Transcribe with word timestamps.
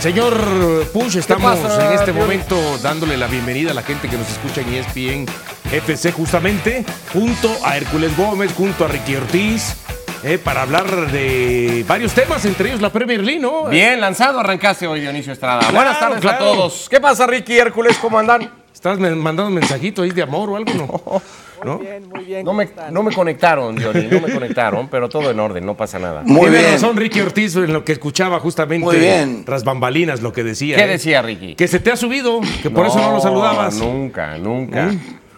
Señor 0.00 0.86
Push, 0.92 1.16
estamos 1.16 1.58
pasa, 1.58 1.86
en 1.88 1.92
este 1.98 2.12
Dios? 2.12 2.24
momento 2.24 2.78
dándole 2.78 3.16
la 3.16 3.26
bienvenida 3.26 3.72
a 3.72 3.74
la 3.74 3.82
gente 3.82 4.08
que 4.08 4.16
nos 4.16 4.30
escucha 4.30 4.62
en 4.62 4.72
ESPN 4.74 5.26
FC 5.72 6.12
justamente, 6.12 6.84
junto 7.12 7.54
a 7.64 7.76
Hércules 7.76 8.16
Gómez, 8.16 8.52
junto 8.56 8.86
a 8.86 8.88
Ricky 8.88 9.16
Ortiz, 9.16 9.76
eh, 10.24 10.38
para 10.38 10.62
hablar 10.62 11.10
de 11.12 11.84
varios 11.86 12.12
temas, 12.12 12.44
entre 12.46 12.70
ellos 12.70 12.80
la 12.80 12.90
Premier 12.90 13.20
League, 13.22 13.40
¿no? 13.40 13.66
Bien 13.66 14.00
lanzado 14.00 14.40
arrancaste 14.40 14.86
hoy, 14.86 15.00
Dionisio 15.00 15.32
Estrada. 15.34 15.60
Claro, 15.60 15.74
Buenas 15.74 16.00
tardes 16.00 16.20
claro. 16.20 16.36
a 16.36 16.38
todos. 16.38 16.86
¿Qué 16.88 16.98
pasa, 17.00 17.26
Ricky 17.26 17.58
Hércules? 17.58 17.98
¿Cómo 17.98 18.18
andan? 18.18 18.50
¿Estás 18.72 18.98
mandando 18.98 19.48
un 19.48 19.54
mensajito 19.54 20.00
ahí 20.02 20.10
de 20.10 20.22
amor 20.22 20.48
o 20.48 20.56
algo? 20.56 20.72
No. 20.74 21.22
¿No? 21.64 21.78
Bien, 21.78 22.08
muy 22.08 22.24
bien. 22.24 22.44
No 22.44 22.50
¿cómo 22.52 22.58
me, 22.58 22.68
no 22.90 23.02
me 23.02 23.12
conectaron, 23.12 23.76
Diony, 23.76 24.08
no 24.10 24.20
me 24.20 24.32
conectaron, 24.32 24.88
pero 24.88 25.08
todo 25.08 25.30
en 25.30 25.38
orden, 25.40 25.66
no 25.66 25.76
pasa 25.76 25.98
nada. 25.98 26.22
Muy 26.24 26.42
Tiene 26.42 26.58
bien. 26.58 26.72
razón 26.72 26.96
Ricky 26.96 27.20
Ortiz 27.20 27.56
en 27.56 27.72
lo 27.72 27.84
que 27.84 27.92
escuchaba 27.92 28.40
justamente 28.40 28.84
Muy 28.84 28.96
bien. 28.96 29.44
tras 29.44 29.64
bambalinas 29.64 30.22
lo 30.22 30.32
que 30.32 30.42
decía. 30.42 30.76
¿Qué 30.76 30.84
¿eh? 30.84 30.88
decía 30.88 31.22
Ricky? 31.22 31.54
Que 31.54 31.68
se 31.68 31.80
te 31.80 31.90
ha 31.90 31.96
subido, 31.96 32.40
que 32.62 32.70
por 32.70 32.86
eso 32.86 32.98
no 32.98 33.12
lo 33.12 33.20
saludabas. 33.20 33.76
Nunca, 33.76 34.38
nunca. 34.38 34.90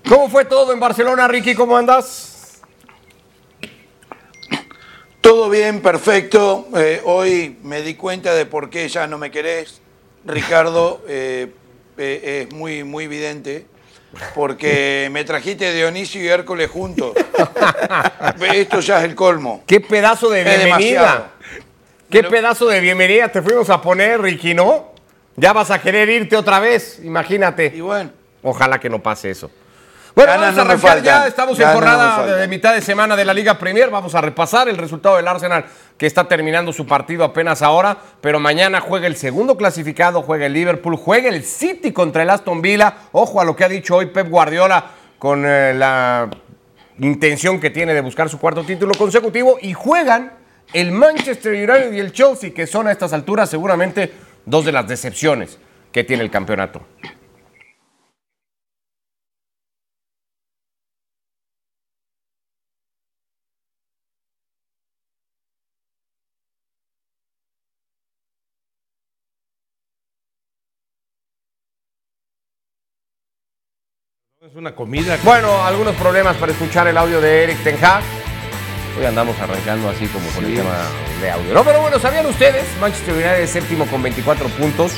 ¿Cómo 0.09 0.29
fue 0.29 0.45
todo 0.45 0.73
en 0.73 0.81
Barcelona, 0.81 1.27
Ricky? 1.29 1.55
¿Cómo 1.55 1.77
andas? 1.77 2.61
Todo 5.21 5.49
bien, 5.49 5.81
perfecto. 5.81 6.67
Eh, 6.77 7.01
hoy 7.05 7.57
me 7.63 7.83
di 7.83 7.95
cuenta 7.95 8.35
de 8.35 8.45
por 8.45 8.71
qué 8.71 8.89
ya 8.89 9.07
no 9.07 9.19
me 9.19 9.31
querés. 9.31 9.81
Ricardo, 10.25 11.01
eh, 11.09 11.53
eh, 11.97 12.47
es 12.49 12.55
muy, 12.55 12.83
muy 12.83 13.05
evidente. 13.05 13.67
Porque 14.35 15.09
me 15.11 15.25
trajiste 15.25 15.73
Dionisio 15.73 16.23
y 16.23 16.29
Hércules 16.29 16.71
juntos. 16.71 17.15
Esto 18.55 18.81
ya 18.81 18.99
es 18.99 19.05
el 19.05 19.15
colmo. 19.15 19.63
¿Qué 19.67 19.81
pedazo 19.81 20.31
de 20.31 20.45
bienvenida? 20.45 21.31
¿Qué 22.11 22.19
Pero- 22.19 22.31
pedazo 22.31 22.67
de 22.69 22.81
bienvenida 22.81 23.29
te 23.29 23.41
fuimos 23.41 23.71
a 23.71 23.81
poner, 23.81 24.21
Ricky, 24.21 24.55
no? 24.55 24.93
Ya 25.37 25.53
vas 25.55 25.71
a 25.71 25.81
querer 25.81 26.09
irte 26.11 26.37
otra 26.37 26.61
vez, 26.61 27.01
imagínate. 27.03 27.73
Y 27.75 27.81
bueno, 27.81 28.11
Ojalá 28.43 28.79
que 28.81 28.91
no 28.91 29.01
pase 29.01 29.31
eso. 29.31 29.51
Bueno, 30.15 30.33
Ganas 30.33 30.57
vamos 30.57 30.59
a 30.59 30.65
no 30.65 30.71
arrancar 30.71 31.03
ya. 31.03 31.27
Estamos 31.27 31.59
en 31.59 31.65
Ganas 31.65 31.75
jornada 31.75 32.37
de 32.37 32.49
mitad 32.49 32.75
de 32.75 32.83
semana 32.83 33.17
de 33.17 33.25
la 33.25 33.33
Liga 33.33 33.59
Premier. 33.59 33.89
Vamos 33.89 34.15
a 34.15 34.21
repasar 34.21 34.69
el 34.69 34.77
resultado 34.77 35.17
del 35.17 35.27
Arsenal, 35.27 35.65
que 35.97 36.07
está 36.07 36.29
terminando 36.29 36.73
su 36.73 36.87
partido 36.87 37.25
apenas 37.25 37.63
ahora. 37.63 37.97
Pero 38.21 38.39
mañana 38.39 38.81
juega 38.81 39.07
el 39.07 39.17
segundo 39.17 39.57
clasificado, 39.57 40.21
juega 40.23 40.47
el 40.47 40.53
Liverpool, 40.53 40.97
juega 40.97 41.31
el 41.31 41.43
City 41.45 41.93
contra 41.93 42.25
el 42.25 42.31
Aston 42.31 42.61
Villa. 42.61 42.95
Ojo 43.13 43.41
a 43.41 43.45
lo 43.45 43.57
que 43.57 43.65
ha 43.65 43.69
dicho 43.69 43.97
hoy 43.97 44.07
Pep 44.07 44.29
Guardiola 44.29 44.85
con 45.19 45.45
eh, 45.47 45.73
la 45.73 46.29
intención 46.99 47.59
que 47.59 47.71
tiene 47.71 47.95
de 47.95 48.03
buscar 48.03 48.29
su 48.29 48.39
cuarto 48.39 48.65
título 48.65 48.93
consecutivo. 48.95 49.57
Y 49.63 49.73
juegan 49.73 50.33
el 50.75 50.93
Manchester 50.93 51.53
United 51.53 51.93
y 51.93 52.01
el 52.01 52.13
Chelsea, 52.13 52.53
que 52.53 52.67
son 52.67 52.87
a 52.87 52.93
estas 52.93 53.15
alturas 53.15 53.49
seguramente 53.49 54.13
dos 54.45 54.67
de 54.67 54.73
las 54.73 54.87
decepciones 54.87 55.59
que 55.91 56.05
tiene 56.05 56.23
el 56.23 56.31
campeonato. 56.31 56.83
Una 74.63 74.77
comida. 74.77 75.19
Bueno, 75.25 75.65
algunos 75.65 75.97
problemas 75.97 76.37
para 76.37 76.53
escuchar 76.53 76.87
el 76.87 76.97
audio 76.97 77.21
de 77.21 77.43
Eric 77.43 77.65
Ten 77.65 77.77
Hag. 77.85 78.01
Hoy 78.97 79.05
andamos 79.05 79.37
arrancando 79.41 79.89
así 79.89 80.07
como 80.07 80.29
con 80.29 80.45
el 80.45 80.55
tema 80.55 80.77
de 81.21 81.31
audio. 81.33 81.53
No, 81.53 81.65
pero 81.65 81.81
bueno, 81.81 81.99
¿sabían 81.99 82.27
ustedes? 82.27 82.65
Manchester 82.81 83.13
United 83.13 83.41
es 83.41 83.51
séptimo 83.51 83.87
con 83.87 84.05
24 84.05 84.49
puntos. 84.51 84.93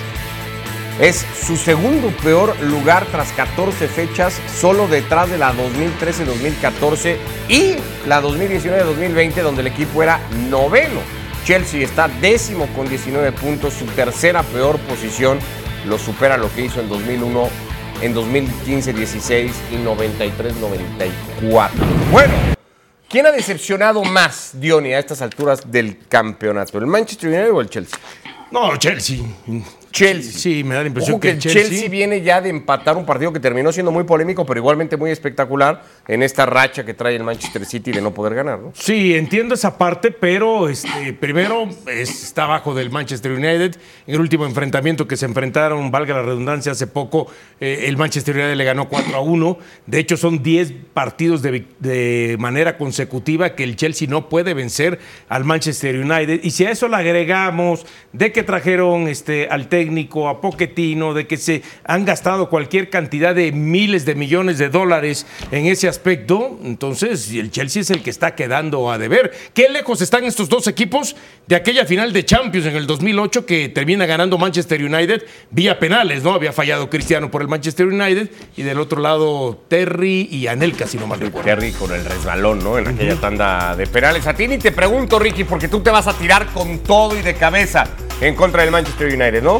Es 1.01 1.25
su 1.47 1.57
segundo 1.57 2.09
peor 2.23 2.55
lugar 2.61 3.07
tras 3.07 3.33
14 3.33 3.89
fechas, 3.89 4.39
solo 4.55 4.87
detrás 4.87 5.31
de 5.31 5.39
la 5.39 5.55
2013-2014 5.55 7.17
y 7.49 7.77
la 8.07 8.21
2019-2020, 8.21 9.41
donde 9.41 9.63
el 9.63 9.69
equipo 9.69 10.03
era 10.03 10.21
noveno. 10.51 11.01
Chelsea 11.47 11.83
está 11.83 12.09
décimo 12.09 12.67
con 12.77 12.87
19 12.87 13.33
puntos, 13.33 13.73
su 13.73 13.87
tercera 13.87 14.43
peor 14.43 14.79
posición, 14.81 15.39
lo 15.87 15.99
supera 15.99 16.37
lo 16.37 16.53
que 16.55 16.67
hizo 16.67 16.81
en 16.81 16.91
2001, 16.91 17.49
en 18.01 18.15
2015-16 18.15 19.51
y 19.71 19.77
93-94. 19.77 21.71
Bueno, 22.11 22.33
¿quién 23.09 23.27
ha 23.27 23.31
decepcionado 23.33 24.05
más, 24.05 24.53
Diony, 24.55 24.93
a 24.95 24.99
estas 24.99 25.23
alturas 25.23 25.71
del 25.71 26.07
campeonato? 26.09 26.79
¿El 26.79 26.87
Manchester 26.87 27.29
United 27.29 27.53
o 27.53 27.61
el 27.61 27.69
Chelsea? 27.69 27.99
No, 28.51 28.77
Chelsea. 28.77 29.19
Chelsea. 29.95 30.33
Sí, 30.33 30.65
me 30.65 30.75
da 30.75 30.81
la 30.83 30.89
impresión 30.89 31.15
Ojo 31.15 31.21
que 31.21 31.29
que 31.29 31.35
el 31.35 31.39
Chelsea, 31.41 31.89
viene 31.89 32.21
ya 32.21 32.41
de 32.41 32.49
empatar 32.51 32.97
un 32.97 33.07
partido 33.07 33.33
que 33.33 33.39
terminó 33.39 33.71
siendo 33.73 33.93
muy 33.93 34.03
polémico, 34.03 34.45
pero 34.45 34.59
igualmente 34.59 34.97
muy 34.97 35.11
espectacular 35.13 35.83
en 36.09 36.23
esta 36.25 36.45
racha 36.47 36.85
que 36.85 36.95
trae 36.95 37.15
el 37.15 37.23
Manchester 37.23 37.65
City 37.65 37.93
de 37.93 38.03
no 38.03 38.13
poder 38.13 38.35
ganar, 38.35 38.59
¿no? 38.59 38.73
Sí, 38.75 39.15
entiendo 39.15 39.55
esa 39.55 39.79
parte, 39.79 40.11
pero 40.11 40.69
este, 40.69 41.13
primero 41.13 41.69
es- 41.87 42.25
está 42.25 42.45
abajo 42.45 42.75
del 42.75 42.91
Manchester 42.91 43.31
United. 43.33 43.77
En 44.09 44.15
el 44.17 44.21
último 44.21 44.45
enfrentamiento 44.47 45.07
que 45.07 45.17
se 45.17 45.27
enfrentaron, 45.27 45.93
valga 45.93 46.15
la 46.15 46.23
redundancia, 46.23 46.73
hace 46.73 46.89
poco, 46.89 47.29
eh, 47.61 47.85
el 47.87 47.97
Manchester 47.97 48.35
United 48.35 48.57
le 48.57 48.65
ganó 48.65 48.89
4 48.89 49.17
a 49.17 49.21
1. 49.21 49.59
De 49.87 50.01
hecho, 50.01 50.17
son 50.17 50.43
10 50.43 50.73
partidos 50.93 51.41
de, 51.41 51.67
de 51.79 52.37
manera 52.41 52.77
consecutiva 52.79 53.55
que 53.55 53.63
el 53.63 53.77
Chelsea 53.77 54.09
no 54.09 54.29
puede 54.29 54.55
vencer 54.55 54.99
al 55.29 55.45
Manchester 55.45 55.95
United. 56.01 56.41
Y 56.43 56.51
si 56.51 56.67
a 56.67 56.71
eso 56.73 56.89
le 56.89 56.97
agregamos 56.97 57.87
de 58.13 58.33
que 58.33 58.43
trajeron 58.43 59.07
este, 59.07 59.47
al 59.49 59.69
técnico, 59.69 59.84
a 60.29 60.41
Poquetino, 60.41 61.15
de 61.15 61.27
que 61.27 61.37
se 61.37 61.63
han 61.85 62.05
gastado 62.05 62.49
cualquier 62.49 62.91
cantidad 62.91 63.35
de 63.35 63.53
miles 63.53 64.05
de 64.05 64.15
millones 64.15 64.59
de 64.59 64.69
dólares 64.69 65.27
en 65.51 65.67
ese 65.67 65.89
aspecto, 65.89 66.59
entonces 66.63 67.31
el 67.33 67.51
Chelsea 67.51 67.83
es 67.83 67.91
el 67.91 68.03
que 68.03 68.11
está 68.11 68.35
quedando 68.35 68.91
a 68.91 68.99
deber. 68.99 69.33
¿Qué 69.53 69.69
lejos 69.69 70.01
están 70.01 70.25
estos 70.25 70.49
dos 70.49 70.67
equipos 70.67 71.17
de 71.47 71.57
aquella 71.57 71.85
final 71.85 72.13
de 72.13 72.25
Champions 72.25 72.67
en 72.67 72.77
el 72.77 72.87
2008 72.87 73.47
que 73.47 73.69
termina 73.69 74.07
ganando 74.07 74.39
Manchester 74.39 74.83
United 74.83 75.25
vía 75.51 75.79
penales, 75.79 76.23
¿no? 76.23 76.33
Había 76.33 76.53
fallado 76.53 76.89
Cristiano 76.89 77.31
por 77.31 77.43
el 77.43 77.49
Manchester 77.49 77.87
United 77.87 78.31
y 78.57 78.63
del 78.63 78.79
otro 78.79 79.01
lado 79.01 79.65
Terry 79.69 80.29
y 80.31 80.47
Anelka, 80.47 80.87
si 80.87 80.99
no 80.99 81.07
mal 81.07 81.21
recuerdo. 81.21 81.49
Terry 81.49 81.73
con 81.73 81.93
el 81.93 82.05
resbalón, 82.05 82.63
¿no? 82.63 82.79
En 82.79 82.89
aquella 82.89 83.17
tanda 83.17 83.77
de 83.77 83.87
penales. 83.87 84.27
A 84.27 84.35
ti 84.35 84.49
ni 84.49 84.59
te 84.59 84.73
pregunto, 84.73 85.19
Ricky, 85.19 85.45
porque 85.45 85.69
tú 85.69 85.81
te 85.81 85.91
vas 85.91 86.07
a 86.07 86.15
tirar 86.15 86.47
con 86.47 86.79
todo 86.81 87.19
y 87.19 87.23
de 87.23 87.35
cabeza 87.35 87.87
en 88.21 88.35
contra 88.35 88.63
del 88.63 88.71
Manchester 88.71 89.09
United, 89.09 89.43
¿no? 89.43 89.59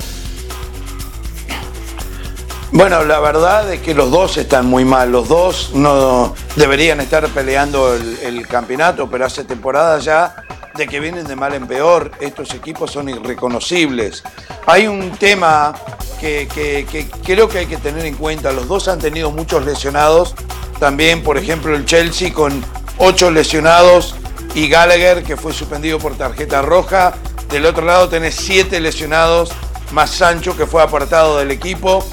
Bueno, 2.73 3.05
la 3.05 3.21
verdad 3.21 3.73
es 3.73 3.81
que 3.83 3.95
los 3.95 4.11
dos 4.11 4.37
están 4.37 4.67
muy 4.67 4.85
mal. 4.85 5.13
Los 5.13 5.29
dos 5.29 5.71
no 5.75 6.35
deberían 6.57 7.01
estar 7.01 7.29
peleando 7.29 7.95
el, 7.95 8.49
campeonato, 8.49 9.09
pero 9.09 9.27
hace 9.27 9.45
temporada 9.45 9.99
ya 10.01 10.35
de 10.75 10.89
que 10.89 10.99
vienen 10.99 11.25
de 11.25 11.37
mal 11.37 11.55
en 11.55 11.69
peor. 11.69 12.11
Estos 12.21 12.53
equipos 12.53 12.91
son 12.91 13.09
irreconocibles. 13.09 14.25
Hay 14.67 14.89
un 14.89 15.13
tema 15.13 15.73
que- 16.21 16.49
que 16.49 17.09
creo 17.25 17.49
que 17.49 17.59
hay 17.59 17.67
que 17.67 17.77
tener 17.77 18.05
en 18.07 18.17
cuenta. 18.17 18.51
Los 18.51 18.67
dos 18.67 18.89
han 18.89 18.99
tenido 18.99 19.31
muchos 19.31 19.65
lesionados. 19.65 20.35
También, 20.81 21.23
por 21.23 21.39
ejemplo, 21.39 21.77
el 21.77 21.85
Chelsea 21.85 22.33
con 22.33 22.65
ocho 22.99 23.31
lesionados 23.31 24.17
y 24.55 24.69
Gallagher, 24.69 25.23
que 25.23 25.37
fue 25.37 25.53
suspendido 25.53 25.99
por 25.99 26.17
tarjeta 26.17 26.63
roja. 26.63 27.15
Del 27.51 27.67
otro 27.67 27.85
lado 27.85 28.09
tenés 28.09 28.35
siete 28.35 28.81
lesionados, 28.81 29.53
más 29.93 30.11
Sancho, 30.11 30.57
que 30.57 30.67
fue 30.67 30.83
apartado 30.83 31.39
del 31.39 31.51
equipo. 31.51 32.05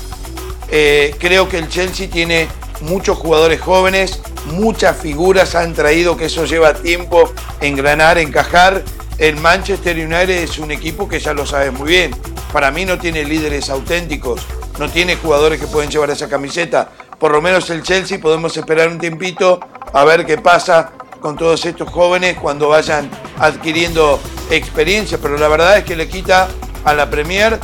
Eh, 0.69 1.15
creo 1.19 1.49
que 1.49 1.57
el 1.57 1.69
Chelsea 1.69 2.09
tiene 2.09 2.47
muchos 2.81 3.17
jugadores 3.17 3.61
jóvenes, 3.61 4.21
muchas 4.45 4.97
figuras 4.97 5.55
han 5.55 5.73
traído 5.73 6.17
que 6.17 6.25
eso 6.25 6.45
lleva 6.45 6.73
tiempo 6.73 7.31
engranar, 7.59 8.17
encajar. 8.17 8.83
El 9.17 9.37
Manchester 9.37 9.95
United 9.97 10.29
es 10.29 10.57
un 10.57 10.71
equipo 10.71 11.07
que 11.07 11.19
ya 11.19 11.33
lo 11.33 11.45
sabes 11.45 11.71
muy 11.73 11.89
bien. 11.89 12.15
Para 12.51 12.71
mí 12.71 12.85
no 12.85 12.97
tiene 12.97 13.23
líderes 13.23 13.69
auténticos, 13.69 14.41
no 14.79 14.89
tiene 14.89 15.15
jugadores 15.15 15.59
que 15.59 15.67
pueden 15.67 15.91
llevar 15.91 16.09
esa 16.09 16.27
camiseta. 16.27 16.89
Por 17.19 17.31
lo 17.31 17.41
menos 17.41 17.69
el 17.69 17.83
Chelsea 17.83 18.19
podemos 18.19 18.57
esperar 18.57 18.89
un 18.89 18.97
tiempito 18.97 19.59
a 19.93 20.03
ver 20.03 20.25
qué 20.25 20.37
pasa 20.37 20.93
con 21.21 21.37
todos 21.37 21.65
estos 21.65 21.89
jóvenes 21.89 22.37
cuando 22.37 22.67
vayan 22.67 23.09
adquiriendo 23.37 24.19
experiencia. 24.49 25.17
Pero 25.21 25.37
la 25.37 25.47
verdad 25.47 25.77
es 25.77 25.85
que 25.85 25.95
le 25.95 26.09
quita 26.09 26.49
a 26.83 26.93
la 26.93 27.09
Premier 27.09 27.57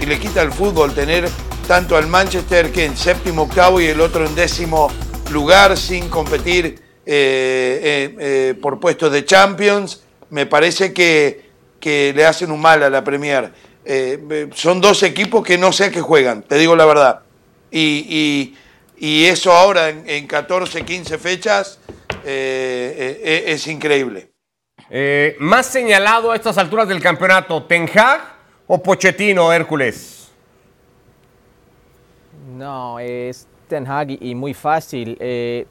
y 0.00 0.06
le 0.06 0.18
quita 0.18 0.40
al 0.40 0.52
fútbol 0.52 0.94
tener 0.94 1.28
tanto 1.68 1.96
al 1.96 2.06
Manchester 2.06 2.72
que 2.72 2.86
en 2.86 2.96
séptimo, 2.96 3.42
octavo 3.42 3.80
y 3.80 3.86
el 3.86 4.00
otro 4.00 4.24
en 4.24 4.34
décimo 4.34 4.90
lugar 5.30 5.76
sin 5.76 6.08
competir 6.08 6.80
eh, 7.04 7.80
eh, 7.82 8.16
eh, 8.18 8.54
por 8.60 8.80
puestos 8.80 9.12
de 9.12 9.24
Champions. 9.24 10.02
Me 10.30 10.46
parece 10.46 10.92
que, 10.94 11.50
que 11.80 12.12
le 12.14 12.24
hacen 12.24 12.50
un 12.50 12.60
mal 12.60 12.82
a 12.82 12.88
la 12.90 13.04
Premier. 13.04 13.52
Son 14.54 14.80
dos 14.80 15.02
equipos 15.02 15.44
que 15.44 15.58
no 15.58 15.72
sé 15.72 15.86
a 15.86 15.90
qué 15.90 16.00
juegan, 16.00 16.42
te 16.42 16.56
digo 16.56 16.76
la 16.76 16.84
verdad. 16.86 17.20
Y, 17.70 18.06
y- 18.08 18.54
y 19.02 19.24
eso 19.24 19.50
ahora 19.52 19.88
en, 19.88 20.04
en 20.06 20.26
14, 20.26 20.84
15 20.84 21.16
fechas 21.16 21.78
eh, 22.24 23.20
eh, 23.24 23.44
es 23.46 23.66
increíble. 23.66 24.32
Eh, 24.88 25.36
más 25.38 25.66
señalado 25.66 26.32
a 26.32 26.36
estas 26.36 26.58
alturas 26.58 26.88
del 26.88 27.00
campeonato, 27.00 27.62
Ten 27.64 27.88
Hag 27.94 28.20
o 28.66 28.82
Pochettino, 28.82 29.52
Hércules? 29.52 30.32
No, 32.56 32.98
es 32.98 33.46
Ten 33.68 33.86
Hag 33.86 34.10
y 34.20 34.34
muy 34.34 34.52
fácil. 34.52 35.16
Eh, 35.20 35.66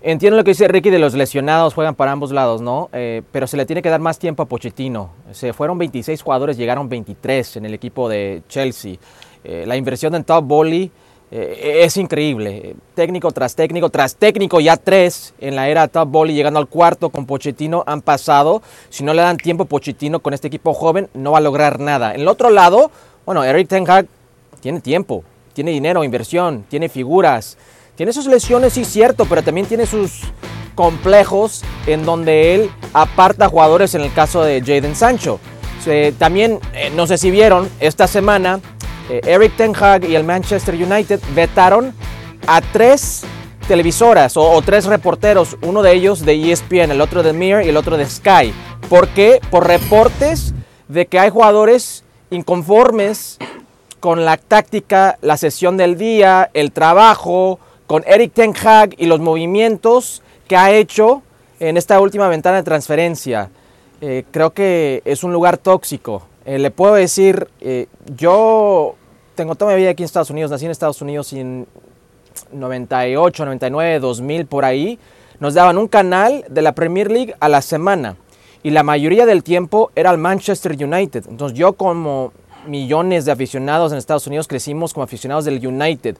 entiendo 0.00 0.36
lo 0.36 0.44
que 0.44 0.52
dice 0.52 0.68
Ricky 0.68 0.90
de 0.90 1.00
los 1.00 1.14
lesionados, 1.14 1.74
juegan 1.74 1.96
para 1.96 2.12
ambos 2.12 2.30
lados, 2.30 2.60
¿no? 2.60 2.88
Eh, 2.92 3.22
pero 3.32 3.46
se 3.46 3.56
le 3.56 3.66
tiene 3.66 3.82
que 3.82 3.90
dar 3.90 4.00
más 4.00 4.18
tiempo 4.18 4.44
a 4.44 4.46
Pochettino. 4.46 5.10
Se 5.32 5.52
fueron 5.52 5.76
26 5.78 6.22
jugadores, 6.22 6.56
llegaron 6.56 6.88
23 6.88 7.56
en 7.56 7.66
el 7.66 7.74
equipo 7.74 8.08
de 8.08 8.42
Chelsea. 8.48 8.96
Eh, 9.42 9.64
la 9.66 9.76
inversión 9.76 10.14
en 10.14 10.24
Top 10.24 10.44
Volley 10.44 10.90
es 11.30 11.96
increíble. 11.96 12.74
Técnico 12.94 13.30
tras 13.32 13.54
técnico 13.54 13.90
tras 13.90 14.16
técnico, 14.16 14.60
ya 14.60 14.76
tres 14.76 15.34
en 15.40 15.56
la 15.56 15.68
era 15.68 15.88
Top 15.88 16.26
llegando 16.26 16.58
al 16.58 16.68
cuarto 16.68 17.10
con 17.10 17.26
Pochettino, 17.26 17.84
han 17.86 18.00
pasado. 18.00 18.62
Si 18.88 19.04
no 19.04 19.12
le 19.12 19.22
dan 19.22 19.36
tiempo 19.36 19.66
Pochettino 19.66 20.20
con 20.20 20.32
este 20.32 20.48
equipo 20.48 20.72
joven, 20.72 21.08
no 21.14 21.32
va 21.32 21.38
a 21.38 21.42
lograr 21.42 21.80
nada. 21.80 22.14
En 22.14 22.22
el 22.22 22.28
otro 22.28 22.50
lado, 22.50 22.90
bueno, 23.26 23.44
Eric 23.44 23.68
Ten 23.68 23.88
Hag 23.88 24.06
tiene 24.60 24.80
tiempo, 24.80 25.22
tiene 25.52 25.70
dinero, 25.70 26.02
inversión, 26.02 26.64
tiene 26.68 26.88
figuras. 26.88 27.58
Tiene 27.94 28.12
sus 28.12 28.26
lesiones, 28.26 28.74
sí, 28.74 28.84
cierto, 28.84 29.26
pero 29.26 29.42
también 29.42 29.66
tiene 29.66 29.84
sus 29.84 30.20
complejos 30.76 31.64
en 31.88 32.04
donde 32.04 32.54
él 32.54 32.70
aparta 32.92 33.48
jugadores 33.48 33.94
en 33.96 34.02
el 34.02 34.12
caso 34.12 34.44
de 34.44 34.60
Jaden 34.60 34.94
Sancho. 34.94 35.40
también, 36.16 36.60
eh, 36.74 36.92
no 36.94 37.06
sé 37.08 37.18
si 37.18 37.30
vieron, 37.32 37.68
esta 37.80 38.06
semana 38.06 38.60
eh, 39.08 39.22
Eric 39.24 39.56
Ten 39.56 39.72
Hag 39.74 40.04
y 40.04 40.14
el 40.14 40.24
Manchester 40.24 40.74
United 40.74 41.20
vetaron 41.34 41.94
a 42.46 42.60
tres 42.60 43.24
televisoras 43.66 44.36
o, 44.36 44.60
tres 44.62 44.86
reporteros, 44.86 45.56
uno 45.62 45.82
de 45.82 45.92
ellos 45.92 46.24
de 46.24 46.52
ESPN, 46.52 46.90
el 46.90 47.00
otro 47.00 47.22
de 47.22 47.32
Mirror 47.32 47.64
y 47.64 47.68
el 47.68 47.76
otro 47.76 47.96
de 47.96 48.06
Sky. 48.06 48.52
¿Por 48.88 49.08
qué? 49.08 49.40
Por 49.50 49.66
reportes 49.66 50.54
de 50.88 51.06
que 51.06 51.18
hay 51.18 51.30
jugadores 51.30 52.04
inconformes 52.30 53.38
con 54.00 54.24
la 54.24 54.36
táctica, 54.36 55.18
la 55.22 55.36
sesión 55.36 55.76
del 55.76 55.96
día, 55.98 56.50
el 56.54 56.72
trabajo, 56.72 57.58
con 57.86 58.04
Eric 58.06 58.32
Ten 58.34 58.54
Hag 58.54 58.94
y 58.98 59.06
los 59.06 59.20
movimientos 59.20 60.22
que 60.46 60.56
ha 60.56 60.70
hecho 60.70 61.22
en 61.60 61.76
esta 61.76 62.00
última 62.00 62.28
ventana 62.28 62.58
de 62.58 62.62
transferencia. 62.62 63.50
Eh, 64.00 64.24
creo 64.30 64.50
que 64.50 65.02
es 65.04 65.24
un 65.24 65.32
lugar 65.32 65.58
tóxico. 65.58 66.26
Eh, 66.44 66.58
le 66.58 66.70
puedo 66.70 66.94
decir, 66.94 67.48
yo 68.16 68.94
tengo 69.38 69.54
toda 69.54 69.70
mi 69.74 69.78
vida 69.78 69.90
aquí 69.90 70.02
en 70.02 70.06
Estados 70.06 70.30
Unidos, 70.30 70.50
nací 70.50 70.64
en 70.64 70.72
Estados 70.72 71.00
Unidos 71.00 71.32
en 71.32 71.68
98, 72.50 73.44
99, 73.44 74.00
2000, 74.00 74.46
por 74.46 74.64
ahí, 74.64 74.98
nos 75.38 75.54
daban 75.54 75.78
un 75.78 75.86
canal 75.86 76.44
de 76.48 76.60
la 76.60 76.72
Premier 76.72 77.08
League 77.08 77.36
a 77.38 77.48
la 77.48 77.62
semana. 77.62 78.16
Y 78.64 78.70
la 78.70 78.82
mayoría 78.82 79.26
del 79.26 79.44
tiempo 79.44 79.92
era 79.94 80.10
el 80.10 80.18
Manchester 80.18 80.72
United. 80.72 81.26
Entonces 81.28 81.56
yo 81.56 81.74
como 81.74 82.32
millones 82.66 83.26
de 83.26 83.30
aficionados 83.30 83.92
en 83.92 83.98
Estados 83.98 84.26
Unidos 84.26 84.48
crecimos 84.48 84.92
como 84.92 85.04
aficionados 85.04 85.44
del 85.44 85.64
United. 85.64 86.16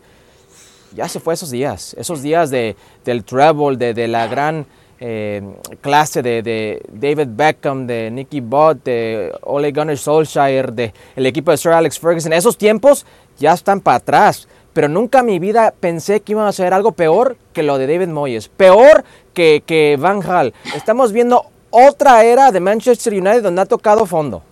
Ya 0.94 1.08
se 1.08 1.18
fue 1.18 1.34
esos 1.34 1.50
días, 1.50 1.96
esos 1.98 2.22
días 2.22 2.50
de, 2.50 2.76
del 3.04 3.24
treble, 3.24 3.76
de, 3.76 3.94
de 3.94 4.06
la 4.06 4.28
gran 4.28 4.64
eh, 5.00 5.42
clase 5.80 6.22
de, 6.22 6.42
de, 6.42 6.82
David 6.92 7.28
Beckham, 7.30 7.86
de 7.86 8.10
Nicky 8.10 8.40
Butt, 8.40 8.84
de 8.84 9.32
Ole 9.42 9.72
Gunnar 9.72 9.96
Solskjaer, 9.96 10.72
del 10.72 10.92
el 11.16 11.26
equipo 11.26 11.50
de 11.50 11.56
Sir 11.56 11.72
Alex 11.72 11.98
Ferguson. 11.98 12.32
Esos 12.32 12.58
tiempos 12.58 13.06
ya 13.38 13.52
están 13.52 13.80
para 13.80 13.98
atrás. 13.98 14.48
Pero 14.72 14.88
nunca 14.88 15.20
en 15.20 15.26
mi 15.26 15.38
vida 15.38 15.74
pensé 15.80 16.20
que 16.20 16.32
iban 16.32 16.44
a 16.44 16.50
hacer 16.50 16.72
algo 16.72 16.92
peor 16.92 17.36
que 17.52 17.64
lo 17.64 17.78
de 17.78 17.86
David 17.86 18.08
Moyes. 18.08 18.48
Peor 18.48 19.04
que, 19.34 19.62
que 19.66 19.96
Van 19.98 20.22
Hal. 20.22 20.54
Estamos 20.76 21.12
viendo 21.12 21.46
otra 21.70 22.22
era 22.22 22.52
de 22.52 22.60
Manchester 22.60 23.12
United 23.12 23.42
donde 23.42 23.62
ha 23.62 23.66
tocado 23.66 24.06
fondo. 24.06 24.42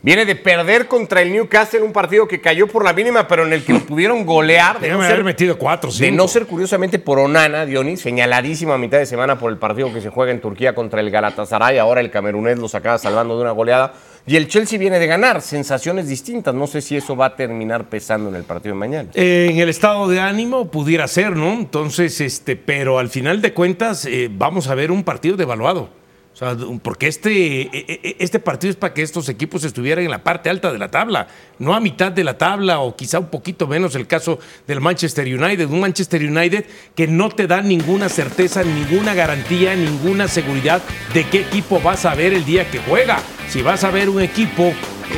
Viene 0.00 0.24
de 0.24 0.36
perder 0.36 0.86
contra 0.86 1.22
el 1.22 1.32
Newcastle, 1.32 1.82
un 1.82 1.92
partido 1.92 2.28
que 2.28 2.40
cayó 2.40 2.68
por 2.68 2.84
la 2.84 2.92
mínima, 2.92 3.26
pero 3.26 3.44
en 3.44 3.52
el 3.52 3.64
que 3.64 3.72
lo 3.72 3.80
pudieron 3.80 4.24
golear. 4.24 4.78
De 4.78 4.90
no 4.90 5.02
haber 5.02 5.24
metido 5.24 5.58
cuatro, 5.58 5.90
De 5.90 6.12
no 6.12 6.28
ser 6.28 6.46
curiosamente 6.46 7.00
por 7.00 7.18
Onana, 7.18 7.66
Dionis, 7.66 8.00
señaladísima 8.00 8.74
a 8.74 8.78
mitad 8.78 8.98
de 8.98 9.06
semana 9.06 9.40
por 9.40 9.50
el 9.50 9.58
partido 9.58 9.92
que 9.92 10.00
se 10.00 10.08
juega 10.08 10.30
en 10.30 10.40
Turquía 10.40 10.72
contra 10.72 11.00
el 11.00 11.10
Galatasaray. 11.10 11.78
Ahora 11.78 12.00
el 12.00 12.12
camerunés 12.12 12.58
los 12.58 12.76
acaba 12.76 12.96
salvando 12.98 13.34
de 13.36 13.42
una 13.42 13.50
goleada. 13.50 13.92
Y 14.24 14.36
el 14.36 14.46
Chelsea 14.46 14.78
viene 14.78 15.00
de 15.00 15.06
ganar, 15.08 15.42
sensaciones 15.42 16.06
distintas. 16.06 16.54
No 16.54 16.68
sé 16.68 16.80
si 16.80 16.96
eso 16.96 17.16
va 17.16 17.26
a 17.26 17.36
terminar 17.36 17.88
pesando 17.88 18.28
en 18.28 18.36
el 18.36 18.44
partido 18.44 18.76
de 18.76 18.78
mañana. 18.78 19.08
Eh, 19.14 19.48
en 19.50 19.58
el 19.58 19.68
estado 19.68 20.06
de 20.06 20.20
ánimo 20.20 20.70
pudiera 20.70 21.08
ser, 21.08 21.34
¿no? 21.34 21.54
Entonces, 21.54 22.20
este, 22.20 22.54
pero 22.54 23.00
al 23.00 23.08
final 23.08 23.42
de 23.42 23.52
cuentas, 23.52 24.04
eh, 24.04 24.30
vamos 24.30 24.68
a 24.68 24.76
ver 24.76 24.92
un 24.92 25.02
partido 25.02 25.36
devaluado. 25.36 25.97
O 26.32 26.36
sea, 26.38 26.56
porque 26.82 27.08
este, 27.08 27.62
e, 27.62 27.70
e, 27.72 28.00
e, 28.02 28.16
este 28.20 28.38
partido 28.38 28.70
es 28.70 28.76
para 28.76 28.94
que 28.94 29.02
estos 29.02 29.28
equipos 29.28 29.64
estuvieran 29.64 30.04
en 30.04 30.10
la 30.10 30.22
parte 30.22 30.48
alta 30.48 30.70
de 30.70 30.78
la 30.78 30.88
tabla, 30.88 31.26
no 31.58 31.74
a 31.74 31.80
mitad 31.80 32.12
de 32.12 32.22
la 32.22 32.38
tabla 32.38 32.78
o 32.78 32.94
quizá 32.94 33.18
un 33.18 33.26
poquito 33.26 33.66
menos 33.66 33.96
el 33.96 34.06
caso 34.06 34.38
del 34.66 34.80
Manchester 34.80 35.26
United. 35.26 35.68
Un 35.68 35.80
Manchester 35.80 36.22
United 36.22 36.64
que 36.94 37.08
no 37.08 37.28
te 37.28 37.48
da 37.48 37.60
ninguna 37.60 38.08
certeza, 38.08 38.62
ninguna 38.62 39.14
garantía, 39.14 39.74
ninguna 39.74 40.28
seguridad 40.28 40.80
de 41.12 41.24
qué 41.28 41.40
equipo 41.40 41.80
vas 41.80 42.04
a 42.04 42.14
ver 42.14 42.32
el 42.32 42.44
día 42.44 42.70
que 42.70 42.78
juega. 42.78 43.18
Si 43.48 43.62
vas 43.62 43.82
a 43.82 43.90
ver 43.90 44.08
un 44.08 44.22
equipo 44.22 44.72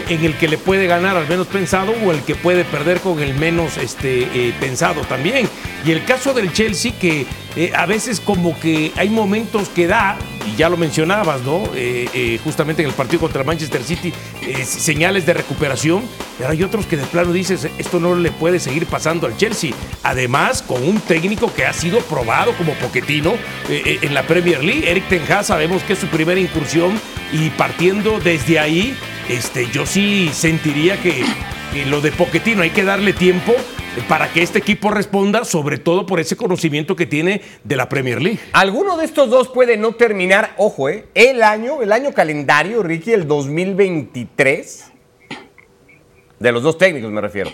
en 0.08 0.24
el 0.24 0.36
que 0.36 0.48
le 0.48 0.58
puede 0.58 0.86
ganar 0.86 1.16
al 1.16 1.28
menos 1.28 1.46
pensado 1.46 1.92
o 2.04 2.12
el 2.12 2.20
que 2.22 2.34
puede 2.34 2.64
perder 2.64 3.00
con 3.00 3.20
el 3.20 3.34
menos 3.34 3.76
este, 3.76 4.22
eh, 4.22 4.54
pensado 4.60 5.02
también. 5.02 5.48
Y 5.84 5.92
el 5.92 6.04
caso 6.04 6.34
del 6.34 6.52
Chelsea 6.52 6.92
que 6.98 7.26
eh, 7.56 7.72
a 7.74 7.86
veces 7.86 8.20
como 8.20 8.58
que 8.60 8.92
hay 8.96 9.08
momentos 9.08 9.68
que 9.70 9.86
da, 9.86 10.18
y 10.46 10.56
ya 10.56 10.68
lo 10.68 10.76
mencionabas, 10.76 11.42
¿no? 11.42 11.62
Eh, 11.74 12.38
justamente 12.44 12.82
en 12.82 12.88
el 12.88 12.94
partido 12.94 13.20
contra 13.20 13.44
Manchester 13.44 13.82
City, 13.82 14.12
señales 14.64 15.26
de 15.26 15.34
recuperación, 15.34 16.02
pero 16.38 16.50
hay 16.50 16.62
otros 16.62 16.86
que 16.86 16.96
de 16.96 17.04
plano 17.04 17.32
dices, 17.32 17.68
esto 17.78 17.98
no 17.98 18.14
le 18.14 18.30
puede 18.30 18.58
seguir 18.60 18.86
pasando 18.86 19.26
al 19.26 19.36
Chelsea. 19.36 19.72
Además, 20.02 20.62
con 20.62 20.82
un 20.86 21.00
técnico 21.00 21.52
que 21.52 21.66
ha 21.66 21.72
sido 21.72 22.00
probado 22.00 22.52
como 22.56 22.74
Poquetino 22.74 23.34
en 23.68 24.14
la 24.14 24.22
Premier 24.22 24.62
League, 24.62 24.90
Eric 24.90 25.08
Ten 25.08 25.22
Hag, 25.30 25.44
sabemos 25.44 25.82
que 25.82 25.94
es 25.94 25.98
su 25.98 26.06
primera 26.06 26.40
incursión 26.40 27.00
y 27.32 27.50
partiendo 27.50 28.18
desde 28.20 28.58
ahí, 28.58 28.96
este, 29.28 29.66
yo 29.70 29.86
sí 29.86 30.30
sentiría 30.32 31.00
que, 31.00 31.24
lo 31.86 32.00
de 32.00 32.10
Poquetino 32.10 32.62
hay 32.62 32.70
que 32.70 32.82
darle 32.82 33.12
tiempo 33.12 33.52
para 34.08 34.32
que 34.32 34.42
este 34.42 34.58
equipo 34.58 34.90
responda, 34.90 35.44
sobre 35.44 35.78
todo 35.78 36.06
por 36.06 36.18
ese 36.20 36.36
conocimiento 36.36 36.96
que 36.96 37.06
tiene 37.06 37.42
de 37.62 37.76
la 37.76 37.88
Premier 37.88 38.20
League. 38.20 38.40
Alguno 38.52 38.96
de 38.96 39.04
estos 39.04 39.30
dos 39.30 39.48
puede 39.48 39.76
no 39.76 39.92
terminar, 39.92 40.54
ojo, 40.56 40.88
eh, 40.88 41.06
el 41.14 41.42
año, 41.42 41.82
el 41.82 41.92
año 41.92 42.12
calendario, 42.12 42.82
Ricky, 42.82 43.12
el 43.12 43.26
2023. 43.28 44.90
De 46.38 46.52
los 46.52 46.62
dos 46.62 46.78
técnicos 46.78 47.10
me 47.10 47.20
refiero. 47.20 47.50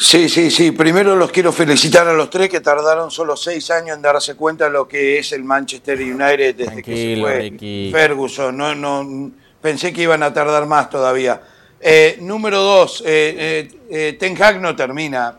Sí, 0.00 0.28
sí, 0.28 0.50
sí. 0.50 0.70
Primero 0.70 1.16
los 1.16 1.32
quiero 1.32 1.52
felicitar 1.52 2.06
a 2.06 2.12
los 2.12 2.30
tres 2.30 2.48
que 2.48 2.60
tardaron 2.60 3.10
solo 3.10 3.36
seis 3.36 3.68
años 3.72 3.96
en 3.96 4.02
darse 4.02 4.36
cuenta 4.36 4.66
de 4.66 4.70
lo 4.70 4.86
que 4.86 5.18
es 5.18 5.32
el 5.32 5.42
Manchester 5.42 5.98
United 5.98 6.54
desde 6.54 6.82
que 6.84 6.96
se 6.96 7.20
fue 7.20 7.90
Ferguson. 7.90 8.56
No, 8.56 8.74
no, 8.76 9.32
pensé 9.60 9.92
que 9.92 10.02
iban 10.02 10.22
a 10.22 10.32
tardar 10.32 10.66
más 10.66 10.88
todavía. 10.88 11.42
Eh, 11.80 12.16
número 12.20 12.60
dos, 12.60 13.02
eh, 13.04 13.68
eh, 13.90 14.16
Ten 14.18 14.40
Hag 14.40 14.60
no 14.60 14.76
termina. 14.76 15.36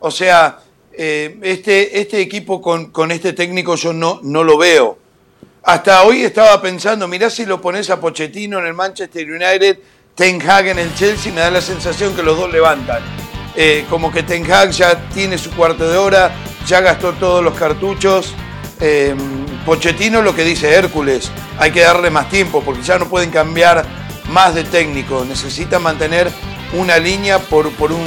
o 0.00 0.10
sea, 0.10 0.60
este, 0.90 2.00
este 2.00 2.20
equipo 2.20 2.62
con, 2.62 2.90
con, 2.90 3.10
este 3.10 3.34
técnico 3.34 3.74
yo 3.74 3.92
no, 3.92 4.20
no 4.22 4.44
lo 4.44 4.56
veo. 4.56 4.98
Hasta 5.62 6.04
hoy 6.04 6.22
estaba 6.22 6.60
pensando, 6.62 7.06
mirá 7.06 7.28
si 7.28 7.44
lo 7.44 7.60
pones 7.60 7.90
a 7.90 8.00
Pochettino 8.00 8.58
en 8.60 8.66
el 8.66 8.74
Manchester 8.74 9.30
United, 9.30 9.78
Ten 10.14 10.40
Hag 10.40 10.68
en 10.68 10.78
el 10.78 10.94
Chelsea, 10.94 11.32
me 11.32 11.40
da 11.40 11.50
la 11.50 11.60
sensación 11.60 12.14
que 12.14 12.22
los 12.22 12.36
dos 12.38 12.50
levantan. 12.50 13.23
Eh, 13.56 13.84
como 13.88 14.10
que 14.10 14.24
Ten 14.24 14.50
Hag 14.50 14.70
ya 14.70 15.08
tiene 15.10 15.38
su 15.38 15.50
cuarto 15.50 15.88
de 15.88 15.96
hora, 15.96 16.32
ya 16.66 16.80
gastó 16.80 17.12
todos 17.12 17.42
los 17.42 17.54
cartuchos. 17.54 18.34
Eh, 18.80 19.14
Pochettino 19.64 20.22
lo 20.22 20.34
que 20.34 20.44
dice 20.44 20.74
Hércules, 20.74 21.30
hay 21.58 21.70
que 21.70 21.80
darle 21.80 22.10
más 22.10 22.28
tiempo 22.28 22.62
porque 22.62 22.82
ya 22.82 22.98
no 22.98 23.08
pueden 23.08 23.30
cambiar 23.30 23.84
más 24.28 24.54
de 24.54 24.64
técnico, 24.64 25.24
necesitan 25.24 25.82
mantener 25.82 26.30
una 26.72 26.98
línea 26.98 27.38
por, 27.38 27.70
por, 27.72 27.92
un, 27.92 28.04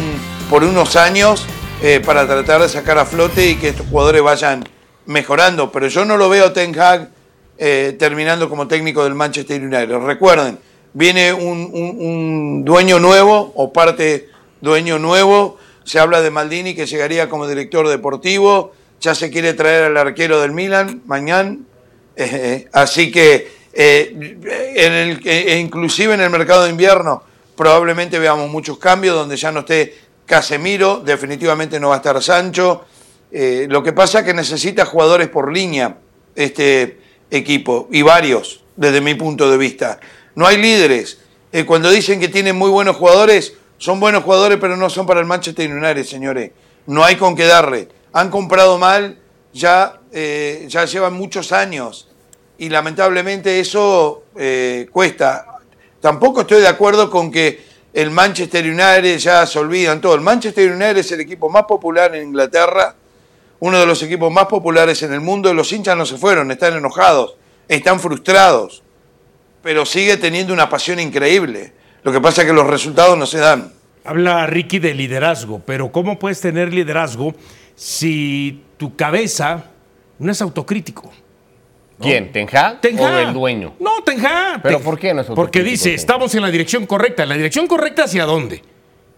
por 0.50 0.64
unos 0.64 0.96
años 0.98 1.46
eh, 1.82 2.02
para 2.06 2.28
tratar 2.28 2.62
de 2.62 2.70
sacar 2.70 2.98
a 2.98 3.06
flote 3.06 3.50
y 3.50 3.56
que 3.56 3.70
estos 3.70 3.88
jugadores 3.88 4.22
vayan 4.22 4.64
mejorando, 5.06 5.72
pero 5.72 5.88
yo 5.88 6.04
no 6.04 6.18
lo 6.18 6.28
veo 6.28 6.52
Ten 6.52 6.78
Hag 6.78 7.10
terminando 7.98 8.50
como 8.50 8.68
técnico 8.68 9.04
del 9.04 9.16
Manchester 9.16 9.60
United. 9.60 9.98
Recuerden, 10.06 10.60
viene 10.94 11.34
un, 11.34 11.72
un 11.74 12.64
dueño 12.64 13.00
nuevo 13.00 13.52
o 13.56 13.74
parte 13.74 14.30
dueño 14.62 15.00
nuevo. 15.00 15.58
Se 15.84 16.00
habla 16.00 16.22
de 16.22 16.32
Maldini 16.32 16.76
que 16.76 16.86
llegaría 16.86 17.30
como 17.30 17.48
director 17.48 17.88
deportivo. 17.88 18.74
Ya 19.00 19.16
se 19.16 19.30
quiere 19.30 19.54
traer 19.54 19.86
al 19.86 19.98
arquero 19.98 20.42
del 20.42 20.52
Milan 20.52 21.02
mañana. 21.06 21.58
Eh, 22.20 22.68
así 22.74 23.12
que, 23.12 23.48
eh, 23.74 24.38
eh, 24.44 25.60
inclusive 25.60 26.16
en 26.16 26.22
el 26.22 26.32
mercado 26.32 26.64
de 26.64 26.72
invierno, 26.72 27.22
probablemente 27.56 28.18
veamos 28.18 28.50
muchos 28.50 28.80
cambios 28.80 29.16
donde 29.16 29.38
ya 29.38 29.52
no 29.52 29.60
esté 29.60 29.96
Casemiro, 30.26 31.04
definitivamente 31.06 31.80
no 31.80 31.90
va 31.90 31.94
a 31.94 31.98
estar 31.98 32.20
Sancho. 32.24 32.86
lo 33.32 33.84
que 33.84 33.94
pasa 33.94 34.22
es 34.22 34.26
que 34.26 34.34
necesita 34.34 34.84
jugadores 34.84 35.28
por 35.28 35.54
línea 35.54 35.96
este 36.34 36.98
equipo, 37.32 37.88
y 37.92 38.02
varios, 38.02 38.64
desde 38.76 39.02
mi 39.02 39.16
punto 39.16 39.52
de 39.52 39.58
vista. 39.58 40.00
No 40.36 40.46
hay 40.46 40.58
líderes. 40.58 41.20
Eh, 41.52 41.66
cuando 41.66 41.90
dicen 41.90 42.20
que 42.20 42.28
tienen 42.28 42.56
muy 42.56 42.70
buenos 42.70 42.96
jugadores, 42.96 43.54
son 43.78 44.00
buenos 44.00 44.24
jugadores, 44.24 44.58
pero 44.60 44.76
no 44.76 44.90
son 44.90 45.06
para 45.06 45.20
el 45.20 45.26
Manchester 45.26 45.72
United, 45.72 46.04
señores. 46.04 46.52
No 46.88 47.04
hay 47.04 47.16
con 47.16 47.36
qué 47.36 47.46
darle. 47.46 47.90
Han 48.14 48.30
comprado 48.30 48.78
mal, 48.78 49.20
ya, 49.54 50.00
eh, 50.12 50.66
ya 50.68 50.86
llevan 50.86 51.14
muchos 51.14 51.52
años 51.52 52.08
y 52.58 52.70
lamentablemente 52.70 53.60
eso 53.60 54.24
eh, 54.36 54.88
cuesta. 54.92 55.46
Tampoco 56.02 56.42
estoy 56.42 56.62
de 56.62 56.68
acuerdo 56.68 57.10
con 57.10 57.32
que 57.32 57.66
el 57.94 58.12
Manchester 58.12 58.66
United 58.66 59.18
ya 59.18 59.46
se 59.46 59.60
olvidan 59.60 60.02
todo. 60.02 60.16
El 60.16 60.22
Manchester 60.22 60.72
United 60.72 60.98
es 60.98 61.12
el 61.12 61.22
equipo 61.22 61.50
más 61.50 61.64
popular 61.64 62.16
en 62.16 62.28
Inglaterra, 62.28 62.96
uno 63.60 63.80
de 63.80 63.86
los 63.86 64.02
equipos 64.04 64.32
más 64.32 64.46
populares 64.46 65.02
en 65.04 65.14
el 65.14 65.22
mundo. 65.22 65.54
Los 65.54 65.72
hinchas 65.72 65.98
no 65.98 66.06
se 66.06 66.18
fueron, 66.18 66.52
están 66.52 66.76
enojados, 66.76 67.36
están 67.68 68.00
frustrados, 68.00 68.84
pero 69.62 69.86
sigue 69.86 70.18
teniendo 70.18 70.54
una 70.54 70.70
pasión 70.70 71.00
increíble. 71.00 71.74
Lo 72.04 72.12
que 72.12 72.22
pasa 72.22 72.42
es 72.42 72.48
que 72.48 72.54
los 72.54 72.68
resultados 72.68 73.18
no 73.18 73.26
se 73.26 73.40
dan. 73.40 73.72
Habla 74.06 74.48
Ricky 74.48 74.80
de 74.80 74.94
liderazgo, 74.94 75.62
pero 75.66 75.92
¿cómo 75.92 76.18
puedes 76.18 76.40
tener 76.40 76.74
liderazgo 76.74 77.36
si 77.76 78.62
tu 78.78 78.96
cabeza 78.96 79.66
no 80.20 80.32
es 80.32 80.42
autocrítico? 80.42 81.12
¿Quién? 82.00 82.32
¿Ten 82.32 82.48
Hag 82.56 82.80
Ten 82.80 82.98
o 83.00 83.18
el 83.20 83.34
dueño? 83.34 83.74
No, 83.80 84.04
Ten 84.06 84.24
Hag. 84.24 84.62
¿Pero 84.62 84.78
Ten- 84.78 84.86
por 84.86 85.00
qué 85.00 85.14
no 85.14 85.22
es 85.22 85.28
Porque 85.28 85.60
autocrítico, 85.60 85.72
dice, 85.72 85.84
Ten 85.86 85.94
Hag? 85.94 86.00
estamos 86.00 86.36
en 86.36 86.42
la 86.44 86.52
dirección 86.52 86.86
correcta. 86.86 87.26
¿La 87.26 87.36
dirección 87.36 87.68
correcta 87.68 88.04
hacia 88.04 88.26
dónde? 88.26 88.62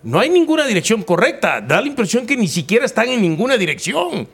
No 0.04 0.20
hay 0.20 0.30
ninguna 0.30 0.66
dirección 0.66 1.04
correcta. 1.04 1.60
Da 1.62 1.82
la 1.82 1.88
impresión 1.88 2.26
que 2.26 2.38
ni 2.38 2.48
siquiera 2.48 2.86
están 2.86 3.10
en 3.10 3.22
ninguna 3.22 3.58
dirección. 3.58 4.28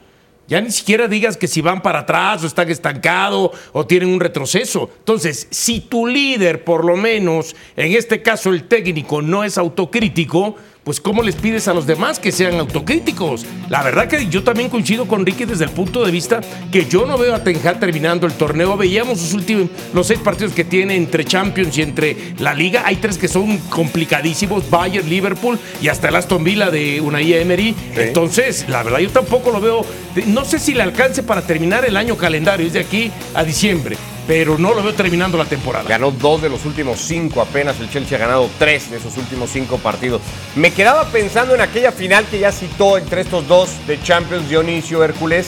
Ya 0.47 0.61
ni 0.61 0.69
siquiera 0.69 1.07
digas 1.07 1.37
que 1.37 1.47
si 1.47 1.61
van 1.61 1.81
para 1.81 1.99
atrás 1.99 2.43
o 2.43 2.47
están 2.47 2.69
estancados 2.69 3.51
o 3.71 3.85
tienen 3.87 4.09
un 4.09 4.19
retroceso. 4.19 4.91
Entonces, 4.99 5.47
si 5.49 5.81
tu 5.81 6.05
líder, 6.05 6.63
por 6.63 6.85
lo 6.85 6.95
menos, 6.95 7.55
en 7.75 7.93
este 7.93 8.21
caso 8.21 8.51
el 8.51 8.67
técnico, 8.67 9.23
no 9.23 9.43
es 9.43 9.57
autocrítico, 9.57 10.55
pues 10.85 11.01
¿cómo 11.01 11.23
les 11.23 11.35
pides 11.35 11.67
a 11.67 11.73
los 11.73 11.87
demás 11.87 12.19
que 12.19 12.31
sean 12.31 12.59
autocríticos? 12.59 13.43
La 13.69 13.81
verdad 13.81 14.07
que 14.07 14.27
yo 14.27 14.43
también 14.43 14.69
coincido 14.69 15.07
con 15.07 15.25
Ricky 15.25 15.45
desde 15.45 15.63
el 15.63 15.71
punto 15.71 16.05
de 16.05 16.11
vista 16.11 16.41
que 16.71 16.85
yo 16.85 17.07
no 17.07 17.17
veo 17.17 17.33
a 17.33 17.43
Ten 17.43 17.59
Hag 17.65 17.79
terminando 17.79 18.27
el 18.27 18.33
torneo. 18.33 18.77
Veíamos 18.77 19.19
sus 19.19 19.33
últimos, 19.33 19.69
los 19.95 20.05
seis 20.05 20.19
partidos 20.19 20.53
que 20.53 20.63
tiene 20.63 20.95
entre 20.95 21.25
Champions 21.25 21.75
y 21.75 21.81
entre 21.81 22.35
la 22.37 22.53
Liga. 22.53 22.83
Hay 22.85 22.97
tres 22.97 23.17
que 23.17 23.27
son 23.27 23.57
complicadísimos, 23.69 24.69
Bayern, 24.69 25.09
Liverpool 25.09 25.57
y 25.81 25.87
hasta 25.87 26.09
el 26.09 26.17
Aston 26.17 26.43
Villa 26.43 26.69
de 26.69 27.01
Unai 27.01 27.33
Emery. 27.33 27.73
Entonces, 27.95 28.69
la 28.69 28.83
verdad 28.83 28.99
yo 28.99 29.09
tampoco 29.09 29.49
lo 29.49 29.59
veo, 29.59 29.83
no 30.27 30.45
sé 30.45 30.59
si 30.59 30.75
le 30.75 30.83
alcance 30.83 31.23
para 31.23 31.41
terminar 31.41 31.83
el 31.85 31.97
año 31.97 32.15
calendario, 32.15 32.67
es 32.67 32.73
de 32.73 32.81
aquí 32.81 33.11
a 33.33 33.43
diciembre, 33.43 33.97
pero 34.27 34.57
no 34.57 34.73
lo 34.73 34.81
veo 34.81 34.93
terminando 34.93 35.37
la 35.37 35.45
temporada. 35.45 35.87
Ganó 35.87 36.11
dos 36.11 36.41
de 36.41 36.49
los 36.49 36.65
últimos 36.65 36.99
cinco 36.99 37.41
apenas. 37.41 37.79
El 37.79 37.89
Chelsea 37.89 38.17
ha 38.17 38.21
ganado 38.21 38.49
tres 38.57 38.89
de 38.89 38.97
esos 38.97 39.17
últimos 39.17 39.49
cinco 39.51 39.77
partidos. 39.77 40.21
Me 40.55 40.71
quedaba 40.71 41.05
pensando 41.05 41.53
en 41.53 41.61
aquella 41.61 41.91
final 41.91 42.25
que 42.25 42.39
ya 42.39 42.51
citó 42.51 42.97
entre 42.97 43.21
estos 43.21 43.47
dos 43.47 43.69
de 43.87 44.01
Champions, 44.01 44.49
Dionisio 44.49 45.03
Hércules. 45.03 45.47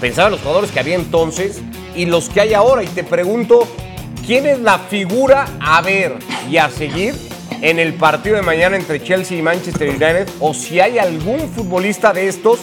Pensaba 0.00 0.28
en 0.28 0.32
los 0.32 0.40
jugadores 0.40 0.70
que 0.70 0.80
había 0.80 0.96
entonces 0.96 1.60
y 1.94 2.06
los 2.06 2.28
que 2.28 2.40
hay 2.40 2.54
ahora. 2.54 2.82
Y 2.82 2.88
te 2.88 3.04
pregunto, 3.04 3.68
¿quién 4.26 4.46
es 4.46 4.58
la 4.58 4.78
figura 4.78 5.46
a 5.60 5.80
ver 5.80 6.16
y 6.50 6.56
a 6.56 6.68
seguir 6.68 7.14
en 7.62 7.78
el 7.78 7.94
partido 7.94 8.36
de 8.36 8.42
mañana 8.42 8.76
entre 8.76 9.02
Chelsea 9.02 9.38
y 9.38 9.42
Manchester 9.42 9.88
United? 9.88 10.28
O 10.40 10.52
si 10.52 10.80
hay 10.80 10.98
algún 10.98 11.48
futbolista 11.50 12.12
de 12.12 12.28
estos 12.28 12.58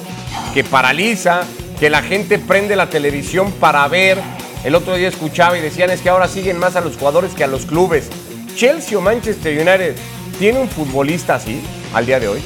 que 0.54 0.64
paraliza, 0.64 1.44
que 1.80 1.90
la 1.90 2.02
gente 2.02 2.38
prende 2.38 2.76
la 2.76 2.90
televisión 2.90 3.52
para 3.54 3.88
ver. 3.88 4.20
El 4.64 4.76
otro 4.76 4.96
día 4.96 5.10
escuchaba 5.10 5.58
y 5.58 5.62
decían 5.62 5.90
es 5.90 6.02
que 6.02 6.10
ahora 6.10 6.28
siguen 6.28 6.58
más 6.58 6.76
a 6.76 6.82
los 6.82 6.96
jugadores 6.96 7.34
que 7.34 7.44
a 7.44 7.48
los 7.48 7.66
clubes. 7.66 8.10
Chelsea 8.56 8.98
o 8.98 9.02
Manchester 9.02 9.54
United 9.56 9.96
tiene 10.40 10.60
un 10.60 10.70
futbolista 10.70 11.36
así 11.36 11.62
al 11.94 12.06
día 12.06 12.20
de 12.20 12.30
hoy. 12.30 12.42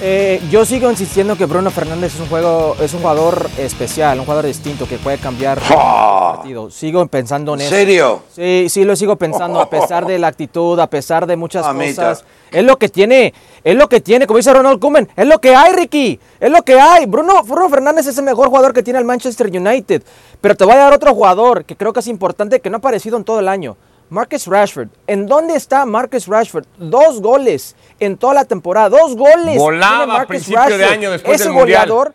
Eh, 0.00 0.40
yo 0.48 0.64
sigo 0.64 0.88
insistiendo 0.88 1.36
que 1.36 1.46
Bruno 1.46 1.72
Fernández 1.72 2.14
es 2.14 2.20
un, 2.20 2.28
juego, 2.28 2.76
es 2.80 2.94
un 2.94 3.00
jugador 3.00 3.50
especial, 3.58 4.20
un 4.20 4.26
jugador 4.26 4.46
distinto 4.46 4.86
que 4.86 4.96
puede 4.96 5.18
cambiar 5.18 5.58
el 5.58 5.74
partido. 5.74 6.70
Sigo 6.70 7.04
pensando 7.08 7.54
en 7.54 7.60
¿En 7.62 7.66
eso. 7.66 7.74
serio? 7.74 8.22
Sí, 8.32 8.66
sí 8.68 8.84
lo 8.84 8.94
sigo 8.94 9.16
pensando, 9.16 9.60
a 9.60 9.68
pesar 9.70 10.06
de 10.06 10.20
la 10.20 10.28
actitud, 10.28 10.78
a 10.78 10.86
pesar 10.86 11.26
de 11.26 11.36
muchas 11.36 11.66
cosas. 11.66 12.24
Es 12.52 12.64
lo 12.64 12.76
que 12.76 12.88
tiene, 12.88 13.34
es 13.64 13.74
lo 13.74 13.88
que 13.88 14.00
tiene, 14.00 14.28
como 14.28 14.36
dice 14.36 14.52
Ronald 14.54 14.78
Koeman, 14.78 15.08
es 15.16 15.26
lo 15.26 15.40
que 15.40 15.56
hay, 15.56 15.72
Ricky, 15.72 16.20
es 16.38 16.50
lo 16.50 16.62
que 16.62 16.78
hay. 16.78 17.06
Bruno, 17.06 17.42
Bruno 17.42 17.68
Fernández 17.68 18.06
es 18.06 18.16
el 18.18 18.24
mejor 18.24 18.48
jugador 18.48 18.72
que 18.72 18.84
tiene 18.84 19.00
el 19.00 19.04
Manchester 19.04 19.48
United. 19.48 20.02
Pero 20.40 20.54
te 20.54 20.64
voy 20.64 20.74
a 20.74 20.78
dar 20.78 20.92
otro 20.92 21.12
jugador 21.12 21.64
que 21.64 21.74
creo 21.74 21.92
que 21.92 22.00
es 22.00 22.06
importante, 22.06 22.60
que 22.60 22.70
no 22.70 22.76
ha 22.76 22.78
aparecido 22.78 23.16
en 23.16 23.24
todo 23.24 23.40
el 23.40 23.48
año. 23.48 23.76
Marcus 24.10 24.46
Rashford. 24.46 24.88
¿En 25.06 25.26
dónde 25.26 25.54
está 25.54 25.84
Marcus 25.86 26.26
Rashford? 26.26 26.64
Dos 26.78 27.20
goles 27.20 27.76
en 28.00 28.16
toda 28.16 28.34
la 28.34 28.44
temporada. 28.44 28.88
Dos 28.88 29.16
goles. 29.16 29.56
Volaba 29.58 30.22
a 30.22 30.26
principio 30.26 30.76
de 30.78 30.84
año 30.84 31.10
después 31.10 31.34
Ese 31.36 31.44
del 31.44 31.52
Mundial. 31.54 31.88
goleador 31.88 32.14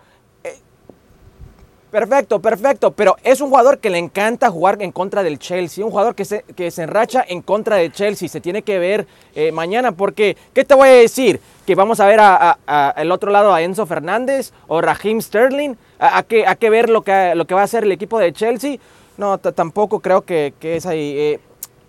Perfecto, 1.91 2.41
perfecto, 2.41 2.89
pero 2.89 3.17
es 3.23 3.39
un 3.39 3.49
jugador 3.49 3.77
que 3.77 3.91
le 3.91 3.99
encanta 3.99 4.49
jugar 4.49 4.81
en 4.81 4.91
contra 4.91 5.21
del 5.21 5.37
Chelsea, 5.37 5.85
un 5.85 5.91
jugador 5.91 6.15
que 6.15 6.25
se, 6.25 6.41
que 6.55 6.71
se 6.71 6.81
enracha 6.81 7.23
en 7.27 7.43
contra 7.43 7.75
del 7.75 7.91
Chelsea, 7.91 8.27
se 8.27 8.41
tiene 8.41 8.63
que 8.63 8.79
ver 8.79 9.05
eh, 9.35 9.51
mañana 9.51 9.91
porque, 9.91 10.35
¿qué 10.55 10.65
te 10.65 10.73
voy 10.73 10.89
a 10.89 10.93
decir? 10.93 11.39
Que 11.67 11.75
vamos 11.75 11.99
a 11.99 12.07
ver 12.07 12.19
a, 12.19 12.35
a- 12.35 12.57
a- 12.65 12.93
el 12.99 13.11
otro 13.11 13.29
lado 13.29 13.53
a 13.53 13.61
Enzo 13.61 13.85
Fernández 13.85 14.53
o 14.65 14.81
Raheem 14.81 15.21
Sterling, 15.21 15.75
a, 15.99 16.23
que, 16.23 16.47
a 16.47 16.55
que 16.55 16.71
ver 16.71 16.89
lo 16.89 17.03
que, 17.03 17.35
lo 17.35 17.45
que 17.45 17.53
va 17.53 17.61
a 17.61 17.65
hacer 17.65 17.83
el 17.83 17.91
equipo 17.91 18.17
de 18.17 18.33
Chelsea, 18.33 18.77
no, 19.17 19.37
tampoco 19.37 19.99
creo 19.99 20.23
que, 20.23 20.55
que 20.59 20.77
es 20.77 20.87
ahí. 20.87 21.13
eh, 21.15 21.39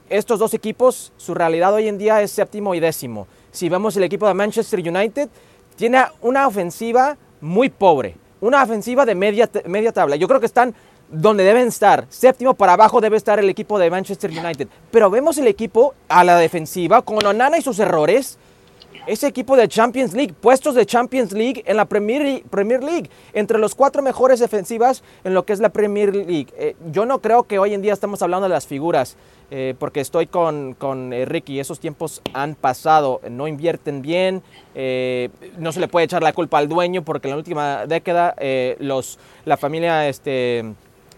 estos 0.09 0.39
dos 0.39 0.55
equipos, 0.55 1.13
su 1.17 1.35
realidad 1.35 1.73
hoy 1.73 1.89
en 1.89 1.99
día 1.99 2.21
es 2.23 2.31
séptimo 2.31 2.75
y 2.75 2.81
décimo. 2.81 3.27
Si 3.51 3.69
vemos 3.69 3.97
el 3.97 4.05
equipo 4.05 4.27
de 4.27 4.35
Manchester 4.35 4.81
United, 4.81 5.29
tiene 5.77 6.05
una 6.21 6.47
ofensiva 6.47 7.17
muy 7.41 7.69
pobre, 7.69 8.17
una 8.41 8.63
ofensiva 8.63 9.07
de 9.07 9.15
media, 9.15 9.49
media 9.67 9.93
tabla. 9.93 10.17
Yo 10.17 10.29
creo 10.29 10.41
que 10.41 10.47
están 10.47 10.75
donde 11.09 11.45
deben 11.45 11.69
estar. 11.69 12.07
Séptimo 12.09 12.55
para 12.55 12.75
abajo 12.75 13.01
debe 13.01 13.17
estar 13.17 13.39
el 13.39 13.49
equipo 13.49 13.79
de 13.79 13.91
Manchester 13.91 14.31
United. 14.31 14.69
Pero 14.91 15.11
vemos 15.11 15.39
el 15.39 15.47
equipo 15.47 15.95
a 16.09 16.25
la 16.25 16.37
defensiva 16.39 17.03
con 17.03 17.25
Onana 17.25 17.59
y 17.59 17.63
sus 17.63 17.79
errores. 17.79 18.39
Ese 19.07 19.27
equipo 19.27 19.55
de 19.55 19.69
Champions 19.69 20.15
League, 20.15 20.33
puestos 20.33 20.75
de 20.75 20.87
Champions 20.87 21.33
League 21.33 21.63
en 21.67 21.77
la 21.77 21.85
Premier, 21.85 22.43
Premier 22.49 22.83
League, 22.83 23.11
entre 23.35 23.59
los 23.59 23.75
cuatro 23.75 24.01
mejores 24.01 24.41
defensivas 24.41 25.03
en 25.25 25.35
lo 25.35 25.45
que 25.45 25.53
es 25.53 25.61
la 25.61 25.69
Premier 25.69 26.17
League. 26.17 26.47
Eh, 26.57 26.75
yo 26.91 27.05
no 27.05 27.21
creo 27.21 27.43
que 27.43 27.59
hoy 27.59 27.75
en 27.75 27.83
día 27.83 27.93
estamos 27.93 28.23
hablando 28.23 28.45
de 28.49 28.55
las 28.55 28.67
figuras, 28.67 29.19
eh, 29.51 29.75
porque 29.79 30.01
estoy 30.01 30.27
con, 30.27 30.73
con 30.73 31.13
eh, 31.13 31.27
Ricky, 31.27 31.61
esos 31.61 31.81
tiempos 31.81 32.23
han 32.33 32.55
pasado, 32.55 33.21
no 33.29 33.47
invierten 33.47 34.01
bien, 34.01 34.43
eh, 34.75 35.29
no 35.59 35.71
se 35.73 35.81
le 35.81 35.89
puede 35.89 36.07
echar 36.07 36.23
la 36.23 36.33
culpa 36.33 36.57
al 36.57 36.71
dueño, 36.71 37.05
porque 37.05 37.29
en 37.29 37.33
la 37.33 37.37
última 37.37 37.87
década 37.87 38.35
los, 38.79 39.19
la 39.45 39.59
familia 39.59 40.09
este, 40.09 40.65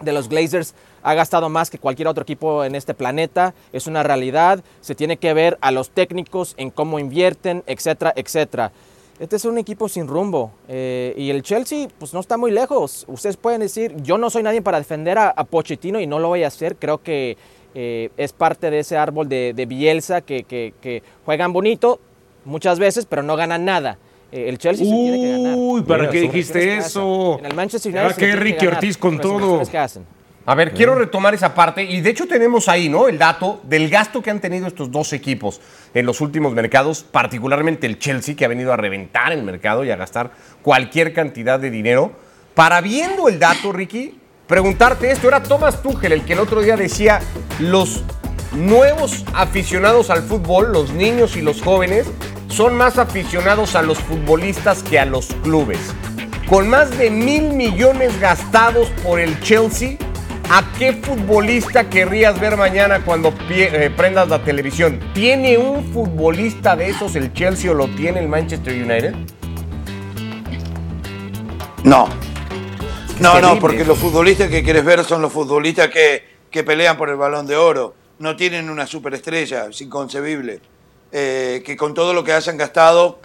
de 0.00 0.12
los 0.12 0.28
Glazers 0.28 0.74
ha 1.06 1.14
gastado 1.14 1.48
más 1.48 1.70
que 1.70 1.78
cualquier 1.78 2.08
otro 2.08 2.22
equipo 2.24 2.64
en 2.64 2.74
este 2.74 2.92
planeta, 2.92 3.54
es 3.72 3.86
una 3.86 4.02
realidad, 4.02 4.64
se 4.80 4.96
tiene 4.96 5.18
que 5.18 5.32
ver 5.34 5.56
a 5.60 5.70
los 5.70 5.90
técnicos 5.90 6.54
en 6.56 6.70
cómo 6.70 6.98
invierten, 6.98 7.62
etcétera, 7.68 8.12
etcétera. 8.16 8.72
Este 9.20 9.36
es 9.36 9.44
un 9.44 9.56
equipo 9.56 9.88
sin 9.88 10.08
rumbo 10.08 10.50
eh, 10.68 11.14
y 11.16 11.30
el 11.30 11.42
Chelsea 11.42 11.86
pues 11.98 12.12
no 12.12 12.18
está 12.18 12.36
muy 12.36 12.50
lejos. 12.50 13.04
Ustedes 13.08 13.36
pueden 13.36 13.60
decir, 13.60 13.94
yo 14.02 14.18
no 14.18 14.30
soy 14.30 14.42
nadie 14.42 14.62
para 14.62 14.78
defender 14.78 15.16
a, 15.16 15.28
a 15.30 15.44
Pochettino 15.44 16.00
y 16.00 16.08
no 16.08 16.18
lo 16.18 16.26
voy 16.26 16.42
a 16.42 16.48
hacer, 16.48 16.74
creo 16.74 16.98
que 17.00 17.36
eh, 17.76 18.10
es 18.16 18.32
parte 18.32 18.68
de 18.70 18.80
ese 18.80 18.96
árbol 18.96 19.28
de, 19.28 19.52
de 19.54 19.64
Bielsa 19.64 20.22
que, 20.22 20.42
que- 20.42 20.74
que 20.80 21.04
juegan 21.24 21.52
bonito 21.52 22.00
muchas 22.44 22.80
veces 22.80 23.06
pero 23.06 23.22
no 23.22 23.36
ganan 23.36 23.64
nada. 23.64 23.96
Eh, 24.32 24.48
el 24.48 24.58
Chelsea 24.58 24.84
se 24.84 24.90
tiene 24.92 25.20
que 25.22 25.30
ganar. 25.30 25.54
Uy, 25.56 25.82
¿para 25.82 26.00
Mira, 26.00 26.10
qué 26.12 26.20
dijiste 26.22 26.58
¿Qué 26.58 26.76
eso? 26.78 27.38
En 27.38 27.46
el 27.46 27.54
Manchester 27.54 27.92
Ya 27.92 28.00
United 28.06 28.16
tiene 28.18 28.36
Ricky 28.36 28.66
Ortiz 28.66 28.98
con 28.98 29.20
todo. 29.20 29.62
que 29.70 29.78
hacen. 29.78 30.15
A 30.48 30.54
ver, 30.54 30.74
quiero 30.74 30.94
retomar 30.94 31.34
esa 31.34 31.56
parte 31.56 31.82
y 31.82 32.00
de 32.00 32.10
hecho 32.10 32.28
tenemos 32.28 32.68
ahí, 32.68 32.88
¿no? 32.88 33.08
El 33.08 33.18
dato 33.18 33.60
del 33.64 33.90
gasto 33.90 34.22
que 34.22 34.30
han 34.30 34.38
tenido 34.38 34.68
estos 34.68 34.92
dos 34.92 35.12
equipos 35.12 35.60
en 35.92 36.06
los 36.06 36.20
últimos 36.20 36.54
mercados, 36.54 37.02
particularmente 37.02 37.88
el 37.88 37.98
Chelsea, 37.98 38.36
que 38.36 38.44
ha 38.44 38.48
venido 38.48 38.72
a 38.72 38.76
reventar 38.76 39.32
el 39.32 39.42
mercado 39.42 39.84
y 39.84 39.90
a 39.90 39.96
gastar 39.96 40.30
cualquier 40.62 41.12
cantidad 41.12 41.58
de 41.58 41.70
dinero. 41.70 42.12
Para 42.54 42.80
viendo 42.80 43.28
el 43.28 43.40
dato, 43.40 43.72
Ricky, 43.72 44.20
preguntarte 44.46 45.10
esto, 45.10 45.26
era 45.26 45.42
Thomas 45.42 45.82
Tuchel 45.82 46.12
el 46.12 46.24
que 46.24 46.34
el 46.34 46.38
otro 46.38 46.62
día 46.62 46.76
decía, 46.76 47.18
los 47.58 48.04
nuevos 48.52 49.24
aficionados 49.34 50.10
al 50.10 50.22
fútbol, 50.22 50.72
los 50.72 50.92
niños 50.92 51.36
y 51.36 51.42
los 51.42 51.60
jóvenes, 51.60 52.06
son 52.46 52.76
más 52.76 52.98
aficionados 52.98 53.74
a 53.74 53.82
los 53.82 53.98
futbolistas 53.98 54.84
que 54.84 55.00
a 55.00 55.06
los 55.06 55.26
clubes. 55.42 55.80
Con 56.48 56.68
más 56.70 56.96
de 56.96 57.10
mil 57.10 57.52
millones 57.52 58.20
gastados 58.20 58.90
por 59.02 59.18
el 59.18 59.40
Chelsea, 59.40 59.98
¿a 60.50 60.64
qué 60.78 60.92
futbolista 60.94 61.88
querrías 61.88 62.38
ver 62.38 62.56
mañana 62.56 63.04
cuando 63.04 63.32
eh, 63.50 63.90
prendas 63.96 64.28
la 64.28 64.42
televisión? 64.42 65.00
¿Tiene 65.14 65.58
un 65.58 65.92
futbolista 65.92 66.76
de 66.76 66.88
esos 66.88 67.16
el 67.16 67.32
Chelsea 67.32 67.70
o 67.70 67.74
lo 67.74 67.88
tiene 67.88 68.20
el 68.20 68.28
Manchester 68.28 68.74
United? 68.74 69.14
No. 71.84 72.08
No, 73.20 73.40
no, 73.40 73.58
porque 73.58 73.84
los 73.84 73.98
futbolistas 73.98 74.50
que 74.50 74.62
quieres 74.62 74.84
ver 74.84 75.02
son 75.04 75.22
los 75.22 75.32
futbolistas 75.32 75.88
que, 75.88 76.24
que 76.50 76.64
pelean 76.64 76.96
por 76.96 77.08
el 77.08 77.16
balón 77.16 77.46
de 77.46 77.56
oro. 77.56 77.94
no 78.18 78.36
tienen 78.36 78.70
una 78.70 78.86
superestrella, 78.86 79.66
es 79.66 79.80
inconcebible. 79.80 80.60
Eh, 81.12 81.62
que 81.64 81.76
con 81.76 81.94
todo 81.94 82.12
lo 82.12 82.24
que 82.24 82.32
hayan 82.32 82.56
gastado 82.56 83.20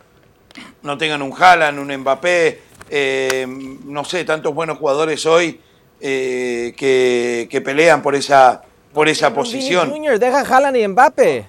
no 0.84 0.98
tengan 0.98 1.22
un 1.22 1.34
Haaland, 1.38 1.80
un 1.80 1.98
Mbappé, 1.98 2.62
eh, 2.90 3.46
no 3.86 4.06
sé, 4.06 4.24
tantos 4.24 4.54
buenos 4.54 4.78
jugadores 4.78 5.25
hoy 5.25 5.60
eh, 6.01 6.74
que, 6.75 7.48
que 7.50 7.62
pelean 7.62 8.01
por 8.01 8.15
esa, 8.15 8.62
por 8.93 9.08
esa 9.08 9.34
posición. 9.34 9.89
Junior, 9.89 10.17
deja 10.20 10.39
Haaland 10.41 10.77
y 10.77 10.88
Mbappé. 10.88 11.46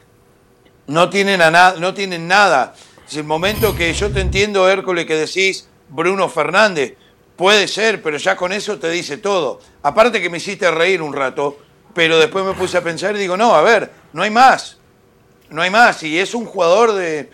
No 0.87 1.09
tienen, 1.09 1.41
a 1.43 1.51
na- 1.51 1.75
no 1.79 1.95
tienen 1.95 2.29
nada. 2.29 2.75
Es 3.09 3.17
el 3.17 3.25
momento 3.25 3.75
que 3.75 3.93
yo 3.93 4.11
te 4.11 4.21
entiendo, 4.21 4.69
Hércules, 4.69 5.07
que 5.07 5.17
decís 5.17 5.69
Bruno 5.89 6.29
Fernández. 6.29 6.95
Puede 7.37 7.67
ser, 7.67 8.03
pero 8.03 8.19
ya 8.19 8.37
con 8.37 8.53
eso 8.53 8.79
te 8.79 8.91
dice 8.91 9.17
todo. 9.17 9.61
Aparte 9.83 10.21
que 10.21 10.29
me 10.31 10.37
hiciste 10.37 10.71
reír 10.71 11.01
un 11.03 11.13
rato, 11.15 11.59
pero 11.95 12.19
después 12.19 12.45
me 12.45 12.53
puse 12.53 12.77
a 12.79 12.83
pensar 12.83 13.17
y 13.17 13.19
digo, 13.21 13.37
no, 13.37 13.55
a 13.55 13.63
ver, 13.63 13.91
no 14.13 14.23
hay 14.23 14.31
más. 14.31 14.77
No 15.51 15.63
hay 15.63 15.71
más. 15.71 16.03
Y 16.03 16.19
es 16.19 16.35
un 16.35 16.45
jugador 16.47 16.93
de... 16.93 17.31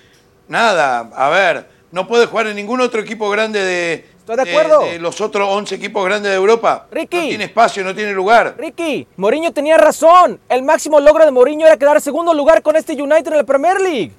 Nada, 0.48 1.10
a 1.14 1.28
ver, 1.28 1.68
no 1.92 2.06
puede 2.08 2.26
jugar 2.26 2.46
en 2.46 2.56
ningún 2.56 2.80
otro 2.80 3.00
equipo 3.00 3.28
grande 3.28 3.62
de... 3.62 4.08
Estoy 4.28 4.44
de 4.44 4.50
acuerdo. 4.50 4.80
de 4.85 4.99
los 4.99 5.23
otros 5.23 5.49
11 5.50 5.75
equipos 5.75 6.04
grandes 6.04 6.30
de 6.30 6.37
Europa. 6.37 6.87
Ricky. 6.90 7.16
No 7.16 7.28
tiene 7.28 7.44
espacio, 7.44 7.82
no 7.82 7.94
tiene 7.94 8.12
lugar. 8.12 8.56
Ricky, 8.58 9.06
Mourinho 9.16 9.52
tenía 9.52 9.78
razón. 9.78 10.38
El 10.50 10.64
máximo 10.64 11.00
logro 11.00 11.25
de 11.25 11.30
Mourinho 11.30 11.66
era 11.66 11.78
quedar 11.78 11.99
segundo 12.02 12.35
lugar 12.35 12.61
con 12.61 12.76
este 12.76 12.92
United 12.92 13.28
en 13.28 13.37
la 13.38 13.44
Premier 13.44 13.80
League. 13.80 14.12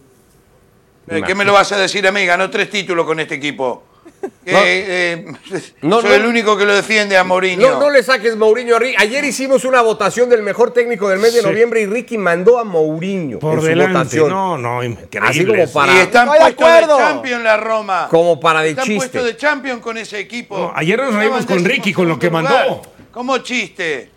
Eh, 1.09 1.21
¿Qué 1.25 1.35
me 1.35 1.45
lo 1.45 1.53
vas 1.53 1.71
a 1.73 1.77
decir 1.77 2.07
a 2.07 2.11
mí? 2.11 2.25
Ganó 2.25 2.49
tres 2.49 2.71
títulos 2.71 3.05
con 3.05 3.19
este 3.19 3.35
equipo. 3.35 3.83
No. 4.21 4.29
eh, 4.63 5.25
No, 5.81 6.01
soy 6.01 6.09
no. 6.09 6.15
el 6.15 6.25
único 6.25 6.57
que 6.57 6.65
lo 6.65 6.73
defiende 6.75 7.15
a 7.17 7.23
Mourinho. 7.23 7.71
No, 7.71 7.79
no 7.79 7.89
le 7.89 8.03
saques 8.03 8.35
Mourinho 8.35 8.75
a 8.75 8.79
Ricky. 8.79 8.95
Ayer 8.97 9.23
hicimos 9.23 9.63
una 9.65 9.81
votación 9.81 10.29
del 10.29 10.41
mejor 10.43 10.71
técnico 10.73 11.07
del 11.09 11.19
mes 11.19 11.33
de 11.33 11.41
Sí. 11.41 11.45
noviembre 11.47 11.81
y 11.81 11.85
Ricky 11.85 12.17
mandó 12.17 12.59
a 12.59 12.63
Mourinho 12.63 13.39
Por 13.39 13.59
en 13.59 13.61
su 13.61 13.87
votación. 13.87 14.29
No, 14.29 14.57
no, 14.57 14.83
increíble. 14.83 15.29
Así 15.29 15.45
como 15.45 15.67
para- 15.71 15.93
y 15.93 15.97
están 15.99 16.27
puestos 16.27 16.45
de, 16.47 16.53
acuerdo. 16.53 16.97
champion 16.97 17.43
la 17.43 17.57
Roma. 17.57 18.07
Como 18.09 18.39
para 18.39 18.61
de 18.61 18.71
están 18.71 18.85
chiste. 18.85 18.97
puestos 18.97 19.25
de 19.25 19.37
champion 19.37 19.79
con 19.79 19.97
ese 19.97 20.19
equipo. 20.19 20.57
No, 20.57 20.71
ayer 20.75 20.99
nos 20.99 21.13
reímos 21.15 21.45
con 21.45 21.63
Ricky 21.63 21.93
con 21.93 22.07
lo 22.07 22.17
que 22.19 22.29
mandó. 22.29 22.81
¿Cómo 23.11 23.37
chiste? 23.39 24.09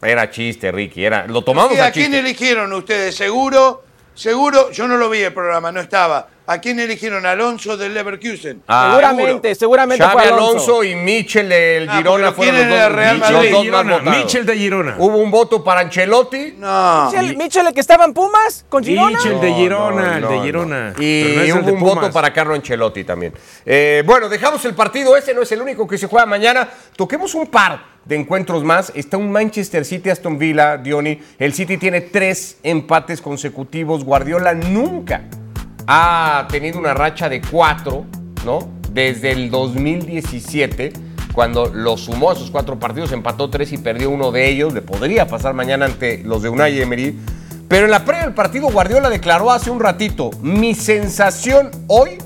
Era 0.00 0.30
chiste, 0.30 0.70
Ricky. 0.72 1.04
Era, 1.04 1.26
lo 1.26 1.42
tomamos 1.42 1.74
¿Y 1.76 1.80
a 1.80 1.86
¿A 1.86 1.90
quién 1.92 2.14
eligieron 2.14 2.72
ustedes? 2.72 3.14
¿Seguro? 3.16 3.82
Seguro, 4.22 4.72
yo 4.72 4.88
no 4.88 4.96
lo 4.96 5.08
vi 5.08 5.20
el 5.20 5.32
programa, 5.32 5.70
no 5.70 5.80
estaba. 5.80 6.26
¿A 6.48 6.58
quién 6.60 6.80
eligieron? 6.80 7.24
Alonso 7.24 7.76
del 7.76 7.94
Leverkusen. 7.94 8.62
Ah, 8.66 8.88
seguramente, 8.90 9.54
seguramente 9.54 10.02
Xavi 10.04 10.12
fue 10.14 10.22
Alonso. 10.24 10.48
Alonso. 10.80 10.82
y 10.84 10.94
Michel 10.96 11.48
del 11.48 11.88
Ah, 11.88 11.96
Girona 11.98 12.32
fueron 12.32 12.56
¿quién 12.56 12.68
los 12.70 12.78
dos, 12.80 12.92
Real 12.92 13.18
los 13.20 13.30
Madrid? 13.30 13.38
dos 13.38 13.52
más 13.52 13.62
Girona, 13.62 13.92
votados. 13.98 14.16
Michel 14.24 14.46
de 14.46 14.56
Girona. 14.56 14.94
Hubo 14.98 15.16
un 15.18 15.30
voto 15.30 15.62
para 15.62 15.80
Ancelotti 15.82 16.54
No. 16.58 17.10
Michel, 17.12 17.36
Michel, 17.36 17.66
el 17.68 17.74
que 17.74 17.80
estaba 17.80 18.06
en 18.06 18.12
Pumas 18.14 18.64
con 18.68 18.82
Girona. 18.82 19.18
Michel 19.18 19.40
de 19.40 19.52
Girona, 19.52 20.02
no, 20.02 20.14
el 20.16 20.22
de 20.22 20.36
no. 20.36 20.42
Girona. 20.42 20.94
Y 20.98 21.34
no 21.48 21.60
hubo 21.60 21.72
un 21.74 21.80
voto 21.80 22.10
para 22.10 22.32
Carlo 22.32 22.54
Ancelotti 22.54 23.04
también. 23.04 23.34
Eh, 23.64 24.02
bueno, 24.04 24.28
dejamos 24.28 24.64
el 24.64 24.74
partido. 24.74 25.16
Ese 25.16 25.32
no 25.34 25.42
es 25.42 25.52
el 25.52 25.62
único 25.62 25.86
que 25.86 25.96
se 25.96 26.08
juega 26.08 26.26
mañana. 26.26 26.68
Toquemos 26.96 27.34
un 27.36 27.46
par 27.46 27.97
de 28.08 28.16
encuentros 28.16 28.64
más. 28.64 28.90
Está 28.94 29.18
un 29.18 29.30
Manchester 29.30 29.84
City 29.84 30.10
Aston 30.10 30.38
Villa, 30.38 30.78
Diony. 30.78 31.20
El 31.38 31.52
City 31.52 31.76
tiene 31.76 32.00
tres 32.00 32.58
empates 32.62 33.20
consecutivos. 33.20 34.02
Guardiola 34.02 34.54
nunca 34.54 35.24
ha 35.86 36.48
tenido 36.50 36.78
una 36.78 36.94
racha 36.94 37.28
de 37.28 37.40
cuatro, 37.42 38.06
¿no? 38.44 38.68
Desde 38.92 39.32
el 39.32 39.50
2017, 39.50 40.92
cuando 41.34 41.66
lo 41.66 41.96
sumó 41.98 42.30
a 42.30 42.34
sus 42.34 42.50
cuatro 42.50 42.78
partidos, 42.78 43.12
empató 43.12 43.50
tres 43.50 43.72
y 43.72 43.78
perdió 43.78 44.10
uno 44.10 44.32
de 44.32 44.48
ellos. 44.48 44.72
Le 44.72 44.82
podría 44.82 45.28
pasar 45.28 45.52
mañana 45.54 45.84
ante 45.84 46.22
los 46.24 46.42
de 46.42 46.48
Unai 46.48 46.80
Emery. 46.80 47.16
Pero 47.68 47.84
en 47.84 47.90
la 47.90 48.06
previa 48.06 48.24
del 48.24 48.34
partido, 48.34 48.70
Guardiola 48.70 49.10
declaró 49.10 49.50
hace 49.50 49.70
un 49.70 49.80
ratito: 49.80 50.30
Mi 50.40 50.74
sensación 50.74 51.70
hoy 51.86 52.16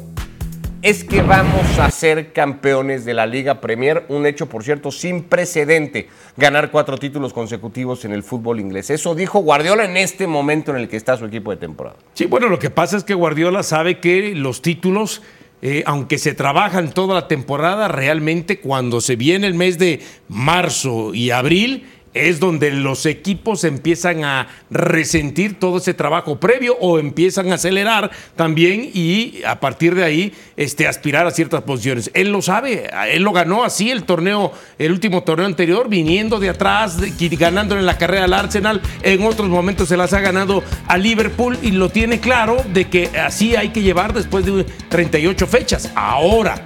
es 0.83 1.05
que 1.05 1.23
vamos 1.23 1.79
a 1.79 1.88
ser 1.92 2.33
campeones 2.33 3.05
de 3.05 3.14
la 3.14 3.25
Liga 3.25 3.61
Premier, 3.61 4.05
un 4.09 4.27
hecho, 4.27 4.49
por 4.49 4.64
cierto, 4.64 4.90
sin 4.90 5.23
precedente, 5.23 6.09
ganar 6.37 6.73
cuatro 6.73 6.99
títulos 6.99 7.33
consecutivos 7.33 8.05
en 8.05 8.12
el 8.12 8.25
fútbol 8.25 8.59
inglés. 8.59 8.90
Eso 8.90 9.14
dijo 9.14 9.38
Guardiola 9.38 9.85
en 9.85 9.97
este 9.97 10.27
momento 10.27 10.73
en 10.73 10.79
el 10.79 10.88
que 10.88 10.97
está 10.97 11.16
su 11.16 11.27
equipo 11.27 11.53
de 11.53 11.59
temporada. 11.59 11.97
Sí, 12.14 12.27
bueno, 12.27 12.49
lo 12.49 12.59
que 12.59 12.68
pasa 12.68 12.97
es 12.97 13.05
que 13.05 13.14
Guardiola 13.14 13.62
sabe 13.62 14.01
que 14.01 14.35
los 14.35 14.61
títulos, 14.61 15.23
eh, 15.62 15.85
aunque 15.87 16.18
se 16.18 16.35
trabajan 16.35 16.90
toda 16.90 17.14
la 17.14 17.29
temporada, 17.29 17.87
realmente 17.87 18.59
cuando 18.59 19.01
se 19.01 19.14
viene 19.14 19.47
el 19.47 19.55
mes 19.55 19.79
de 19.79 20.01
marzo 20.29 21.14
y 21.14 21.31
abril, 21.31 21.87
es 22.14 22.40
donde 22.40 22.70
los 22.70 23.07
equipos 23.07 23.64
empiezan 23.64 24.25
a 24.25 24.48
resentir 24.70 25.59
todo 25.59 25.79
ese 25.79 25.94
trabajo 25.94 26.38
previo 26.38 26.77
o 26.81 26.98
empiezan 26.98 27.51
a 27.53 27.55
acelerar 27.55 28.11
también 28.37 28.90
y 28.92 29.42
a 29.46 29.61
partir 29.61 29.94
de 29.94 30.05
ahí 30.05 30.33
este, 30.57 30.87
aspirar 30.87 31.27
a 31.27 31.31
ciertas 31.31 31.62
posiciones. 31.62 32.11
Él 32.14 32.31
lo 32.31 32.42
sabe, 32.42 32.90
él 33.11 33.22
lo 33.22 33.33
ganó 33.33 33.64
así 33.64 33.90
el 33.90 34.05
torneo, 34.05 34.53
el 34.79 34.92
último 34.92 35.22
torneo 35.22 35.46
anterior, 35.46 35.88
viniendo 35.88 36.38
de 36.38 36.51
atrás, 36.51 36.98
ganándole 37.38 37.81
en 37.81 37.87
la 37.87 37.98
carrera 37.98 38.25
al 38.25 38.35
Arsenal, 38.35 38.81
en 39.03 39.22
otros 39.25 39.48
momentos 39.48 39.88
se 39.88 39.96
las 39.96 40.12
ha 40.12 40.20
ganado 40.20 40.62
a 40.87 40.98
Liverpool 40.98 41.59
y 41.62 41.70
lo 41.70 41.88
tiene 41.88 42.20
claro 42.20 42.62
de 42.72 42.88
que 42.88 43.07
así 43.18 43.57
hay 43.57 43.70
que 43.70 43.83
llevar 43.83 44.12
después 44.12 44.44
de 44.44 44.64
38 44.88 45.46
fechas. 45.46 45.90
Ahora, 45.94 46.64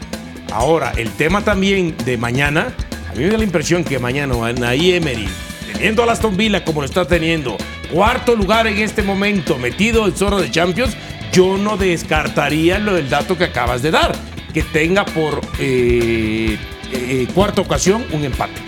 ahora, 0.52 0.92
el 0.96 1.10
tema 1.12 1.42
también 1.42 1.94
de 2.04 2.16
mañana, 2.16 2.74
mí 3.16 3.24
me 3.24 3.30
da 3.30 3.38
la 3.38 3.44
impresión 3.44 3.84
que 3.84 3.98
mañana 3.98 4.34
Anaí 4.46 4.92
Emery, 4.92 5.28
teniendo 5.72 6.02
al 6.02 6.10
Aston 6.10 6.36
Villa 6.36 6.64
como 6.64 6.80
lo 6.80 6.86
está 6.86 7.06
teniendo, 7.06 7.56
cuarto 7.92 8.34
lugar 8.34 8.66
en 8.66 8.78
este 8.78 9.02
momento, 9.02 9.58
metido 9.58 10.06
en 10.06 10.16
zona 10.16 10.36
de 10.38 10.50
Champions, 10.50 10.96
yo 11.32 11.56
no 11.56 11.76
descartaría 11.76 12.78
lo 12.78 12.94
del 12.94 13.08
dato 13.08 13.36
que 13.36 13.44
acabas 13.44 13.82
de 13.82 13.90
dar, 13.90 14.12
que 14.52 14.62
tenga 14.62 15.04
por 15.04 15.40
eh, 15.58 16.56
eh, 16.92 17.26
cuarta 17.34 17.60
ocasión 17.60 18.04
un 18.12 18.24
empate. 18.24 18.60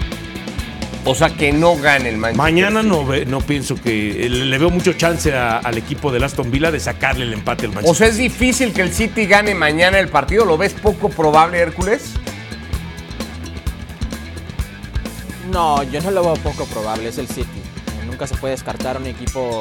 O 1.05 1.15
sea, 1.15 1.31
que 1.31 1.53
no 1.53 1.77
gane 1.77 2.11
el 2.11 2.19
Manchester 2.19 2.37
Mañana 2.37 2.83
no, 2.83 3.07
no 3.27 3.41
pienso 3.41 3.77
que 3.81 4.27
eh, 4.27 4.29
le 4.29 4.59
veo 4.59 4.69
mucho 4.69 4.93
chance 4.93 5.33
a- 5.33 5.57
al 5.57 5.79
equipo 5.79 6.13
del 6.13 6.23
Aston 6.25 6.51
Villa 6.51 6.71
de 6.71 6.81
sacarle 6.81 7.25
el 7.25 7.33
empate 7.33 7.65
al 7.65 7.71
O 7.71 7.75
Manchester. 7.77 7.97
sea, 7.97 8.07
es 8.09 8.17
difícil 8.19 8.73
que 8.75 8.83
el 8.83 8.93
City 8.93 9.25
gane 9.25 9.55
mañana 9.55 9.99
el 10.01 10.09
partido. 10.09 10.45
¿Lo 10.45 10.59
ves 10.59 10.75
poco 10.75 11.09
probable, 11.09 11.59
Hércules? 11.61 12.13
No, 15.59 15.83
yo 15.83 16.01
no 16.03 16.13
lo 16.13 16.23
veo 16.23 16.35
poco 16.35 16.67
probable, 16.67 17.09
es 17.09 17.19
el 17.19 17.27
City. 17.27 17.49
Nunca 18.07 18.29
se 18.29 18.37
puede 18.37 18.53
descartar 18.53 18.97
un 18.97 19.09
equipo 19.09 19.61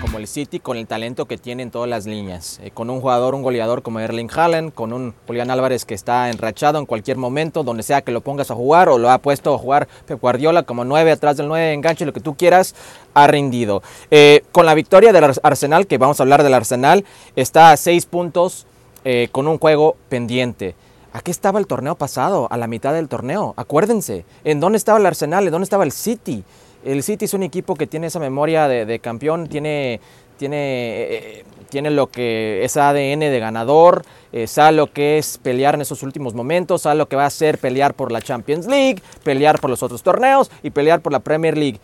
como 0.00 0.18
el 0.18 0.26
City 0.26 0.58
con 0.58 0.76
el 0.76 0.88
talento 0.88 1.26
que 1.26 1.38
tiene 1.38 1.62
en 1.62 1.70
todas 1.70 1.88
las 1.88 2.04
líneas. 2.04 2.58
Eh, 2.64 2.72
con 2.74 2.90
un 2.90 3.00
jugador, 3.00 3.36
un 3.36 3.42
goleador 3.42 3.82
como 3.82 4.00
Erling 4.00 4.28
Haaland, 4.34 4.74
con 4.74 4.92
un 4.92 5.14
Julián 5.28 5.52
Álvarez 5.52 5.84
que 5.84 5.94
está 5.94 6.30
enrachado 6.30 6.80
en 6.80 6.84
cualquier 6.86 7.16
momento, 7.16 7.62
donde 7.62 7.84
sea 7.84 8.02
que 8.02 8.10
lo 8.10 8.22
pongas 8.22 8.50
a 8.50 8.56
jugar 8.56 8.88
o 8.88 8.98
lo 8.98 9.08
ha 9.08 9.18
puesto 9.18 9.54
a 9.54 9.58
jugar 9.58 9.86
Pep 10.06 10.20
Guardiola 10.20 10.64
como 10.64 10.84
9 10.84 11.12
atrás 11.12 11.36
del 11.36 11.46
9, 11.46 11.74
enganche, 11.74 12.04
lo 12.04 12.12
que 12.12 12.18
tú 12.18 12.34
quieras, 12.34 12.74
ha 13.14 13.28
rendido. 13.28 13.84
Eh, 14.10 14.42
con 14.50 14.66
la 14.66 14.74
victoria 14.74 15.12
del 15.12 15.22
Ars- 15.22 15.40
Arsenal, 15.44 15.86
que 15.86 15.96
vamos 15.96 16.18
a 16.18 16.24
hablar 16.24 16.42
del 16.42 16.54
Arsenal, 16.54 17.04
está 17.36 17.70
a 17.70 17.76
6 17.76 18.04
puntos 18.06 18.66
eh, 19.04 19.28
con 19.30 19.46
un 19.46 19.58
juego 19.58 19.96
pendiente. 20.08 20.74
¿A 21.16 21.22
qué 21.22 21.30
estaba 21.30 21.58
el 21.58 21.66
torneo 21.66 21.94
pasado? 21.94 22.46
A 22.50 22.58
la 22.58 22.66
mitad 22.66 22.92
del 22.92 23.08
torneo. 23.08 23.54
Acuérdense, 23.56 24.26
¿en 24.44 24.60
dónde 24.60 24.76
estaba 24.76 24.98
el 24.98 25.06
Arsenal? 25.06 25.46
¿En 25.46 25.50
dónde 25.50 25.64
estaba 25.64 25.82
el 25.84 25.92
City? 25.92 26.44
El 26.84 27.02
City 27.02 27.24
es 27.24 27.32
un 27.32 27.42
equipo 27.42 27.74
que 27.74 27.86
tiene 27.86 28.08
esa 28.08 28.20
memoria 28.20 28.68
de, 28.68 28.98
campeón, 28.98 29.48
tiene, 29.48 29.98
tiene, 30.36 30.56
eh, 30.58 31.44
tiene 31.70 31.88
lo 31.88 32.08
que 32.08 32.62
es 32.62 32.76
ADN 32.76 33.20
de 33.20 33.38
ganador, 33.40 34.04
eh, 34.30 34.46
sabe 34.46 34.72
lo 34.76 34.92
que 34.92 35.16
es 35.16 35.38
pelear 35.38 35.76
en 35.76 35.80
esos 35.80 36.02
últimos 36.02 36.34
momentos, 36.34 36.82
sabe 36.82 36.96
lo 36.96 37.08
que 37.08 37.16
va 37.16 37.24
a 37.24 37.30
ser 37.30 37.56
pelear 37.56 37.94
por 37.94 38.12
la 38.12 38.20
Champions 38.20 38.66
League, 38.66 39.00
pelear 39.24 39.58
por 39.58 39.70
los 39.70 39.82
otros 39.82 40.02
torneos 40.02 40.50
y 40.62 40.68
pelear 40.68 41.00
por 41.00 41.12
la 41.12 41.20
Premier 41.20 41.56
League. 41.56 41.80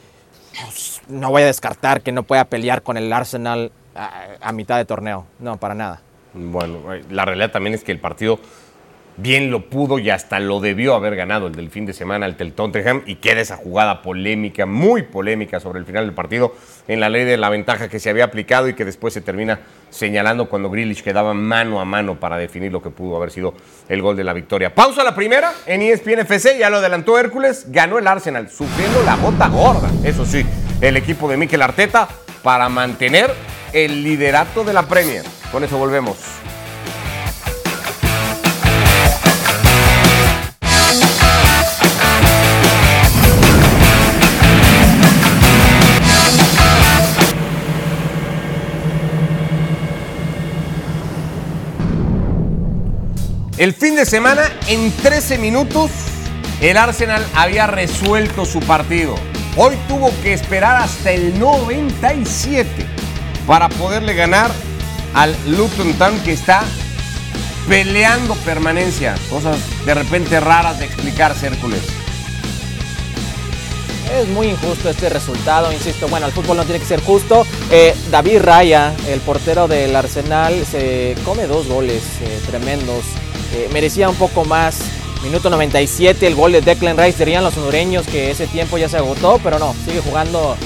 Pues, 0.62 1.00
no 1.08 1.30
voy 1.30 1.40
a 1.40 1.46
descartar 1.46 2.02
que 2.02 2.12
no 2.12 2.22
pueda 2.22 2.44
pelear 2.44 2.82
con 2.82 2.98
el 2.98 3.10
Arsenal 3.10 3.72
a, 3.94 4.52
mitad 4.52 4.76
de 4.76 4.84
torneo. 4.84 5.24
No, 5.38 5.56
para 5.56 5.74
nada. 5.74 6.02
Bueno, 6.34 6.92
eh, 6.92 7.02
la 7.10 7.24
realidad 7.24 7.50
también 7.50 7.72
es 7.72 7.82
que 7.82 7.92
el 7.92 7.98
partido 7.98 8.38
bien 9.16 9.50
lo 9.50 9.68
pudo 9.68 9.98
y 9.98 10.10
hasta 10.10 10.40
lo 10.40 10.60
debió 10.60 10.94
haber 10.94 11.16
ganado 11.16 11.46
el 11.46 11.54
del 11.54 11.70
fin 11.70 11.86
de 11.86 11.92
semana 11.92 12.26
ante 12.26 12.44
el 12.44 12.52
Tottenham 12.52 13.02
y 13.06 13.16
queda 13.16 13.40
esa 13.40 13.56
jugada 13.56 14.02
polémica, 14.02 14.66
muy 14.66 15.02
polémica 15.02 15.60
sobre 15.60 15.78
el 15.78 15.86
final 15.86 16.06
del 16.06 16.14
partido 16.14 16.54
en 16.88 17.00
la 17.00 17.08
ley 17.08 17.24
de 17.24 17.36
la 17.36 17.48
ventaja 17.48 17.88
que 17.88 17.98
se 17.98 18.10
había 18.10 18.24
aplicado 18.24 18.68
y 18.68 18.74
que 18.74 18.84
después 18.84 19.14
se 19.14 19.20
termina 19.20 19.60
señalando 19.90 20.48
cuando 20.48 20.70
Grealish 20.70 21.02
quedaba 21.02 21.34
mano 21.34 21.80
a 21.80 21.84
mano 21.84 22.18
para 22.18 22.38
definir 22.38 22.72
lo 22.72 22.82
que 22.82 22.90
pudo 22.90 23.16
haber 23.16 23.30
sido 23.30 23.54
el 23.88 24.00
gol 24.02 24.16
de 24.16 24.24
la 24.24 24.32
victoria. 24.32 24.74
Pausa 24.74 25.04
la 25.04 25.14
primera 25.14 25.52
en 25.66 25.82
ESPN 25.82 26.20
FC, 26.20 26.58
ya 26.58 26.70
lo 26.70 26.78
adelantó 26.78 27.18
Hércules, 27.18 27.66
ganó 27.68 27.98
el 27.98 28.06
Arsenal, 28.06 28.48
sufriendo 28.50 29.02
la 29.04 29.16
bota 29.16 29.48
gorda, 29.48 29.90
eso 30.04 30.24
sí, 30.24 30.44
el 30.80 30.96
equipo 30.96 31.28
de 31.28 31.36
Mikel 31.36 31.62
Arteta 31.62 32.08
para 32.42 32.68
mantener 32.68 33.30
el 33.72 34.02
liderato 34.02 34.64
de 34.64 34.72
la 34.72 34.82
Premier. 34.82 35.24
Con 35.50 35.64
eso 35.64 35.78
volvemos. 35.78 36.18
El 53.62 53.74
fin 53.74 53.94
de 53.94 54.04
semana, 54.04 54.50
en 54.66 54.90
13 54.90 55.38
minutos, 55.38 55.92
el 56.60 56.76
Arsenal 56.76 57.24
había 57.32 57.68
resuelto 57.68 58.44
su 58.44 58.58
partido. 58.58 59.14
Hoy 59.56 59.76
tuvo 59.86 60.10
que 60.20 60.32
esperar 60.32 60.82
hasta 60.82 61.12
el 61.12 61.38
97 61.38 62.66
para 63.46 63.68
poderle 63.68 64.14
ganar 64.14 64.50
al 65.14 65.36
Luton 65.46 65.94
Town 65.94 66.18
que 66.24 66.32
está 66.32 66.64
peleando 67.68 68.34
permanencia. 68.44 69.14
Cosas 69.30 69.56
de 69.86 69.94
repente 69.94 70.40
raras 70.40 70.80
de 70.80 70.86
explicar, 70.86 71.32
Hércules. 71.40 71.82
Es 74.12 74.28
muy 74.30 74.48
injusto 74.48 74.90
este 74.90 75.08
resultado, 75.08 75.72
insisto. 75.72 76.08
Bueno, 76.08 76.26
el 76.26 76.32
fútbol 76.32 76.56
no 76.56 76.64
tiene 76.64 76.80
que 76.80 76.86
ser 76.86 77.00
justo. 77.00 77.46
Eh, 77.70 77.94
David 78.10 78.40
Raya, 78.40 78.92
el 79.06 79.20
portero 79.20 79.68
del 79.68 79.94
Arsenal, 79.94 80.66
se 80.66 81.14
come 81.24 81.46
dos 81.46 81.68
goles 81.68 82.02
eh, 82.22 82.40
tremendos. 82.44 83.04
Eh, 83.54 83.68
merecía 83.72 84.08
un 84.08 84.16
poco 84.16 84.44
más. 84.44 84.80
Minuto 85.22 85.50
97, 85.50 86.26
el 86.26 86.34
gol 86.34 86.52
de 86.52 86.60
Declan 86.60 86.98
Rice. 86.98 87.18
Dirían 87.18 87.44
los 87.44 87.56
hondureños 87.56 88.06
que 88.06 88.30
ese 88.30 88.46
tiempo 88.46 88.76
ya 88.78 88.88
se 88.88 88.96
agotó, 88.96 89.40
pero 89.42 89.58
no, 89.58 89.74
sigue 89.84 90.00
jugando 90.00 90.56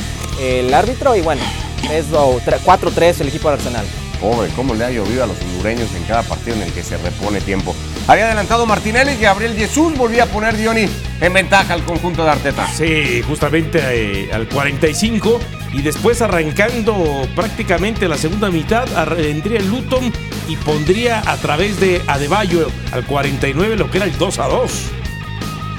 el 0.40 0.72
árbitro 0.72 1.14
y 1.14 1.20
bueno, 1.20 1.42
4-3 1.88 3.20
el 3.20 3.28
equipo 3.28 3.50
del 3.50 3.58
Arsenal. 3.58 3.86
Pobre, 4.20 4.48
cómo 4.56 4.74
le 4.74 4.84
ha 4.84 4.90
llovido 4.90 5.24
a 5.24 5.26
los 5.26 5.38
hondureños 5.42 5.94
en 5.94 6.02
cada 6.04 6.22
partido 6.22 6.56
en 6.56 6.62
el 6.62 6.72
que 6.72 6.82
se 6.82 6.96
repone 6.96 7.40
tiempo. 7.40 7.74
Había 8.06 8.26
adelantado 8.26 8.64
Martinelli 8.64 9.12
y 9.12 9.20
Gabriel 9.20 9.54
Jesús 9.54 9.94
volvía 9.96 10.24
a 10.24 10.26
poner 10.26 10.56
Dioni 10.56 10.88
en 11.20 11.32
ventaja 11.32 11.74
al 11.74 11.84
conjunto 11.84 12.24
de 12.24 12.30
Arteta. 12.30 12.66
Sí, 12.68 13.22
justamente 13.28 13.80
eh, 13.82 14.30
al 14.32 14.48
45 14.48 15.38
y 15.74 15.82
después 15.82 16.22
arrancando 16.22 17.28
prácticamente 17.34 18.08
la 18.08 18.16
segunda 18.16 18.50
mitad, 18.50 18.86
vendría 19.16 19.58
el 19.58 19.68
Luton 19.68 20.10
y 20.48 20.56
pondría 20.56 21.22
a 21.26 21.36
través 21.36 21.80
de 21.80 22.02
Adebayo 22.06 22.68
al 22.92 23.04
49 23.04 23.76
lo 23.76 23.90
que 23.90 23.98
era 23.98 24.06
el 24.06 24.16
2 24.16 24.38
a 24.38 24.48
2. 24.48 24.72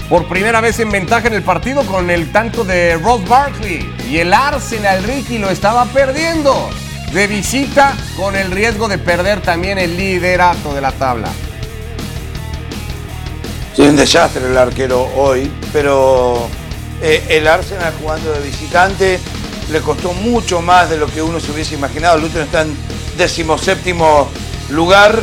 Por 0.10 0.28
primera 0.28 0.62
vez 0.62 0.80
en 0.80 0.90
ventaja 0.90 1.28
en 1.28 1.34
el 1.34 1.44
partido 1.44 1.84
con 1.84 2.10
el 2.10 2.32
tanto 2.32 2.64
de 2.64 2.96
Ross 2.96 3.28
Barkley 3.28 3.90
y 4.10 4.18
el 4.18 4.34
Arsenal 4.34 5.04
Ricky 5.04 5.38
lo 5.38 5.50
estaba 5.50 5.86
perdiendo 5.86 6.70
de 7.14 7.28
visita 7.28 7.96
con 8.16 8.36
el 8.36 8.52
riesgo 8.52 8.88
de 8.88 8.98
perder 8.98 9.42
también 9.42 9.78
el 9.78 9.98
liderato 9.98 10.74
de 10.74 10.82
la 10.82 10.92
tabla. 10.92 11.30
Sí, 13.76 13.82
un 13.84 13.96
desastre 13.96 14.46
el 14.46 14.58
arquero 14.58 15.04
hoy, 15.16 15.52
pero 15.72 16.48
eh, 17.02 17.24
el 17.30 17.48
Arsenal 17.48 17.94
jugando 18.00 18.32
de 18.32 18.40
visitante 18.42 19.20
le 19.72 19.82
costó 19.82 20.14
mucho 20.14 20.62
más 20.62 20.90
de 20.90 20.98
lo 20.98 21.08
que 21.08 21.22
uno 21.22 21.40
se 21.40 21.52
hubiese 21.52 21.76
imaginado. 21.76 22.16
El 22.16 22.24
Luton 22.24 22.42
está 22.42 22.62
en 22.62 22.76
decimoséptimo 23.18 24.30
lugar, 24.70 25.22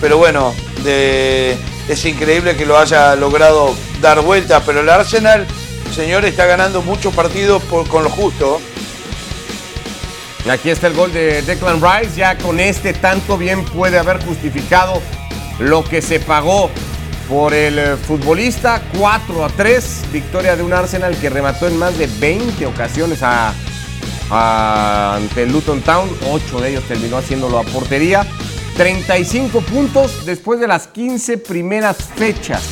pero 0.00 0.18
bueno, 0.18 0.54
es 0.84 2.04
increíble 2.04 2.56
que 2.56 2.66
lo 2.66 2.78
haya 2.78 3.14
logrado 3.16 3.74
dar 4.00 4.20
vuelta, 4.20 4.62
pero 4.64 4.80
el 4.80 4.88
Arsenal, 4.88 5.46
señor, 5.94 6.24
está 6.24 6.46
ganando 6.46 6.82
muchos 6.82 7.14
partidos 7.14 7.62
con 7.64 8.04
lo 8.04 8.10
justo. 8.10 8.60
Aquí 10.48 10.70
está 10.70 10.86
el 10.86 10.94
gol 10.94 11.12
de 11.12 11.42
Declan 11.42 11.80
Rice. 11.82 12.16
Ya 12.16 12.38
con 12.38 12.60
este 12.60 12.92
tanto 12.94 13.36
bien 13.36 13.64
puede 13.64 13.98
haber 13.98 14.24
justificado 14.24 15.02
lo 15.58 15.84
que 15.84 16.00
se 16.00 16.18
pagó 16.18 16.70
por 17.28 17.52
el 17.52 17.78
eh, 17.78 17.96
futbolista. 17.96 18.82
4 18.98 19.44
a 19.44 19.48
3. 19.50 20.04
Victoria 20.12 20.56
de 20.56 20.62
un 20.62 20.72
Arsenal 20.72 21.16
que 21.18 21.28
remató 21.28 21.68
en 21.68 21.76
más 21.78 21.96
de 21.98 22.06
20 22.06 22.64
ocasiones 22.66 23.20
ante 24.30 25.42
el 25.42 25.52
Luton 25.52 25.82
Town. 25.82 26.08
8 26.30 26.60
de 26.60 26.70
ellos 26.70 26.84
terminó 26.84 27.18
haciéndolo 27.18 27.58
a 27.58 27.62
portería. 27.62 28.26
35 28.80 29.60
puntos 29.60 30.24
después 30.24 30.58
de 30.58 30.66
las 30.66 30.86
15 30.86 31.36
primeras 31.36 31.98
fechas. 32.16 32.62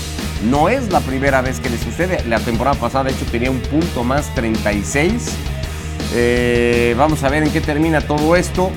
No 0.48 0.70
es 0.70 0.90
la 0.90 1.00
primera 1.00 1.42
vez 1.42 1.60
que 1.60 1.68
le 1.68 1.76
sucede. 1.76 2.24
La 2.26 2.40
temporada 2.40 2.80
pasada, 2.80 3.04
de 3.04 3.10
hecho, 3.10 3.26
tenía 3.30 3.50
un 3.50 3.60
punto 3.60 4.04
más 4.04 4.34
36. 4.34 5.22
Eh, 6.14 6.94
vamos 6.96 7.22
a 7.24 7.28
ver 7.28 7.42
en 7.42 7.52
qué 7.52 7.60
termina 7.60 8.00
todo 8.00 8.36
esto. 8.36 8.70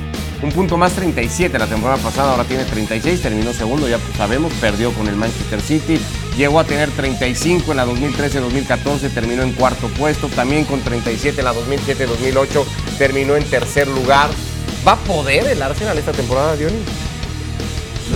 Un 0.44 0.52
punto 0.52 0.76
más 0.76 0.91
37 0.91 1.58
la 1.58 1.67
temporada 1.67 2.04
pasada, 2.04 2.32
ahora 2.32 2.44
tiene 2.44 2.65
36, 2.65 3.22
terminó 3.22 3.54
segundo, 3.54 3.88
ya 3.88 4.00
sabemos, 4.17 4.52
perdió 4.60 4.91
con 4.91 5.08
el 5.08 5.15
Manchester 5.15 5.62
City. 5.62 6.02
Llegó 6.36 6.60
a 6.60 6.65
tener 6.65 6.89
35 6.89 7.72
en 7.72 7.78
la 7.78 7.86
2013-2014, 7.86 9.10
terminó 9.13 9.44
en 9.44 9.54
cuarto 9.54 9.88
puesto. 9.98 10.28
También 10.28 10.65
con 10.65 10.82
37 10.82 11.39
en 11.39 11.46
la 11.46 11.54
2007-2008, 11.54 12.65
terminó 12.98 13.38
en 13.38 13.46
tercer 13.46 13.88
lugar. 13.88 14.30
¿Va 14.86 14.94
a 14.94 14.98
poder 14.98 15.48
el 15.48 15.62
Arsenal 15.62 15.98
esta 15.98 16.12
temporada, 16.12 16.58
Dionis? 16.58 17.11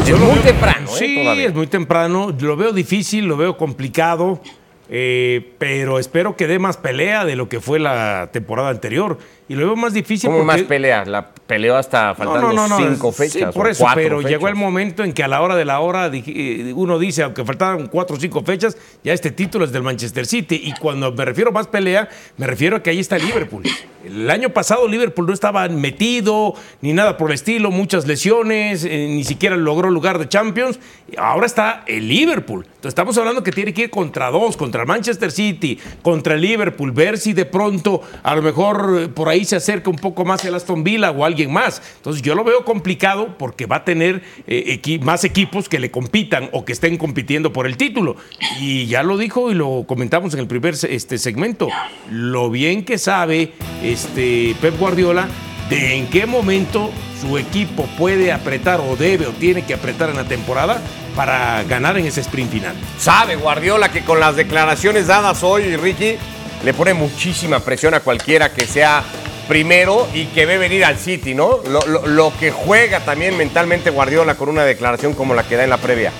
Es 0.07 0.19
muy 0.19 0.39
temprano, 0.39 0.87
¿eh? 0.87 0.99
Sí, 0.99 1.17
es 1.17 1.53
muy 1.53 1.67
temprano. 1.67 2.35
Lo 2.39 2.55
veo 2.55 2.71
difícil, 2.71 3.25
lo 3.25 3.37
veo 3.37 3.57
complicado. 3.57 4.41
Eh, 4.89 5.53
pero 5.57 5.97
espero 5.97 6.35
que 6.35 6.47
dé 6.47 6.59
más 6.59 6.77
pelea 6.77 7.25
de 7.25 7.35
lo 7.35 7.49
que 7.49 7.59
fue 7.59 7.79
la 7.79 8.29
temporada 8.31 8.69
anterior. 8.69 9.17
Y 9.47 9.53
lo 9.53 9.67
veo 9.67 9.75
más 9.75 9.93
difícil. 9.93 10.29
¿Cómo 10.29 10.43
más 10.43 10.63
pelea? 10.63 11.05
La 11.05 11.29
peleó 11.29 11.75
hasta 11.75 12.15
faltando 12.15 12.67
cinco 12.77 13.11
fechas. 13.11 13.53
por 13.53 13.69
eso, 13.69 13.85
pero 13.93 14.21
llegó 14.21 14.47
el 14.47 14.55
momento 14.55 15.03
en 15.03 15.13
que 15.13 15.23
a 15.23 15.27
la 15.27 15.41
hora 15.41 15.55
de 15.55 15.65
la 15.65 15.79
hora 15.81 16.09
eh, 16.11 16.73
uno 16.75 16.97
dice, 16.97 17.21
aunque 17.21 17.45
faltaban 17.45 17.87
cuatro 17.87 18.15
o 18.15 18.19
cinco 18.19 18.43
fechas, 18.43 18.75
ya 19.03 19.13
este 19.13 19.29
título 19.29 19.65
es 19.65 19.71
del 19.71 19.83
Manchester 19.83 20.25
City. 20.25 20.59
Y 20.63 20.73
cuando 20.73 21.11
me 21.11 21.25
refiero 21.25 21.51
a 21.51 21.53
más 21.53 21.67
pelea, 21.67 22.09
me 22.37 22.47
refiero 22.47 22.77
a 22.77 22.83
que 22.83 22.89
ahí 22.89 22.99
está 22.99 23.19
Liverpool. 23.19 23.63
El 24.03 24.29
año 24.31 24.49
pasado 24.49 24.87
Liverpool 24.87 25.27
no 25.27 25.33
estaba 25.33 25.67
metido 25.67 26.55
ni 26.81 26.93
nada 26.93 27.17
por 27.17 27.29
el 27.29 27.35
estilo, 27.35 27.69
muchas 27.69 28.07
lesiones, 28.07 28.83
eh, 28.83 29.07
ni 29.09 29.23
siquiera 29.23 29.55
logró 29.57 29.91
lugar 29.91 30.17
de 30.17 30.27
Champions. 30.27 30.79
Ahora 31.17 31.45
está 31.45 31.83
el 31.85 32.07
Liverpool. 32.07 32.65
Estamos 32.89 33.17
hablando 33.17 33.43
que 33.43 33.51
tiene 33.51 33.73
que 33.73 33.83
ir 33.83 33.89
contra 33.89 34.31
dos, 34.31 34.57
contra 34.57 34.81
el 34.81 34.87
Manchester 34.87 35.31
City, 35.31 35.77
contra 36.01 36.33
el 36.33 36.41
Liverpool, 36.41 36.91
ver 36.91 37.17
si 37.17 37.33
de 37.33 37.45
pronto 37.45 38.01
a 38.23 38.35
lo 38.35 38.41
mejor 38.41 39.11
por 39.13 39.29
ahí 39.29 39.35
ahí 39.35 39.45
se 39.45 39.55
acerca 39.55 39.89
un 39.89 39.97
poco 39.97 40.25
más 40.25 40.43
el 40.45 40.55
Aston 40.55 40.83
Villa 40.83 41.11
o 41.11 41.23
alguien 41.23 41.51
más. 41.51 41.81
Entonces 41.97 42.21
yo 42.21 42.35
lo 42.35 42.43
veo 42.43 42.65
complicado 42.65 43.37
porque 43.37 43.65
va 43.65 43.77
a 43.77 43.85
tener 43.85 44.23
eh, 44.47 44.99
más 45.01 45.23
equipos 45.23 45.69
que 45.69 45.79
le 45.79 45.91
compitan 45.91 46.49
o 46.53 46.65
que 46.65 46.73
estén 46.73 46.97
compitiendo 46.97 47.53
por 47.53 47.67
el 47.67 47.77
título. 47.77 48.15
Y 48.59 48.87
ya 48.87 49.03
lo 49.03 49.17
dijo 49.17 49.51
y 49.51 49.53
lo 49.53 49.83
comentamos 49.87 50.33
en 50.33 50.39
el 50.39 50.47
primer 50.47 50.75
este, 50.89 51.17
segmento, 51.17 51.69
lo 52.09 52.49
bien 52.49 52.85
que 52.85 52.97
sabe 52.97 53.53
este, 53.83 54.55
Pep 54.61 54.79
Guardiola 54.79 55.27
de 55.69 55.95
en 55.95 56.07
qué 56.07 56.25
momento 56.25 56.91
su 57.19 57.37
equipo 57.37 57.87
puede 57.97 58.31
apretar 58.31 58.79
o 58.79 58.95
debe 58.95 59.27
o 59.27 59.31
tiene 59.31 59.63
que 59.63 59.73
apretar 59.73 60.09
en 60.09 60.17
la 60.17 60.25
temporada 60.25 60.79
para 61.15 61.63
ganar 61.63 61.97
en 61.97 62.05
ese 62.05 62.21
sprint 62.21 62.51
final. 62.51 62.75
Sabe 62.99 63.35
Guardiola 63.35 63.91
que 63.91 64.03
con 64.03 64.19
las 64.19 64.35
declaraciones 64.35 65.07
dadas 65.07 65.43
hoy, 65.43 65.75
Ricky, 65.75 66.17
le 66.63 66.73
pone 66.73 66.93
muchísima 66.93 67.59
presión 67.59 67.93
a 67.93 68.01
cualquiera 68.01 68.53
que 68.53 68.65
sea 68.67 69.03
primero 69.47 70.07
y 70.13 70.25
que 70.25 70.45
ve 70.45 70.57
venir 70.57 70.85
al 70.85 70.97
City, 70.97 71.33
¿no? 71.33 71.59
Lo, 72.05 72.33
que 72.37 72.51
juega 72.51 73.01
también 73.01 73.37
mentalmente 73.37 73.89
Guardiola 73.89 74.35
con 74.35 74.49
una 74.49 74.63
declaración 74.63 75.13
como 75.13 75.33
la 75.33 75.43
que 75.43 75.55
da 75.55 75.63
en 75.63 75.69
la 75.69 75.77
previa. 75.77 76.11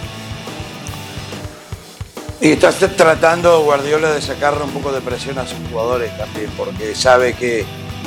Y 2.41 2.51
está 2.51 2.71
tratando 2.71 3.63
Guardiola 3.63 4.11
de 4.11 4.21
sacarle 4.21 4.63
un 4.63 4.71
poco 4.71 4.91
de 4.91 5.01
presión 5.01 5.39
a 5.39 5.47
sus 5.47 5.57
jugadores 5.69 6.15
también, 6.17 6.49
porque 6.57 6.93
sabe 6.93 7.33
que 7.33 7.65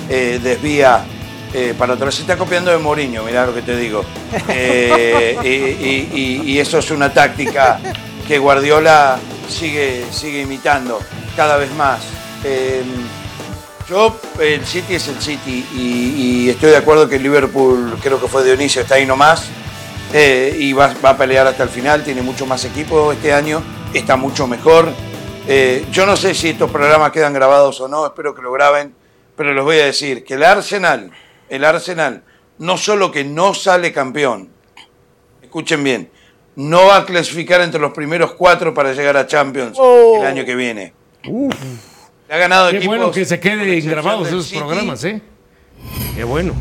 eh, 0.09 0.39
desvía 0.43 1.05
eh, 1.55 1.75
para 1.79 1.95
otro. 1.95 2.11
Se 2.11 2.23
está 2.23 2.37
copiando 2.37 2.71
de 2.71 2.79
Mourinho, 2.79 3.23
mirá 3.23 3.47
lo 3.47 3.55
que 3.55 3.63
te 3.63 3.77
digo. 3.77 4.05
Eh, 4.51 6.11
y, 6.15 6.59
eso 6.59 6.79
es 6.79 6.91
una 6.91 7.13
táctica 7.13 7.79
que 8.27 8.39
Guardiola 8.39 9.19
sigue, 9.49 10.05
sigue 10.11 10.41
imitando 10.41 10.99
cada 11.37 11.57
vez 11.57 11.73
más. 11.75 12.01
Yo, 13.89 14.19
el 14.41 14.67
City 14.67 14.97
es 14.97 15.09
el 15.09 15.21
City 15.21 15.65
y, 15.75 16.51
estoy 16.51 16.71
de 16.71 16.77
acuerdo 16.77 17.09
que 17.09 17.17
el 17.17 17.23
Liverpool, 17.23 17.97
creo 18.03 18.21
que 18.21 18.29
fue 18.29 18.45
Dionisio, 18.45 18.83
está 18.83 18.97
ahí 18.97 19.07
nomás 19.07 19.47
eh, 20.13 20.55
y 20.59 20.73
va, 20.73 20.95
a 21.03 21.17
pelear 21.17 21.47
hasta 21.47 21.63
el 21.63 21.69
final, 21.69 22.03
tiene 22.03 22.23
mucho 22.23 22.45
más 22.45 22.65
equipo 22.65 23.13
este 23.13 23.33
año, 23.33 23.63
está 23.95 24.17
mucho 24.17 24.47
mejor. 24.47 24.93
Yo 25.93 26.05
no 26.05 26.17
sé 26.17 26.35
si 26.35 26.51
estos 26.51 26.71
programas 26.71 27.13
quedan 27.13 27.33
grabados 27.33 27.81
o 27.81 27.89
no, 27.89 28.05
espero 28.05 28.35
que 28.35 28.43
lo 28.43 28.53
graben, 28.53 28.95
pero 29.37 29.55
les 29.55 29.63
voy 29.63 29.79
a 29.79 29.85
decir 29.85 30.25
que 30.25 30.35
el 30.35 30.43
Arsenal, 30.43 31.13
el 31.49 31.65
Arsenal, 31.65 32.23
no 32.59 32.77
solo 32.77 33.11
que 33.11 33.25
no 33.25 33.55
sale 33.55 33.93
campeón, 33.93 34.51
escuchen 35.43 35.83
bien, 35.85 36.11
no 36.57 36.87
va 36.87 36.99
a 36.99 37.07
clasificar 37.07 37.61
entre 37.61 37.81
los 37.81 37.93
primeros 37.93 38.33
cuatro 38.33 38.75
para 38.75 38.93
llegar 38.93 39.17
a 39.17 39.27
Champions 39.27 39.79
el 39.79 40.27
año 40.27 40.45
que 40.45 40.55
viene. 40.55 40.93
Uf. 41.27 41.55
Le 42.29 42.35
ha 42.35 42.39
ganado 42.39 42.71
Qué 42.71 42.81
bueno 42.87 43.11
que 43.11 43.25
se 43.25 43.41
queden 43.41 43.89
grabados 43.89 44.29
esos 44.29 44.53
programas, 44.53 45.03
¿eh? 45.05 45.23
Qué 46.15 46.25
bueno. 46.25 46.55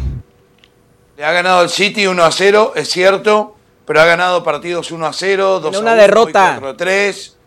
Le 1.18 1.26
ha 1.26 1.32
ganado 1.32 1.64
el 1.64 1.70
City 1.70 2.06
1 2.06 2.24
a 2.24 2.32
0, 2.32 2.74
es 2.76 2.90
cierto, 2.90 3.58
pero 3.86 4.00
ha 4.00 4.06
ganado 4.06 4.44
partidos 4.44 4.92
1 4.92 5.06
a 5.06 5.12
0, 5.12 5.60
2 5.60 5.76
a 5.76 5.80
una 5.80 5.96
derrota. 5.96 6.58
4 6.60 6.70
a 6.70 6.78
3. 6.78 7.38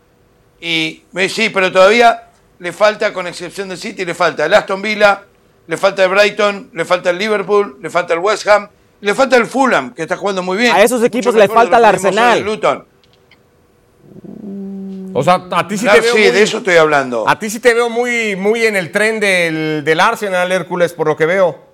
Y 0.59 1.03
sí, 1.29 1.49
pero 1.49 1.71
todavía 1.71 2.27
le 2.59 2.73
falta, 2.73 3.13
con 3.13 3.27
excepción 3.27 3.69
del 3.69 3.77
City, 3.77 4.05
le 4.05 4.13
falta 4.13 4.45
el 4.45 4.53
Aston 4.53 4.81
Villa, 4.81 5.23
le 5.67 5.77
falta 5.77 6.03
el 6.03 6.09
Brighton, 6.09 6.69
le 6.73 6.85
falta 6.85 7.09
el 7.09 7.17
Liverpool, 7.17 7.77
le 7.81 7.89
falta 7.89 8.13
el 8.13 8.19
West 8.19 8.47
Ham, 8.47 8.67
le 9.01 9.15
falta 9.15 9.37
el 9.37 9.45
Fulham, 9.45 9.93
que 9.93 10.01
está 10.03 10.17
jugando 10.17 10.43
muy 10.43 10.57
bien. 10.57 10.75
A 10.75 10.81
esos 10.81 11.03
equipos 11.03 11.33
le 11.35 11.47
falta 11.47 11.77
el 11.77 11.85
Arsenal. 11.85 12.41
Luton. 12.41 12.85
O 15.13 15.23
sea, 15.23 15.45
a 15.51 15.67
ti 15.67 15.77
sí 15.77 15.83
Claro, 15.85 15.99
te 15.99 16.05
veo 16.05 16.15
sí, 16.15 16.21
muy, 16.21 16.31
de 16.31 16.41
eso 16.43 16.57
estoy 16.59 16.75
hablando. 16.77 17.27
a 17.27 17.37
ti 17.37 17.49
sí 17.49 17.59
te 17.59 17.73
veo 17.73 17.89
muy, 17.89 18.35
muy 18.35 18.65
en 18.65 18.75
el 18.75 18.91
tren 18.91 19.19
del, 19.19 19.83
del 19.83 19.99
Arsenal, 19.99 20.51
Hércules, 20.51 20.93
por 20.93 21.07
lo 21.07 21.17
que 21.17 21.25
veo. 21.25 21.71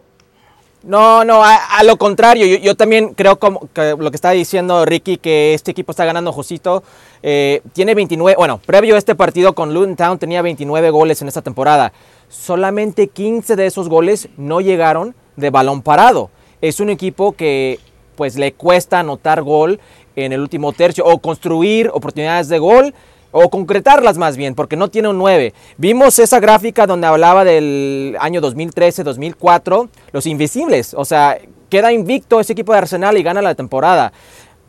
No, 0.84 1.24
no, 1.26 1.44
a, 1.44 1.56
a 1.56 1.84
lo 1.84 1.98
contrario, 1.98 2.46
yo, 2.46 2.58
yo 2.58 2.76
también 2.76 3.14
creo 3.14 3.38
como 3.38 3.68
que 3.74 3.96
lo 3.98 4.10
que 4.10 4.16
está 4.16 4.32
diciendo 4.32 4.86
Ricky, 4.86 5.18
que 5.18 5.54
este 5.54 5.72
equipo 5.72 5.92
está 5.92 6.06
ganando 6.06 6.32
Josito, 6.32 6.84
eh, 7.22 7.62
tiene 7.74 7.94
29, 7.94 8.38
bueno, 8.38 8.60
previo 8.66 8.96
a 8.96 8.98
este 8.98 9.14
partido 9.14 9.54
con 9.54 9.74
Luton 9.74 9.96
Town 9.96 10.20
tenía 10.20 10.42
29 10.42 10.90
goles 10.92 11.22
en 11.22 11.28
esta 11.28 11.42
temporada, 11.42 11.92
solamente 12.30 13.08
15 13.08 13.56
de 13.56 13.66
esos 13.66 13.90
goles 13.90 14.30
no 14.38 14.62
llegaron 14.62 15.16
de 15.36 15.50
balón 15.50 15.82
parado. 15.82 16.30
Es 16.62 16.80
un 16.80 16.90
equipo 16.90 17.34
que 17.34 17.80
pues 18.16 18.36
le 18.36 18.54
cuesta 18.54 19.00
anotar 19.00 19.44
gol 19.44 19.80
en 20.16 20.34
el 20.34 20.42
último 20.42 20.74
tercio 20.74 21.06
o 21.06 21.20
construir 21.20 21.90
oportunidades 21.94 22.50
de 22.50 22.60
gol 22.60 22.94
o 23.32 23.50
concretarlas 23.50 24.18
más 24.18 24.38
bien, 24.38 24.56
porque 24.56 24.76
no 24.76 24.90
tiene 24.90 25.10
un 25.10 25.18
9. 25.18 25.54
Vimos 25.78 26.18
esa 26.18 26.40
gráfica 26.40 26.88
donde 26.88 27.08
hablaba 27.08 27.44
del 27.44 28.18
año 28.20 28.42
2013-2004, 28.42 29.90
los 30.12 30.26
invisibles, 30.26 30.94
o 30.96 31.06
sea, 31.06 31.38
queda 31.70 31.92
invicto 31.92 32.40
ese 32.40 32.54
equipo 32.54 32.72
de 32.72 32.80
Arsenal 32.80 33.18
y 33.18 33.24
gana 33.24 33.42
la 33.42 33.54
temporada. 33.54 34.12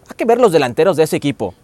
Hay 0.09 0.17
que 0.17 0.25
ver 0.25 0.39
los 0.39 0.53
delanteros 0.53 0.97
de 0.97 1.05
ese 1.05 1.17
equipo. 1.17 1.55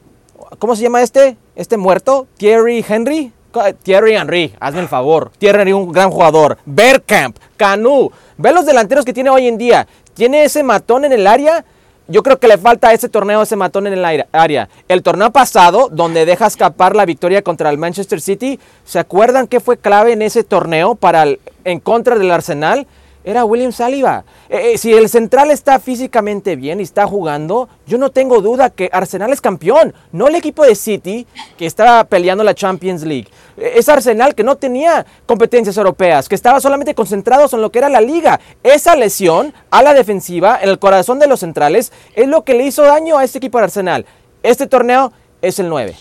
¿Cómo 0.58 0.76
se 0.76 0.82
llama 0.82 1.02
este? 1.02 1.36
¿Este 1.56 1.76
muerto? 1.76 2.26
¿Thierry 2.36 2.84
Henry? 2.86 3.32
Thierry 3.82 4.14
Henry, 4.16 4.54
hazme 4.60 4.80
el 4.80 4.88
favor. 4.88 5.30
Thierry 5.38 5.60
Henry, 5.60 5.72
un 5.72 5.92
gran 5.92 6.10
jugador. 6.10 6.58
Bergkamp, 6.64 7.36
Canu. 7.56 8.10
Ve 8.36 8.52
los 8.52 8.66
delanteros 8.66 9.04
que 9.04 9.12
tiene 9.12 9.30
hoy 9.30 9.46
en 9.48 9.58
día. 9.58 9.86
Tiene 10.14 10.44
ese 10.44 10.62
matón 10.62 11.04
en 11.04 11.12
el 11.12 11.26
área. 11.26 11.64
Yo 12.06 12.22
creo 12.22 12.38
que 12.38 12.48
le 12.48 12.58
falta 12.58 12.88
a 12.88 12.92
ese 12.92 13.08
torneo 13.08 13.40
ese 13.42 13.56
matón 13.56 13.86
en 13.86 13.94
el 13.94 14.24
área. 14.32 14.68
El 14.88 15.02
torneo 15.02 15.30
pasado, 15.30 15.88
donde 15.90 16.26
deja 16.26 16.46
escapar 16.46 16.94
la 16.94 17.06
victoria 17.06 17.40
contra 17.42 17.70
el 17.70 17.78
Manchester 17.78 18.20
City, 18.20 18.60
¿se 18.84 18.98
acuerdan 18.98 19.46
qué 19.46 19.58
fue 19.60 19.78
clave 19.78 20.12
en 20.12 20.20
ese 20.20 20.44
torneo 20.44 20.96
para 20.96 21.22
el- 21.22 21.40
en 21.64 21.80
contra 21.80 22.16
del 22.16 22.30
Arsenal? 22.30 22.86
Era 23.24 23.46
William 23.46 23.72
Saliba. 23.72 24.24
Eh, 24.50 24.72
eh, 24.74 24.78
si 24.78 24.92
el 24.92 25.08
central 25.08 25.50
está 25.50 25.80
físicamente 25.80 26.56
bien 26.56 26.78
y 26.78 26.82
está 26.82 27.06
jugando, 27.06 27.70
yo 27.86 27.96
no 27.96 28.10
tengo 28.10 28.42
duda 28.42 28.68
que 28.68 28.90
Arsenal 28.92 29.32
es 29.32 29.40
campeón. 29.40 29.94
No 30.12 30.28
el 30.28 30.34
equipo 30.34 30.62
de 30.62 30.74
City 30.74 31.26
que 31.56 31.64
estaba 31.64 32.04
peleando 32.04 32.44
la 32.44 32.54
Champions 32.54 33.02
League. 33.02 33.28
Eh, 33.56 33.72
Es 33.76 33.88
Arsenal 33.88 34.34
que 34.34 34.44
no 34.44 34.56
tenía 34.56 35.06
competencias 35.24 35.76
europeas, 35.78 36.28
que 36.28 36.34
estaba 36.34 36.60
solamente 36.60 36.94
concentrados 36.94 37.54
en 37.54 37.62
lo 37.62 37.72
que 37.72 37.78
era 37.78 37.88
la 37.88 38.02
liga. 38.02 38.38
Esa 38.62 38.94
lesión 38.94 39.54
a 39.70 39.82
la 39.82 39.94
defensiva, 39.94 40.58
en 40.60 40.68
el 40.68 40.78
corazón 40.78 41.18
de 41.18 41.26
los 41.26 41.40
centrales, 41.40 41.92
es 42.14 42.28
lo 42.28 42.44
que 42.44 42.52
le 42.52 42.64
hizo 42.64 42.82
daño 42.82 43.16
a 43.16 43.24
este 43.24 43.38
equipo 43.38 43.56
de 43.56 43.64
Arsenal. 43.64 44.04
Este 44.42 44.66
torneo 44.66 45.12
es 45.40 45.58
el 45.58 45.70
9. 45.70 45.96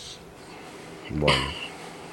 Bueno, 1.12 1.42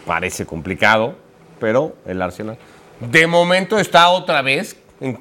parece 0.06 0.46
complicado, 0.46 1.16
pero 1.58 1.96
el 2.06 2.22
Arsenal 2.22 2.56
de 3.00 3.26
momento 3.26 3.78
está 3.78 4.10
otra 4.10 4.42
vez 4.42 4.76
en, 5.00 5.18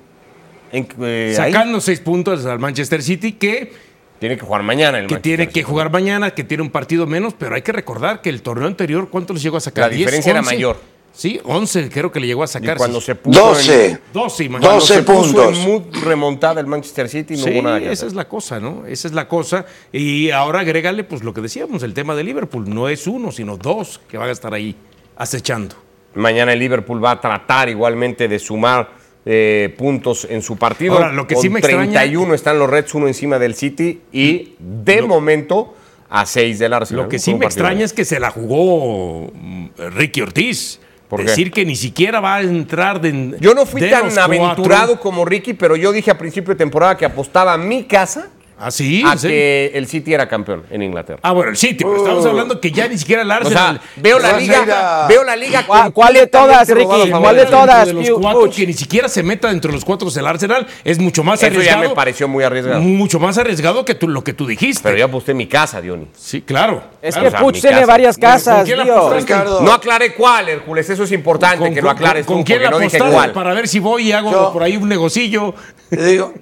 en- 0.71 0.87
eh, 1.01 1.35
ahí. 1.39 1.51
Sacando 1.53 1.81
seis 1.81 1.99
puntos 1.99 2.45
al 2.45 2.59
Manchester 2.59 3.01
City, 3.01 3.33
que, 3.33 3.71
Tiene 4.19 4.35
que 4.37 4.45
jugar 4.45 4.63
mañana 4.63 4.97
el 4.99 5.07
que 5.07 5.15
Manchester 5.15 5.21
tiene 5.21 5.47
que 5.47 5.59
City. 5.61 5.63
jugar 5.63 5.91
mañana, 5.91 6.31
que 6.31 6.43
tiene 6.43 6.63
un 6.63 6.69
partido 6.69 7.07
menos, 7.07 7.33
pero 7.37 7.55
hay 7.55 7.61
que 7.61 7.71
recordar 7.71 8.21
que 8.21 8.29
el 8.29 8.41
torneo 8.41 8.67
anterior, 8.67 9.09
¿cuánto 9.09 9.33
les 9.33 9.41
llegó 9.43 9.57
a 9.57 9.61
sacar? 9.61 9.89
La 9.89 9.95
diferencia 9.97 10.31
era 10.31 10.41
mayor. 10.41 10.77
Sí, 11.11 11.39
11 11.43 11.89
creo 11.89 12.11
que 12.11 12.19
le 12.19 12.27
llegó 12.27 12.43
a 12.43 12.45
Y 12.45 12.49
sacar. 12.49 12.77
cuando 12.77 12.99
sí. 13.01 13.07
se 13.07 13.15
puso 13.15 13.39
12. 13.39 13.85
en, 13.87 13.99
12, 14.13 14.43
imagínate. 14.43 14.67
cuando 14.67 14.79
12 14.79 14.93
se 14.93 15.03
puso 15.03 15.21
puntos. 15.33 15.57
en 15.57 15.67
mood 15.67 16.03
remontada 16.03 16.61
el 16.61 16.67
Manchester 16.67 17.09
City 17.09 17.35
no 17.35 17.43
Sí, 17.43 17.49
hubo 17.51 17.61
nada 17.63 17.79
que 17.79 17.91
esa 17.91 18.05
es 18.05 18.13
la 18.13 18.27
cosa, 18.27 18.59
¿no? 18.59 18.85
Esa 18.85 19.07
es 19.07 19.13
la 19.15 19.27
cosa. 19.27 19.65
Y 19.91 20.29
ahora 20.29 20.59
agrégale, 20.59 21.03
pues 21.03 21.23
lo 21.23 21.33
que 21.33 21.41
decíamos, 21.41 21.81
el 21.81 21.95
tema 21.95 22.13
de 22.15 22.23
Liverpool. 22.23 22.69
No 22.69 22.87
es 22.89 23.07
uno, 23.07 23.31
sino 23.31 23.57
dos 23.57 23.99
que 24.07 24.17
van 24.19 24.29
a 24.29 24.31
estar 24.31 24.53
ahí 24.53 24.75
acechando. 25.17 25.75
Mañana 26.13 26.53
el 26.53 26.59
Liverpool 26.59 27.03
va 27.03 27.11
a 27.11 27.19
tratar 27.21 27.69
igualmente 27.69 28.27
de 28.27 28.37
sumar 28.39 28.91
eh, 29.25 29.73
puntos 29.77 30.27
en 30.29 30.41
su 30.41 30.57
partido. 30.57 30.93
Ahora, 30.93 31.11
lo 31.11 31.27
que 31.27 31.35
sí 31.35 31.49
me 31.49 31.59
extraña- 31.59 31.91
31 31.91 32.33
están 32.33 32.57
los 32.59 32.69
Reds, 32.69 32.93
uno 32.95 33.07
encima 33.07 33.37
del 33.39 33.55
City 33.55 34.01
y 34.11 34.53
de 34.59 35.01
momento 35.01 35.75
a 36.09 36.25
6 36.25 36.59
del 36.59 36.73
Arsenal. 36.73 37.03
Lo 37.03 37.09
que 37.09 37.19
sí 37.19 37.33
me 37.35 37.45
extraña 37.45 37.85
es 37.85 37.93
que 37.93 38.05
se 38.05 38.19
la 38.19 38.31
jugó 38.31 39.31
mm, 39.33 39.67
Ricky 39.95 40.21
Ortiz. 40.21 40.79
¿Por 41.07 41.21
qué? 41.21 41.25
Decir 41.27 41.51
que 41.51 41.65
ni 41.65 41.75
siquiera 41.75 42.19
va 42.19 42.35
a 42.35 42.41
entrar 42.41 43.01
de. 43.01 43.35
Yo 43.39 43.53
no 43.53 43.65
fui 43.65 43.81
de 43.81 43.89
tan 43.89 44.17
aventurado 44.17 44.87
cuatro. 44.87 44.99
como 45.01 45.25
Ricky, 45.25 45.53
pero 45.53 45.75
yo 45.75 45.91
dije 45.91 46.11
a 46.11 46.17
principio 46.17 46.53
de 46.53 46.57
temporada 46.57 46.95
que 46.97 47.05
apostaba 47.05 47.57
mi 47.57 47.83
casa 47.85 48.29
¿Ah, 48.59 48.71
sí? 48.71 49.03
que 49.21 49.71
el 49.73 49.87
City 49.87 50.13
era 50.13 50.27
campeón 50.27 50.63
en 50.69 50.83
Inglaterra. 50.83 51.19
Ah, 51.23 51.31
bueno, 51.31 51.51
el 51.51 51.57
City, 51.57 51.83
pero 51.83 51.97
estamos 51.97 52.25
hablando 52.25 52.59
que 52.59 52.71
ya 52.71 52.87
ni 52.87 52.97
siquiera 52.97 53.21
el 53.21 53.29
O 53.29 53.33
Arsenal. 53.33 53.79
sea, 53.79 53.89
veo 54.01 54.19
la 54.19 54.37
liga, 54.37 55.03
a- 55.03 55.07
veo 55.07 55.23
la 55.23 55.35
liga 55.35 55.65
¿Cuál- 55.65 55.93
cuál 55.93 56.13
de 56.13 56.27
todas, 56.27 56.67
Ricky? 56.69 57.11
¿Cuál 57.11 57.35
de 57.35 57.45
todas? 57.45 57.87
de 57.87 57.93
los 57.93 58.09
cuatro, 58.11 58.49
que 58.49 58.67
ni 58.67 58.73
siquiera 58.73 59.07
se 59.07 59.23
meta 59.23 59.47
dentro 59.49 59.69
de 59.71 59.75
los 59.75 59.85
cuatro 59.85 60.09
del 60.09 60.25
Arsenal, 60.27 60.67
es 60.83 60.99
mucho 60.99 61.23
más 61.23 61.41
Eso 61.41 61.51
ya 61.53 61.57
arriesgado. 61.59 61.89
me 61.89 61.95
pareció 61.95 62.27
muy 62.27 62.43
arriesgado. 62.43 62.81
Mucho 62.81 63.19
más 63.19 63.37
arriesgado 63.37 63.85
que 63.85 63.95
tú, 63.95 64.07
lo 64.07 64.23
que 64.23 64.33
tú 64.33 64.45
dijiste. 64.45 64.81
Pero 64.83 64.97
yo 64.97 65.05
aposté 65.05 65.33
mi 65.33 65.47
casa, 65.47 65.81
Diony. 65.81 66.07
Sí, 66.17 66.41
claro. 66.41 66.83
Es 67.01 67.15
claro. 67.15 67.21
que 67.23 67.27
o 67.27 67.31
sea, 67.31 67.39
Puch 67.39 67.55
mi 67.55 67.61
tiene 67.61 67.75
casa. 67.77 67.85
varias 67.87 68.15
¿Con 68.17 68.21
casas, 68.21 68.65
tío. 68.65 69.13
Ricardo. 69.13 69.61
No 69.61 69.71
aclaré 69.73 70.13
cuál, 70.15 70.49
Hércules, 70.49 70.89
eso 70.89 71.03
es 71.03 71.11
importante 71.11 71.57
¿Con, 71.59 71.73
que 71.73 71.81
lo 71.81 71.89
aclares 71.89 72.25
con- 72.25 72.43
quién 72.43 72.61
la 72.63 72.69
no 72.71 72.79
dije 72.79 72.97
apostaste? 72.97 73.13
cuál. 73.15 73.31
Para 73.31 73.53
ver 73.53 73.67
si 73.67 73.79
voy 73.79 74.07
y 74.09 74.11
hago 74.11 74.31
Yo- 74.31 74.53
por 74.53 74.63
ahí 74.63 74.75
un 74.77 74.89
negocillo. 74.89 75.53
Te 75.89 76.03
digo, 76.05 76.33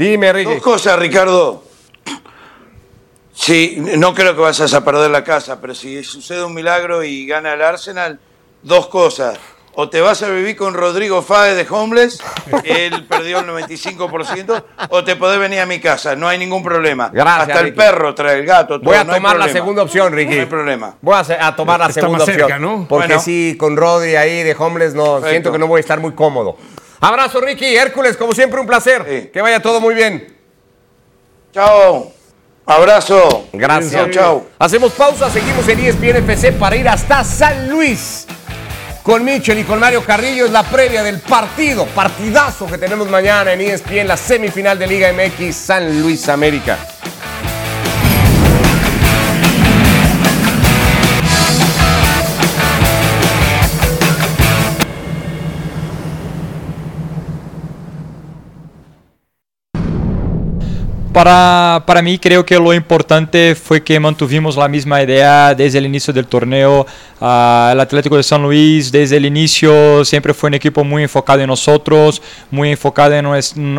Dime, 0.00 0.32
Ricky. 0.32 0.54
dos 0.54 0.62
cosas, 0.62 0.98
Ricardo. 0.98 1.62
Sí, 3.34 3.76
no 3.98 4.14
creo 4.14 4.34
que 4.34 4.40
vayas 4.40 4.72
a 4.72 4.82
perder 4.82 5.10
la 5.10 5.22
casa, 5.22 5.60
pero 5.60 5.74
si 5.74 6.02
sucede 6.02 6.42
un 6.42 6.54
milagro 6.54 7.04
y 7.04 7.26
gana 7.26 7.52
el 7.52 7.60
Arsenal, 7.60 8.18
dos 8.62 8.86
cosas. 8.86 9.38
O 9.74 9.90
te 9.90 10.00
vas 10.00 10.22
a 10.22 10.30
vivir 10.30 10.56
con 10.56 10.72
Rodrigo 10.72 11.20
Fáez 11.20 11.54
de 11.54 11.66
Homeless, 11.68 12.18
él 12.64 13.06
perdió 13.08 13.40
el 13.40 13.46
95%, 13.46 14.64
o 14.88 15.04
te 15.04 15.16
podés 15.16 15.38
venir 15.38 15.60
a 15.60 15.66
mi 15.66 15.80
casa, 15.80 16.16
no 16.16 16.28
hay 16.28 16.38
ningún 16.38 16.62
problema. 16.62 17.10
Gracias, 17.12 17.48
Hasta 17.48 17.60
el 17.60 17.74
perro 17.74 18.14
trae 18.14 18.38
el 18.38 18.46
gato. 18.46 18.80
todo, 18.80 18.88
Voy 18.90 18.96
a 18.96 19.04
no 19.04 19.14
tomar 19.14 19.38
la 19.38 19.48
segunda 19.48 19.82
opción, 19.82 20.14
Ricky. 20.14 20.34
No 20.36 20.40
hay 20.40 20.46
problema. 20.46 20.96
Voy 21.02 21.14
a, 21.14 21.54
tomar 21.54 21.78
la 21.78 21.86
Está 21.88 22.00
segunda 22.00 22.20
más 22.20 22.26
cerca, 22.26 22.44
opción. 22.44 22.62
¿no? 22.62 22.86
Porque 22.88 23.06
Bueno. 23.08 23.20
sí, 23.22 23.54
con 23.58 23.76
Rodri 23.76 24.16
ahí 24.16 24.42
de 24.44 24.56
Homeless, 24.58 24.94
no, 24.94 25.04
Perfecto. 25.04 25.28
siento 25.30 25.52
que 25.52 25.58
no 25.58 25.66
voy 25.66 25.78
a 25.78 25.80
estar 25.80 26.00
muy 26.00 26.12
cómodo. 26.12 26.56
Abrazo, 27.00 27.40
Ricky. 27.40 27.76
Hércules, 27.76 28.16
como 28.16 28.32
siempre, 28.32 28.60
un 28.60 28.66
placer. 28.66 29.04
Sí. 29.08 29.30
Que 29.32 29.40
vaya 29.40 29.60
todo 29.60 29.80
muy 29.80 29.94
bien. 29.94 30.36
Chao. 31.52 32.12
Abrazo. 32.66 33.48
Gracias. 33.52 33.92
Chao, 33.92 34.10
chao. 34.10 34.46
Hacemos 34.58 34.92
pausa, 34.92 35.30
seguimos 35.30 35.66
en 35.66 35.80
ESPN 35.80 36.16
FC 36.16 36.52
para 36.52 36.76
ir 36.76 36.88
hasta 36.88 37.24
San 37.24 37.68
Luis. 37.68 38.26
Con 39.02 39.24
Michel 39.24 39.58
y 39.58 39.64
con 39.64 39.80
Mario 39.80 40.04
Carrillo 40.04 40.44
es 40.44 40.52
la 40.52 40.62
previa 40.62 41.02
del 41.02 41.20
partido, 41.20 41.86
partidazo 41.86 42.66
que 42.66 42.76
tenemos 42.76 43.08
mañana 43.08 43.54
en 43.54 43.62
ESPN, 43.62 44.06
la 44.06 44.16
semifinal 44.16 44.78
de 44.78 44.86
Liga 44.86 45.10
MX 45.12 45.56
San 45.56 46.02
Luis 46.02 46.28
América. 46.28 46.78
Para, 61.12 61.82
para 61.86 62.02
mí 62.02 62.20
creo 62.20 62.46
que 62.46 62.54
lo 62.56 62.72
importante 62.72 63.56
fue 63.56 63.82
que 63.82 63.98
mantuvimos 63.98 64.56
la 64.56 64.68
misma 64.68 65.02
idea 65.02 65.56
desde 65.56 65.78
el 65.78 65.86
inicio 65.86 66.12
del 66.12 66.26
torneo. 66.26 66.86
Ah, 67.20 67.70
el 67.72 67.80
Atlético 67.80 68.16
de 68.16 68.22
San 68.22 68.42
Luis 68.42 68.92
desde 68.92 69.16
el 69.16 69.26
inicio 69.26 70.04
siempre 70.04 70.32
fue 70.32 70.48
un 70.48 70.54
equipo 70.54 70.84
muy 70.84 71.02
enfocado 71.02 71.40
en 71.40 71.48
nosotros, 71.48 72.22
muy 72.50 72.70
enfocado 72.70 73.14
en, 73.14 73.26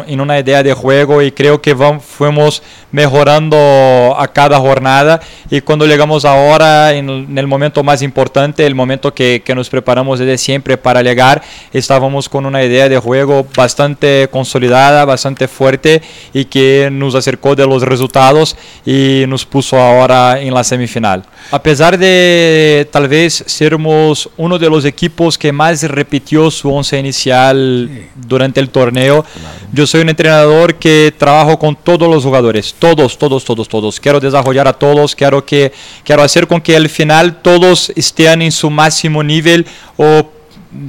en 0.07 0.21
una 0.21 0.39
idea 0.39 0.61
de 0.61 0.73
juego 0.73 1.21
y 1.21 1.31
creo 1.31 1.61
que 1.61 1.75
vam- 1.75 2.01
fuimos 2.01 2.61
mejorando 2.91 4.13
a 4.19 4.27
cada 4.27 4.59
jornada 4.59 5.21
y 5.49 5.61
cuando 5.61 5.85
llegamos 5.87 6.25
ahora 6.25 6.93
en 6.93 7.09
en 7.09 7.37
el 7.37 7.47
momento 7.47 7.81
más 7.81 8.01
importante, 8.01 8.65
el 8.65 8.75
momento 8.75 9.13
que, 9.13 9.41
que 9.43 9.55
nos 9.55 9.69
preparamos 9.69 10.19
desde 10.19 10.37
siempre 10.37 10.77
para 10.77 11.01
llegar, 11.01 11.41
estábamos 11.71 12.27
con 12.27 12.45
una 12.45 12.61
idea 12.63 12.89
de 12.89 12.97
juego 12.99 13.47
bastante 13.55 14.27
consolidada, 14.29 15.05
bastante 15.05 15.47
fuerte 15.47 16.01
y 16.33 16.45
que 16.45 16.89
nos 16.91 17.15
acercó 17.21 17.55
de 17.55 17.65
los 17.65 17.83
resultados 17.83 18.55
y 18.85 19.23
nos 19.27 19.45
puso 19.45 19.79
ahora 19.79 20.39
en 20.41 20.53
la 20.53 20.63
semifinal. 20.63 21.23
A 21.51 21.61
pesar 21.61 21.97
de 21.97 22.87
tal 22.91 23.07
vez 23.07 23.43
sermos 23.47 24.29
uno 24.37 24.59
de 24.59 24.69
los 24.69 24.83
equipos 24.85 25.37
que 25.37 25.51
más 25.51 25.81
repitió 25.83 26.51
su 26.51 26.71
once 26.71 26.99
inicial 26.99 27.89
durante 28.15 28.59
el 28.59 28.69
torneo, 28.69 29.25
yo 29.71 29.87
soy 29.87 30.01
un 30.01 30.09
entrenador 30.09 30.75
que 30.75 31.13
trabajo 31.17 31.57
con 31.57 31.75
todos 31.75 32.09
los 32.09 32.23
jugadores, 32.23 32.75
todos, 32.77 33.17
todos, 33.17 33.43
todos, 33.45 33.67
todos. 33.67 33.99
Quiero 33.99 34.19
desarrollar 34.19 34.67
a 34.67 34.73
todos, 34.73 35.15
quiero 35.15 35.45
que 35.45 35.71
quiero 36.03 36.23
hacer 36.23 36.47
con 36.47 36.61
que 36.61 36.75
al 36.75 36.89
final 36.89 37.41
todos 37.41 37.91
estén 37.95 38.41
en 38.41 38.51
su 38.51 38.69
máximo 38.69 39.23
nivel 39.23 39.65
o 39.97 40.29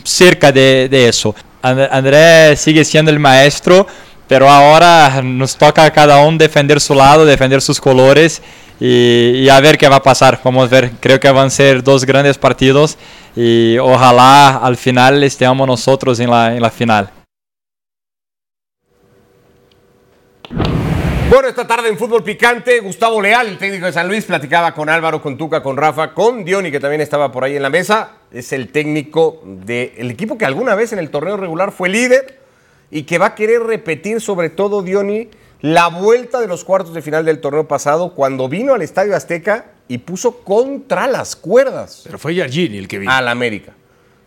cerca 0.05 0.53
de, 0.53 0.89
de 0.91 1.09
eso. 1.09 1.35
And- 1.63 1.89
André 1.91 2.57
sigue 2.57 2.85
siendo 2.85 3.11
el 3.11 3.19
maestro, 3.19 3.87
pero 4.33 4.49
ahora 4.49 5.21
nos 5.23 5.59
toca 5.59 5.85
a 5.85 5.91
cada 5.93 6.25
uno 6.25 6.39
defender 6.39 6.81
su 6.81 6.95
lado, 6.95 7.27
defender 7.27 7.61
sus 7.61 7.79
colores 7.79 8.41
y, 8.81 9.43
y, 9.43 9.49
a 9.51 9.61
ver 9.61 9.77
qué 9.77 9.87
va 9.87 9.97
a 9.97 10.03
pasar. 10.03 10.41
Vamos 10.43 10.65
a 10.65 10.71
ver, 10.71 10.93
creo 11.01 11.21
que 11.21 11.31
van 11.31 11.49
a 11.49 11.51
ser 11.51 11.83
dos 11.83 12.07
grandes 12.07 12.39
partidos 12.39 12.97
y 13.37 13.77
ojalá 13.77 14.57
al 14.57 14.79
final 14.79 15.23
estemos 15.23 15.67
nosotros 15.67 16.19
en 16.19 16.31
la, 16.31 16.57
en 16.57 16.63
la 16.63 16.71
final. 16.71 17.11
Bueno, 21.29 21.49
esta 21.49 21.67
tarde 21.67 21.91
en 21.91 21.99
Fútbol 21.99 22.25
Picante, 22.25 22.81
Gustavo 22.81 23.21
Leal, 23.21 23.49
el 23.49 23.59
técnico 23.59 23.85
de 23.85 23.93
San 23.93 24.09
Luis, 24.09 24.25
platicaba 24.25 24.73
con 24.73 24.89
Álvaro, 24.89 25.21
con 25.21 25.37
Tuca, 25.37 25.63
con 25.63 25.77
Rafa, 25.77 26.15
con 26.15 26.43
Diony, 26.43 26.71
que 26.71 26.81
también 26.81 27.03
estaba 27.03 27.31
por 27.31 27.45
ahí 27.45 27.57
en 27.57 27.63
la 27.63 27.69
mesa. 27.69 28.13
Es 28.33 28.55
el 28.55 28.73
técnico 28.73 29.43
del 29.45 30.11
equipo 30.11 30.39
que 30.39 30.47
alguna 30.47 30.75
vez 30.75 30.95
en 30.95 31.01
el 31.01 31.11
torneo 31.11 31.37
regular 31.37 31.71
fue 31.71 31.91
líder 31.91 32.42
y 32.93 33.05
que 33.05 33.17
va 33.17 33.29
a 33.29 33.35
querer 33.35 33.63
repetir, 33.63 34.21
sobre 34.21 34.51
todo, 34.51 34.83
Diony, 34.83 35.29
la 35.63 35.89
vuelta 35.89 36.41
de 36.41 36.47
los 36.47 36.63
cuartos 36.63 36.93
de 36.93 37.01
final 37.01 37.25
del 37.25 37.41
torneo 37.41 37.67
pasado 37.67 38.15
cuando 38.15 38.51
vino 38.51 38.75
al 38.75 38.83
Estadio 38.83 39.17
Azteca 39.17 39.73
y 39.89 39.99
puso 39.99 40.41
contra 40.45 41.07
las 41.07 41.35
cuerdas. 41.35 42.03
Pero 42.05 42.19
fue 42.19 42.35
Yargini 42.35 42.77
el 42.77 42.89
que 42.89 42.99
vino. 42.99 43.11
Al 43.11 43.29
América. 43.29 43.73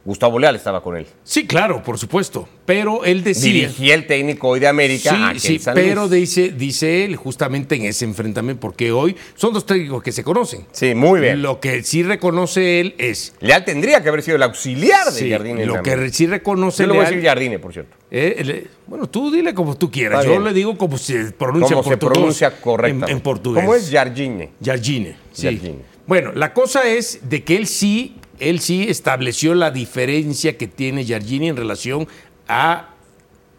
Gustavo 0.06 0.38
Leal 0.38 0.56
estaba 0.56 0.84
con 0.84 0.96
él. 0.96 1.08
Sí, 1.24 1.48
claro, 1.48 1.82
por 1.82 1.98
supuesto. 1.98 2.48
Pero 2.66 3.04
él 3.06 3.24
decía. 3.24 3.52
Dirigía 3.52 3.96
el 3.96 4.06
técnico 4.06 4.50
hoy 4.50 4.60
de 4.60 4.68
América. 4.68 5.34
Sí, 5.36 5.58
sí, 5.60 5.70
pero 5.74 6.08
dice, 6.08 6.50
dice 6.50 7.04
él 7.06 7.16
justamente 7.16 7.76
en 7.76 7.86
ese 7.86 8.06
enfrentamiento, 8.06 8.60
porque 8.62 8.92
hoy 8.92 9.16
son 9.34 9.52
dos 9.54 9.66
técnicos 9.66 10.04
que 10.04 10.12
se 10.12 10.24
conocen. 10.24 10.66
Sí, 10.72 10.94
muy 10.94 11.20
bien. 11.22 11.42
Lo 11.42 11.60
que 11.60 11.82
sí 11.82 12.04
reconoce 12.04 12.80
él 12.82 12.94
es. 13.00 13.34
Leal 13.40 13.66
tendría 13.66 14.04
que 14.04 14.10
haber 14.10 14.22
sido 14.22 14.38
el 14.38 14.44
auxiliar 14.44 15.06
de 15.06 15.20
sí, 15.20 15.30
Jardine. 15.32 15.66
Lo 15.66 15.82
que 15.82 16.10
sí 16.12 16.28
reconoce 16.28 16.84
Yo 16.84 16.88
le 16.88 16.94
Leal. 16.94 16.98
voy 17.04 17.06
a 17.06 17.10
decir 17.16 17.28
Jardine, 17.28 17.58
por 17.60 17.74
cierto. 17.74 17.98
Eh, 18.12 18.42
le- 18.46 18.68
bueno, 18.86 19.08
tú 19.08 19.32
dile 19.32 19.56
como 19.56 19.76
tú 19.76 19.90
quieras. 19.90 20.24
Yo 20.24 20.40
le 20.40 20.54
digo 20.54 20.78
como 20.78 21.00
se 21.00 21.32
pronuncia, 21.32 21.76
¿Cómo 21.78 21.90
se 21.90 21.98
pronuncia 21.98 22.52
correctamente? 22.62 23.12
En, 23.12 23.18
en 23.18 23.24
portugués. 23.24 23.64
¿Cómo 23.64 23.74
es 23.76 23.90
Jardine? 23.92 24.52
Jardine, 24.64 25.18
sí. 25.32 25.44
Jardine. 25.48 25.80
Bueno, 26.06 26.32
la 26.34 26.54
cosa 26.54 26.88
es 26.88 27.22
de 27.28 27.44
que 27.44 27.56
él 27.58 27.66
sí, 27.66 28.18
él 28.40 28.60
sí 28.60 28.86
estableció 28.88 29.54
la 29.54 29.72
diferencia 29.72 30.58
que 30.58 30.68
tiene 30.68 31.06
Jardini 31.06 31.50
en 31.50 31.58
relación 31.58 32.08
a 32.48 32.90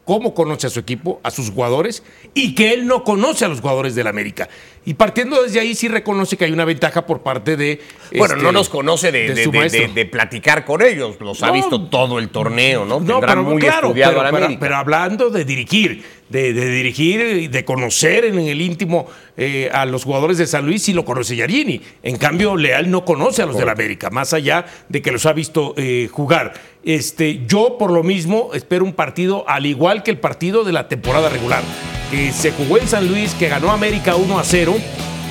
cómo 0.05 0.35
conoce 0.35 0.69
a 0.69 0.71
su 0.71 0.79
equipo, 0.79 1.21
a 1.25 1.31
sus 1.31 1.51
jugadores, 1.51 2.03
y 2.33 2.55
que 2.55 2.73
él 2.73 2.87
no 2.87 3.03
conoce 3.03 3.45
a 3.45 3.49
los 3.49 3.61
jugadores 3.61 3.95
del 3.95 4.07
América. 4.07 4.49
Y 4.87 4.95
partiendo 4.95 5.43
desde 5.43 5.59
ahí 5.61 5.75
sí 5.75 5.89
reconoce 5.89 6.37
que 6.37 6.45
hay 6.45 6.53
una 6.53 6.65
ventaja 6.65 7.05
por 7.05 7.21
parte 7.21 7.57
de... 7.57 7.81
Bueno, 8.17 8.35
este, 8.35 8.45
no 8.47 8.53
los 8.53 8.69
conoce 8.69 9.11
de, 9.11 9.35
de- 9.35 9.47
de- 9.49 9.69
de- 9.69 9.89
de 9.89 10.05
platicar 10.07 10.65
con 10.65 10.81
ellos. 10.81 11.17
Los 11.21 11.43
ha 11.43 11.49
No. 11.49 11.53
visto 11.55 11.83
todo 11.89 12.21
el 12.21 12.29
torneo, 12.29 12.85
¿no? 12.85 13.01
No, 13.01 13.19
pero 13.21 13.43
muy 13.43 13.61
claro, 13.61 13.89
estudiado 13.89 14.13
pero, 14.13 14.21
al 14.27 14.27
pero- 14.33 14.45
América. 14.45 14.61
pero 14.61 14.77
hablando 14.77 15.31
de 15.31 15.45
dirigir, 15.45 16.05
de, 16.29 16.53
de 16.53 16.71
dirigir 16.71 17.21
y 17.21 17.49
de 17.49 17.65
conocer 17.65 18.27
en 18.27 18.39
el 18.39 18.61
íntimo 18.61 19.09
eh, 19.37 19.69
a 19.73 19.87
los 19.87 20.05
jugadores 20.05 20.39
de 20.39 20.47
San 20.47 20.65
Luis, 20.65 20.85
sí 20.85 20.93
lo 20.93 21.05
conoce 21.05 21.35
Yarini. 21.35 21.81
En 22.05 22.17
cambio, 22.17 22.57
Leal 22.57 22.89
no 22.89 23.05
conoce 23.05 23.43
a 23.43 23.47
los 23.47 23.59
del 23.59 23.69
América, 23.69 24.11
más 24.11 24.33
allá 24.35 24.67
de 24.89 25.03
que 25.03 25.11
los 25.11 25.27
ha 25.27 25.33
visto 25.33 25.75
eh, 25.77 26.09
jugar. 26.13 26.53
Este, 26.85 27.41
yo, 27.49 27.77
por 27.77 27.91
lo 27.91 28.05
mismo, 28.05 28.51
espero 28.55 28.85
un 28.85 28.93
partido 28.93 29.45
al 29.49 29.67
igual 29.67 30.05
que 30.05 30.13
el 30.13 30.19
partido 30.19 30.63
de 30.63 30.71
la 30.73 30.87
temporada 30.87 31.29
regular, 31.29 31.63
que 32.11 32.33
se 32.33 32.53
jugó 32.53 32.79
en 32.79 32.89
San 32.89 33.07
Luis, 33.09 33.35
que 33.35 33.49
ganó 33.49 33.71
América 33.71 34.17
1 34.17 34.39
a 34.39 34.45
0 34.45 34.77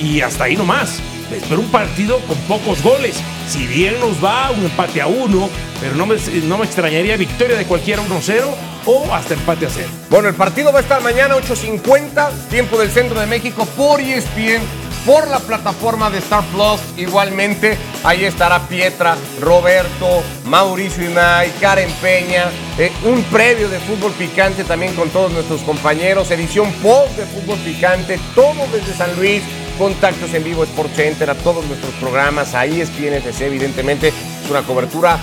y 0.00 0.20
hasta 0.20 0.44
ahí 0.44 0.56
nomás. 0.56 1.00
Espero 1.32 1.60
un 1.60 1.70
partido 1.70 2.18
con 2.20 2.36
pocos 2.42 2.82
goles. 2.82 3.16
Si 3.48 3.66
bien 3.66 3.98
nos 4.00 4.22
va 4.24 4.50
un 4.50 4.64
empate 4.64 5.00
a 5.00 5.06
uno, 5.06 5.50
pero 5.80 5.94
no 5.96 6.06
me, 6.06 6.16
no 6.44 6.58
me 6.58 6.64
extrañaría 6.64 7.16
victoria 7.16 7.56
de 7.56 7.64
cualquiera 7.64 8.02
1-0 8.02 8.42
o 8.86 9.12
hasta 9.12 9.34
empate 9.34 9.66
a 9.66 9.70
0. 9.70 9.88
Bueno, 10.08 10.28
el 10.28 10.34
partido 10.34 10.72
va 10.72 10.78
a 10.78 10.82
estar 10.82 11.02
mañana 11.02 11.34
8.50, 11.36 12.30
tiempo 12.48 12.78
del 12.78 12.90
centro 12.90 13.18
de 13.18 13.26
México, 13.26 13.66
por 13.76 14.00
ESPN, 14.00 14.62
por 15.06 15.28
la 15.28 15.38
plataforma 15.38 16.10
de 16.10 16.18
Star 16.18 16.44
Plus. 16.46 16.80
Igualmente, 16.96 17.78
ahí 18.02 18.24
estará 18.24 18.66
Pietra, 18.66 19.16
Roberto, 19.40 20.22
Mauricio 20.44 21.08
Imay, 21.08 21.50
Karen 21.60 21.90
Peña, 22.02 22.50
eh, 22.76 22.90
un 23.04 23.22
previo 23.24 23.68
de 23.68 23.78
fútbol 23.78 24.12
picante 24.12 24.64
también 24.64 24.94
con 24.94 25.08
todos 25.10 25.32
nuestros 25.32 25.62
compañeros, 25.62 26.30
edición 26.32 26.72
post 26.82 27.16
de 27.16 27.24
fútbol 27.24 27.58
picante, 27.60 28.18
todo 28.34 28.66
desde 28.72 28.92
San 28.92 29.14
Luis. 29.16 29.42
Contactos 29.78 30.32
en 30.32 30.42
vivo 30.42 30.64
Sport 30.64 30.94
Center, 30.94 31.28
a 31.28 31.34
todos 31.34 31.62
nuestros 31.66 31.92
programas, 31.96 32.54
a 32.54 32.64
E 32.64 32.80
ESPN 32.80 33.12
FC, 33.12 33.46
evidentemente. 33.46 34.08
Es 34.08 34.50
una 34.50 34.62
cobertura 34.62 35.18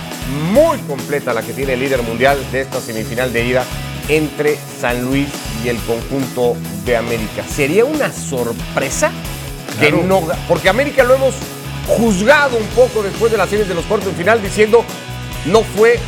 muy 0.52 0.78
completa 0.78 1.34
la 1.34 1.42
que 1.42 1.52
tiene 1.52 1.72
el 1.72 1.80
líder 1.80 2.02
mundial 2.02 2.38
de 2.52 2.60
esta 2.60 2.80
semifinal 2.80 3.32
de 3.32 3.44
ida 3.44 3.64
entre 4.08 4.56
San 4.80 5.02
Luis 5.02 5.28
y 5.64 5.68
el 5.68 5.76
conjunto 5.78 6.54
de 6.84 6.96
América. 6.96 7.42
¿Sería 7.48 7.84
una 7.84 8.12
sorpresa 8.12 9.10
que 9.78 9.88
Claro. 9.90 10.02
no 10.04 10.20
Porque 10.48 10.68
América 10.68 11.04
lo 11.04 11.14
hemos 11.14 11.34
juzgado 11.86 12.56
un 12.56 12.66
poco 12.68 13.02
después 13.02 13.30
de 13.30 13.38
las 13.38 13.48
series 13.50 13.68
de 13.68 13.74
los 13.74 13.84
cuartos 13.84 14.10
de 14.12 14.14
final 14.18 14.42
diciendo 14.42 14.84
no 15.46 15.62
fue 15.62 15.98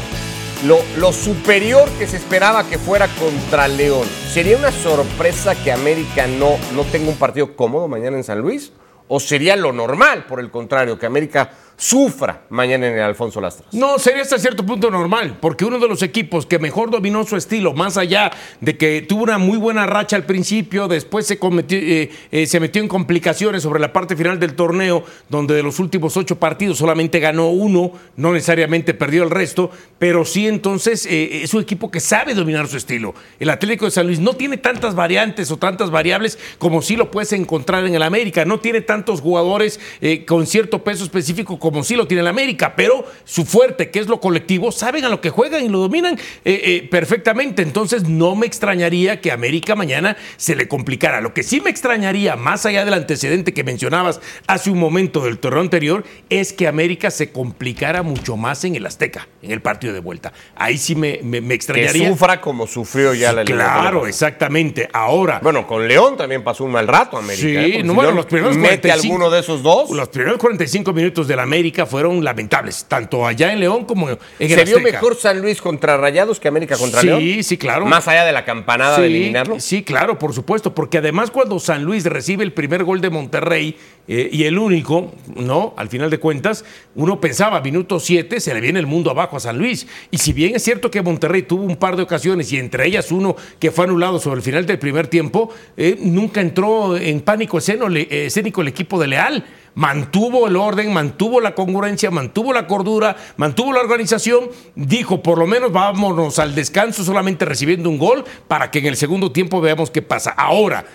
lo, 0.65 0.79
lo 0.97 1.13
superior 1.13 1.89
que 1.99 2.07
se 2.07 2.17
esperaba 2.17 2.65
que 2.65 2.79
fuera 2.79 3.09
contra 3.09 3.69
León. 3.69 4.07
¿Sería 4.33 4.57
una 4.57 4.73
sorpresa 4.73 5.55
que 5.55 5.71
América 5.71 6.27
no, 6.27 6.57
no 6.75 6.83
tenga 6.85 7.11
un 7.11 7.17
partido 7.17 7.55
cómodo 7.55 7.89
mañana 7.89 8.17
en 8.17 8.25
San 8.25 8.39
Luis? 8.41 8.73
¿O 9.09 9.21
sería 9.21 9.55
lo 9.55 9.73
normal, 9.73 10.25
por 10.27 10.41
el 10.41 10.51
contrario, 10.51 10.99
que 10.99 11.07
América 11.07 11.51
sufra 11.77 12.45
mañana 12.49 12.89
en 12.89 12.95
el 12.95 13.03
Alfonso 13.03 13.41
Lastras? 13.41 13.69
No, 13.73 13.99
sería 13.99 14.23
hasta 14.23 14.39
cierto 14.39 14.65
punto 14.65 14.91
normal, 14.91 15.39
porque 15.41 15.65
uno 15.65 15.79
de 15.79 15.87
los 15.89 16.03
equipos 16.03 16.47
que 16.47 16.59
mejor 16.59 16.91
dominó 16.91 17.25
su 17.25 17.37
estilo, 17.37 17.75
más 17.75 17.97
allá 17.97 18.31
de 18.61 18.77
que 18.77 19.03
tuvo 19.03 19.23
una 19.25 19.39
muy 19.39 19.59
buena 19.59 19.87
racha 19.87 20.17
al 20.17 20.25
principio, 20.25 20.89
después 20.89 21.27
se, 21.27 21.39
cometió- 21.39 21.79
eh, 21.79 22.11
eh, 22.33 22.47
se 22.47 22.61
metió 22.61 22.81
en 22.83 22.89
complicaciones 22.89 23.63
sobre 23.63 23.81
la 23.81 23.93
parte 23.93 24.17
final 24.17 24.41
del 24.41 24.55
torneo, 24.55 25.05
donde 25.29 25.55
de 25.55 25.63
los 25.63 25.79
últimos 25.79 26.17
ocho 26.17 26.39
partidos 26.39 26.79
solamente 26.79 27.21
ganó 27.21 27.49
uno, 27.51 27.93
no 28.17 28.33
necesariamente 28.33 28.95
perdió 28.95 29.23
el 29.23 29.31
resto, 29.31 29.71
pero 29.99 30.25
sí 30.25 30.47
entonces 30.49 31.07
eh, 31.07 31.43
es 31.43 31.53
un 31.53 31.63
equipo 31.63 31.91
que 31.91 32.01
sabe 32.01 32.35
dominar 32.35 32.69
su 32.69 32.77
estilo. 32.77 33.15
El 33.39 33.51
Atlético 33.51 33.85
de 33.85 33.91
San 33.91 34.07
Luis 34.07 34.19
no 34.21 34.35
tiene 34.35 34.57
tantas 34.57 34.95
variantes 34.95 35.51
o 35.51 35.59
tantas 35.59 35.91
variables 35.91 36.39
como 36.59 36.81
sí 36.81 36.97
lo 36.97 37.11
puedes 37.11 37.33
encontrar 37.33 37.85
en 37.87 37.95
el 37.95 38.03
América, 38.03 38.45
no 38.45 38.61
tiene 38.61 38.81
tantos 38.81 39.21
jugadores 39.21 39.79
con 40.27 40.47
cierto 40.47 40.83
peso 40.83 41.05
específico 41.05 41.59
como 41.71 41.83
sí 41.83 41.97
lo 41.97 42.07
tiene 42.07 42.21
el 42.21 42.29
América, 42.29 42.75
pero 42.77 43.05
su 43.25 43.45
fuerte, 43.45 43.91
que 43.91 43.99
es 43.99 44.07
lo 44.07 44.21
colectivo, 44.21 44.71
saben 44.71 45.05
a 45.05 45.09
lo 45.09 45.21
que 45.21 45.31
juegan 45.31 45.65
y 45.65 45.69
lo 45.69 45.79
dominan 45.81 46.15
eh, 46.45 46.61
eh, 46.65 46.89
perfectamente. 46.89 47.63
Entonces 47.63 48.09
no 48.09 48.37
me 48.37 48.47
extrañaría 48.47 49.21
que 49.21 49.33
América 49.33 49.75
mañana 49.75 50.17
se 50.37 50.55
le 50.55 50.69
complicara. 50.69 51.21
Lo 51.21 51.35
que 51.35 51.43
sí 51.43 51.61
me 51.61 51.71
extrañaría, 51.71 52.37
más 52.37 52.67
allá 52.67 52.85
del 52.85 52.95
antecedente 52.95 53.53
que 53.53 53.65
mencionabas 53.65 54.21
hace 54.47 54.71
un 54.71 54.79
momento 54.79 55.25
del 55.25 55.39
torneo 55.39 55.61
anterior, 55.61 56.05
es 56.31 56.53
que 56.53 56.69
América 56.69 57.11
se 57.11 57.33
complicara 57.33 58.03
mucho 58.05 58.37
más 58.37 58.63
en 58.65 58.77
el 58.77 58.87
Azteca, 58.87 59.27
en 59.43 59.51
el 59.51 59.61
partido 59.61 59.93
de 59.93 59.99
vuelta. 60.01 60.33
Ahí 60.55 60.79
sí 60.79 60.95
me, 60.95 61.19
me- 61.25 61.41
me 61.41 61.49
Que 61.49 61.55
extrañaría. 61.55 62.09
sufra 62.09 62.41
como 62.41 62.67
sufrió 62.69 63.13
ya 63.15 63.33
la 63.33 63.45
Claro, 63.45 64.07
exactamente. 64.07 64.89
Ahora, 64.93 65.41
Bueno, 65.43 65.67
con 65.67 65.89
León 65.89 66.17
también 66.17 66.45
pasó 66.45 66.63
un 66.65 66.71
mal 66.73 66.87
rato 66.87 67.17
América. 67.17 67.43
Sí, 67.65 67.73
¿eh? 67.79 67.83
No, 67.83 67.95
bueno, 67.95 68.13
los 68.13 68.27
primeros 68.27 68.57
mete 68.57 68.89
45 68.89 69.03
alguno 69.15 69.31
de 69.31 69.41
esos 69.41 69.63
dos. 69.63 69.91
los 69.91 70.09
primeros 70.09 70.39
45 70.39 70.93
minutos 70.93 71.27
del 71.29 71.39
América 71.41 71.56
fueron 71.87 72.23
lamentables, 72.25 72.85
tanto 72.89 73.27
allá 73.27 73.53
en 73.53 73.61
León 73.61 73.85
como 73.85 74.09
en 74.11 74.19
el 74.39 74.49
¿Se 74.51 74.65
vio 74.65 74.81
mejor 74.81 75.17
San 75.17 75.41
Luis 75.41 75.61
contra 75.61 75.97
Rayados 75.97 76.39
que 76.41 76.49
América 76.49 76.77
contra 76.77 77.01
Sí, 77.01 77.07
León? 77.07 77.43
sí, 77.43 77.57
claro. 77.57 77.87
Más 77.87 78.07
allá 78.09 78.25
de 78.25 78.33
la 78.33 78.45
campanada 78.45 78.99
de 79.01 79.07
eliminarlo. 79.07 79.59
Sí, 79.61 79.83
claro, 79.83 80.19
por 80.19 80.33
supuesto, 80.33 80.75
porque 80.75 80.99
además 80.99 81.31
cuando 81.31 81.59
San 81.59 81.85
Luis 81.85 82.05
recibe 82.05 82.45
el 82.45 82.53
primer 82.53 82.85
gol 82.85 83.01
de 83.01 83.11
Monterrey 83.11 83.77
eh, 84.09 84.29
y 84.33 84.45
el 84.45 84.59
único, 84.59 85.13
¿no? 85.35 85.75
Al 85.77 85.89
final 85.89 86.11
de 86.11 86.19
cuentas, 86.19 86.65
uno 86.95 87.21
pensaba, 87.21 87.61
minuto 87.61 87.99
7, 87.99 88.39
se 88.41 88.55
le 88.55 88.61
viene 88.61 88.79
el 88.79 88.87
mundo 88.87 89.11
abajo 89.11 89.37
a 89.37 89.41
San 89.41 89.59
Luis. 89.59 89.87
Y 90.11 90.19
si 90.19 90.33
bien 90.33 90.55
es 90.57 90.63
cierto 90.63 90.91
que 90.91 91.03
Monterrey 91.03 91.43
tuvo 91.43 91.65
un 91.65 91.77
par 91.77 91.97
de 91.97 92.03
ocasiones 92.03 92.53
y 92.53 92.59
entre 92.59 92.87
ellas 92.87 93.11
uno 93.11 93.35
que 93.59 93.71
fue 93.71 93.85
anulado 93.85 94.21
sobre 94.21 94.37
el 94.37 94.43
final 94.43 94.67
del 94.67 94.79
primer 94.79 95.09
tiempo, 95.09 95.51
eh, 95.77 95.97
nunca 96.01 96.41
entró 96.41 96.97
en 96.97 97.21
pánico 97.21 97.59
escénico 97.59 98.61
el 98.63 98.69
equipo 98.69 99.01
de 99.01 99.07
Leal. 99.09 99.45
Mantuvo 99.77 100.49
el 100.49 100.57
orden, 100.57 100.91
mantuvo 100.91 101.39
la 101.39 101.55
congruencia, 101.55 102.11
mantuvo 102.11 102.55
la 102.55 102.67
cordura, 102.67 103.15
mantuvo 103.37 103.75
la 103.75 103.81
organización. 103.81 104.49
Dijo, 104.75 105.23
por 105.23 105.37
lo 105.37 105.47
menos 105.47 105.71
vámonos 105.71 106.39
al 106.39 106.55
descanso 106.55 107.05
solamente 107.05 107.45
recibiendo 107.45 107.91
un 107.91 107.99
gol 107.99 108.25
para 108.49 108.71
que 108.71 108.79
en 108.79 108.87
el 108.87 108.97
segundo 108.97 109.33
tiempo 109.33 109.61
veamos 109.61 109.91
qué 109.91 110.01
pasa. 110.01 110.31
Ahora, 110.31 110.87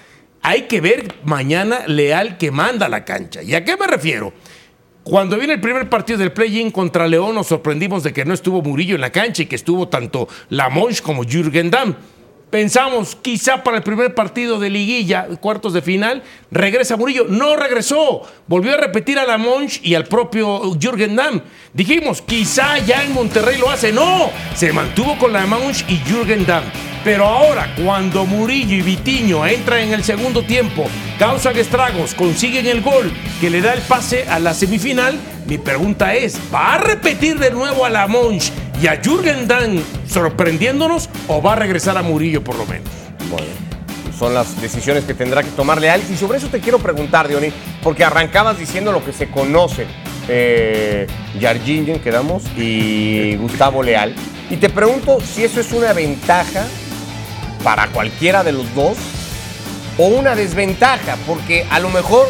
hay 0.41 0.63
que 0.63 0.81
ver 0.81 1.13
mañana 1.23 1.85
Leal 1.85 2.39
que 2.39 2.49
manda 2.49 2.89
la 2.89 3.05
cancha. 3.05 3.43
¿Y 3.43 3.53
a 3.53 3.63
qué 3.63 3.77
me 3.77 3.85
refiero? 3.85 4.33
Cuando 5.03 5.37
viene 5.37 5.53
el 5.53 5.61
primer 5.61 5.87
partido 5.87 6.17
del 6.17 6.31
play-in 6.31 6.71
contra 6.71 7.07
León, 7.07 7.35
nos 7.35 7.45
sorprendimos 7.45 8.01
de 8.01 8.13
que 8.13 8.25
no 8.25 8.33
estuvo 8.33 8.63
Murillo 8.63 8.95
en 8.95 9.01
la 9.01 9.11
cancha 9.11 9.43
y 9.43 9.45
que 9.45 9.57
estuvo 9.57 9.89
tanto 9.89 10.27
Lamonch 10.49 11.03
como 11.03 11.23
Jürgen 11.23 11.69
Damm. 11.69 11.95
Pensamos, 12.51 13.15
quizá 13.15 13.63
para 13.63 13.77
el 13.77 13.83
primer 13.83 14.13
partido 14.13 14.59
de 14.59 14.69
liguilla, 14.69 15.25
cuartos 15.39 15.71
de 15.71 15.81
final, 15.81 16.21
regresa 16.51 16.97
Murillo. 16.97 17.25
No 17.29 17.55
regresó. 17.55 18.23
Volvió 18.45 18.73
a 18.73 18.77
repetir 18.77 19.17
a 19.17 19.25
Lamonch 19.25 19.79
y 19.81 19.95
al 19.95 20.03
propio 20.03 20.77
Jürgen 20.77 21.15
Damm. 21.15 21.41
Dijimos, 21.73 22.21
quizá 22.21 22.77
ya 22.79 23.03
en 23.03 23.13
Monterrey 23.13 23.57
lo 23.57 23.69
hace. 23.69 23.93
No, 23.93 24.29
se 24.53 24.73
mantuvo 24.73 25.17
con 25.17 25.31
Lamonch 25.31 25.89
y 25.89 25.95
Jürgen 25.99 26.45
Damm. 26.45 26.65
Pero 27.05 27.25
ahora, 27.25 27.73
cuando 27.81 28.25
Murillo 28.25 28.75
y 28.75 28.81
Vitiño 28.81 29.45
entran 29.47 29.79
en 29.79 29.93
el 29.93 30.03
segundo 30.03 30.43
tiempo, 30.43 30.85
causan 31.17 31.57
estragos, 31.57 32.13
consiguen 32.13 32.67
el 32.67 32.81
gol 32.81 33.09
que 33.39 33.49
le 33.49 33.61
da 33.61 33.73
el 33.73 33.81
pase 33.81 34.27
a 34.27 34.39
la 34.39 34.53
semifinal, 34.53 35.17
mi 35.47 35.57
pregunta 35.57 36.13
es, 36.13 36.37
¿va 36.53 36.73
a 36.73 36.77
repetir 36.79 37.39
de 37.39 37.49
nuevo 37.49 37.85
a 37.85 37.89
la 37.89 38.07
Monch 38.07 38.51
y 38.81 38.87
a 38.87 38.99
Jürgen 39.01 39.47
Damm 39.47 39.79
sorprendiéndonos 40.07 41.09
o 41.27 41.41
va 41.41 41.53
a 41.53 41.55
regresar 41.55 41.97
a 41.97 42.01
Murillo 42.01 42.43
por 42.43 42.55
lo 42.55 42.65
menos? 42.65 42.87
Bueno, 43.29 43.47
son 44.17 44.33
las 44.33 44.59
decisiones 44.59 45.03
que 45.03 45.13
tendrá 45.13 45.43
que 45.43 45.51
tomarle 45.51 45.89
Alex. 45.89 46.09
Y 46.09 46.17
sobre 46.17 46.39
eso 46.39 46.47
te 46.47 46.59
quiero 46.59 46.79
preguntar, 46.79 47.27
Diony, 47.27 47.51
porque 47.83 48.03
arrancabas 48.03 48.57
diciendo 48.57 48.91
lo 48.91 49.05
que 49.05 49.13
se 49.13 49.29
conoce. 49.29 49.85
Eh, 50.27 51.07
quedamos, 52.03 52.43
y 52.57 53.35
Gustavo 53.35 53.83
Leal. 53.83 54.15
Y 54.49 54.57
te 54.57 54.69
pregunto 54.69 55.19
si 55.21 55.43
eso 55.43 55.59
es 55.59 55.71
una 55.71 55.93
ventaja 55.93 56.65
para 57.63 57.87
cualquiera 57.87 58.43
de 58.43 58.51
los 58.51 58.73
dos 58.73 58.97
o 59.97 60.07
una 60.07 60.35
desventaja, 60.35 61.17
porque 61.27 61.65
a 61.69 61.79
lo 61.79 61.89
mejor 61.89 62.27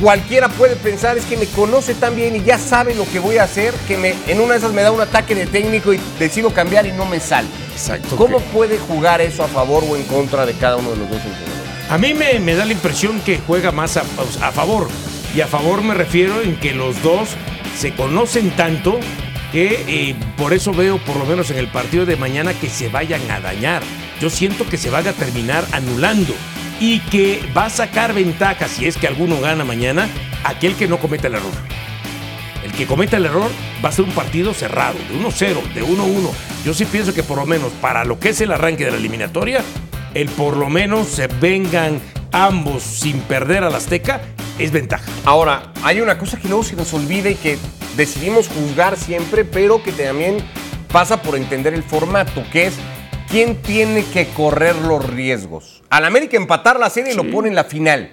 cualquiera 0.00 0.48
puede 0.48 0.76
pensar 0.76 1.16
es 1.18 1.24
que 1.24 1.36
me 1.36 1.46
conoce 1.46 1.94
tan 1.94 2.16
bien 2.16 2.36
y 2.36 2.42
ya 2.42 2.58
sabe 2.58 2.94
lo 2.94 3.04
que 3.10 3.18
voy 3.18 3.38
a 3.38 3.44
hacer, 3.44 3.74
que 3.86 3.96
me, 3.96 4.14
en 4.26 4.40
una 4.40 4.52
de 4.52 4.58
esas 4.58 4.72
me 4.72 4.82
da 4.82 4.90
un 4.90 5.00
ataque 5.00 5.34
de 5.34 5.46
técnico 5.46 5.92
y 5.92 6.00
decido 6.18 6.50
cambiar 6.50 6.86
y 6.86 6.92
no 6.92 7.04
me 7.06 7.20
sale. 7.20 7.48
Exacto. 7.72 8.16
¿Cómo 8.16 8.40
puede 8.40 8.78
jugar 8.78 9.20
eso 9.20 9.42
a 9.42 9.48
favor 9.48 9.84
o 9.88 9.96
en 9.96 10.04
contra 10.04 10.46
de 10.46 10.54
cada 10.54 10.76
uno 10.76 10.90
de 10.90 10.96
los 10.96 11.10
dos 11.10 11.18
entrenadores? 11.18 11.90
A 11.90 11.98
mí 11.98 12.14
me, 12.14 12.40
me 12.40 12.54
da 12.54 12.64
la 12.64 12.72
impresión 12.72 13.20
que 13.20 13.38
juega 13.46 13.72
más 13.72 13.96
a, 13.96 14.02
a 14.42 14.52
favor. 14.52 14.88
Y 15.34 15.40
a 15.40 15.46
favor 15.46 15.82
me 15.82 15.94
refiero 15.94 16.40
en 16.42 16.56
que 16.56 16.72
los 16.72 17.02
dos 17.02 17.30
se 17.76 17.92
conocen 17.94 18.50
tanto 18.52 19.00
que 19.52 19.84
eh, 19.86 20.16
por 20.36 20.52
eso 20.52 20.72
veo, 20.72 20.98
por 20.98 21.16
lo 21.16 21.26
menos 21.26 21.50
en 21.50 21.58
el 21.58 21.68
partido 21.68 22.06
de 22.06 22.16
mañana, 22.16 22.54
que 22.54 22.68
se 22.68 22.88
vayan 22.88 23.30
a 23.30 23.40
dañar. 23.40 23.82
Yo 24.20 24.30
siento 24.30 24.66
que 24.68 24.76
se 24.76 24.90
van 24.90 25.06
a 25.06 25.12
terminar 25.12 25.64
anulando 25.72 26.34
y 26.86 27.00
que 27.00 27.40
va 27.56 27.64
a 27.64 27.70
sacar 27.70 28.12
ventaja, 28.12 28.68
si 28.68 28.84
es 28.84 28.98
que 28.98 29.06
alguno 29.06 29.40
gana 29.40 29.64
mañana, 29.64 30.06
aquel 30.44 30.74
que 30.74 30.86
no 30.86 30.98
cometa 30.98 31.28
el 31.28 31.36
error. 31.36 31.52
El 32.62 32.72
que 32.72 32.84
cometa 32.86 33.16
el 33.16 33.24
error 33.24 33.50
va 33.82 33.88
a 33.88 33.92
ser 33.92 34.04
un 34.04 34.10
partido 34.10 34.52
cerrado, 34.52 34.98
de 35.08 35.18
1-0, 35.18 35.72
de 35.72 35.82
1-1. 35.82 36.30
Yo 36.62 36.74
sí 36.74 36.84
pienso 36.84 37.14
que 37.14 37.22
por 37.22 37.38
lo 37.38 37.46
menos 37.46 37.72
para 37.80 38.04
lo 38.04 38.20
que 38.20 38.28
es 38.28 38.40
el 38.42 38.52
arranque 38.52 38.84
de 38.84 38.90
la 38.90 38.98
eliminatoria, 38.98 39.62
el 40.12 40.28
por 40.28 40.58
lo 40.58 40.68
menos 40.68 41.08
se 41.08 41.26
vengan 41.26 42.02
ambos 42.32 42.82
sin 42.82 43.18
perder 43.20 43.64
al 43.64 43.74
Azteca 43.74 44.20
es 44.58 44.70
ventaja. 44.70 45.10
Ahora, 45.24 45.72
hay 45.84 46.02
una 46.02 46.18
cosa 46.18 46.38
que 46.38 46.48
luego 46.48 46.64
se 46.64 46.76
nos 46.76 46.92
olvida 46.92 47.30
y 47.30 47.34
que 47.34 47.56
decidimos 47.96 48.48
juzgar 48.48 48.98
siempre, 48.98 49.46
pero 49.46 49.82
que 49.82 49.92
también 49.92 50.36
pasa 50.92 51.22
por 51.22 51.36
entender 51.36 51.72
el 51.72 51.82
formato, 51.82 52.44
que 52.52 52.66
es 52.66 52.74
quién 53.34 53.56
tiene 53.62 54.04
que 54.04 54.28
correr 54.28 54.76
los 54.76 55.04
riesgos. 55.04 55.82
Al 55.90 56.04
América 56.04 56.36
empatar 56.36 56.78
la 56.78 56.88
serie 56.88 57.14
y 57.14 57.16
lo 57.16 57.28
pone 57.32 57.48
en 57.48 57.56
la 57.56 57.64
final. 57.64 58.12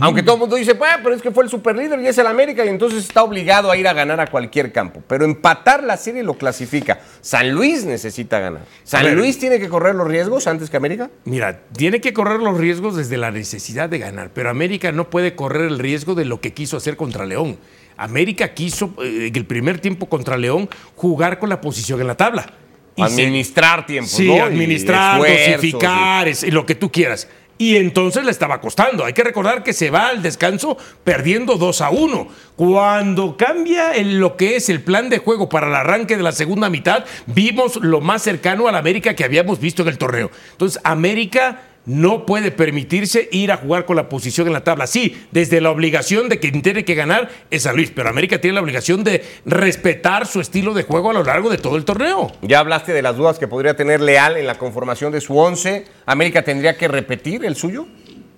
Aunque 0.00 0.22
todo 0.22 0.36
el 0.36 0.40
mundo 0.40 0.56
dice, 0.56 0.72
"Bueno, 0.72 0.96
pero 1.02 1.14
es 1.14 1.20
que 1.20 1.30
fue 1.30 1.44
el 1.44 1.50
superlíder 1.50 2.00
y 2.00 2.06
es 2.06 2.16
el 2.16 2.26
América 2.26 2.64
y 2.64 2.68
entonces 2.68 3.04
está 3.04 3.22
obligado 3.22 3.70
a 3.70 3.76
ir 3.76 3.86
a 3.86 3.92
ganar 3.92 4.18
a 4.18 4.28
cualquier 4.28 4.72
campo. 4.72 5.02
Pero 5.06 5.26
empatar 5.26 5.84
la 5.84 5.98
serie 5.98 6.22
lo 6.22 6.38
clasifica. 6.38 7.00
San 7.20 7.50
Luis 7.50 7.84
necesita 7.84 8.38
ganar. 8.38 8.62
¿San 8.82 9.04
ver. 9.04 9.14
Luis 9.14 9.38
tiene 9.38 9.60
que 9.60 9.68
correr 9.68 9.94
los 9.94 10.08
riesgos 10.08 10.46
antes 10.46 10.70
que 10.70 10.78
América? 10.78 11.10
Mira, 11.26 11.60
tiene 11.76 12.00
que 12.00 12.14
correr 12.14 12.40
los 12.40 12.56
riesgos 12.56 12.96
desde 12.96 13.18
la 13.18 13.30
necesidad 13.30 13.90
de 13.90 13.98
ganar, 13.98 14.30
pero 14.32 14.48
América 14.48 14.90
no 14.90 15.10
puede 15.10 15.34
correr 15.34 15.66
el 15.66 15.80
riesgo 15.80 16.14
de 16.14 16.24
lo 16.24 16.40
que 16.40 16.54
quiso 16.54 16.78
hacer 16.78 16.96
contra 16.96 17.26
León. 17.26 17.58
América 17.98 18.54
quiso 18.54 18.94
eh, 19.02 19.26
en 19.26 19.36
el 19.36 19.44
primer 19.44 19.80
tiempo 19.80 20.06
contra 20.06 20.38
León 20.38 20.70
jugar 20.96 21.38
con 21.38 21.50
la 21.50 21.60
posición 21.60 22.00
en 22.00 22.06
la 22.06 22.16
tabla. 22.16 22.54
Y 22.96 23.02
se- 23.02 23.22
Administrar 23.22 23.86
tiempo, 23.86 24.10
Sí, 24.10 24.26
¿no? 24.28 24.36
Y 24.36 24.38
administrar, 24.40 25.16
esfuerzos, 25.20 25.56
dosificar, 25.56 26.28
es- 26.28 26.42
lo 26.52 26.66
que 26.66 26.74
tú 26.74 26.90
quieras. 26.92 27.28
Y 27.58 27.76
entonces 27.76 28.24
le 28.24 28.30
estaba 28.32 28.60
costando. 28.60 29.04
Hay 29.04 29.12
que 29.12 29.22
recordar 29.22 29.62
que 29.62 29.72
se 29.72 29.88
va 29.90 30.08
al 30.08 30.20
descanso 30.22 30.76
perdiendo 31.04 31.56
2 31.56 31.80
a 31.80 31.90
1. 31.90 32.26
Cuando 32.56 33.36
cambia 33.36 33.92
el- 33.92 34.18
lo 34.18 34.36
que 34.36 34.56
es 34.56 34.68
el 34.68 34.80
plan 34.82 35.08
de 35.10 35.18
juego 35.18 35.48
para 35.48 35.68
el 35.68 35.74
arranque 35.74 36.16
de 36.16 36.22
la 36.22 36.32
segunda 36.32 36.70
mitad, 36.70 37.04
vimos 37.26 37.76
lo 37.76 38.00
más 38.00 38.22
cercano 38.22 38.66
al 38.68 38.74
América 38.74 39.14
que 39.14 39.24
habíamos 39.24 39.60
visto 39.60 39.82
en 39.82 39.88
el 39.88 39.98
torneo. 39.98 40.30
Entonces, 40.52 40.80
América 40.82 41.62
no 41.84 42.26
puede 42.26 42.50
permitirse 42.50 43.28
ir 43.32 43.50
a 43.52 43.56
jugar 43.56 43.84
con 43.84 43.96
la 43.96 44.08
posición 44.08 44.46
en 44.46 44.52
la 44.52 44.64
tabla. 44.64 44.86
Sí, 44.86 45.16
desde 45.30 45.60
la 45.60 45.70
obligación 45.70 46.28
de 46.28 46.38
quien 46.38 46.62
tiene 46.62 46.84
que 46.84 46.94
ganar 46.94 47.30
es 47.50 47.62
San 47.62 47.76
Luis, 47.76 47.90
pero 47.94 48.08
América 48.08 48.40
tiene 48.40 48.54
la 48.54 48.62
obligación 48.62 49.04
de 49.04 49.24
respetar 49.44 50.26
su 50.26 50.40
estilo 50.40 50.74
de 50.74 50.84
juego 50.84 51.10
a 51.10 51.14
lo 51.14 51.24
largo 51.24 51.50
de 51.50 51.58
todo 51.58 51.76
el 51.76 51.84
torneo. 51.84 52.32
Ya 52.42 52.60
hablaste 52.60 52.92
de 52.92 53.02
las 53.02 53.16
dudas 53.16 53.38
que 53.38 53.48
podría 53.48 53.76
tener 53.76 54.00
Leal 54.00 54.36
en 54.36 54.46
la 54.46 54.58
conformación 54.58 55.12
de 55.12 55.20
su 55.20 55.36
once. 55.36 55.84
¿América 56.06 56.42
tendría 56.42 56.76
que 56.76 56.88
repetir 56.88 57.44
el 57.44 57.56
suyo? 57.56 57.86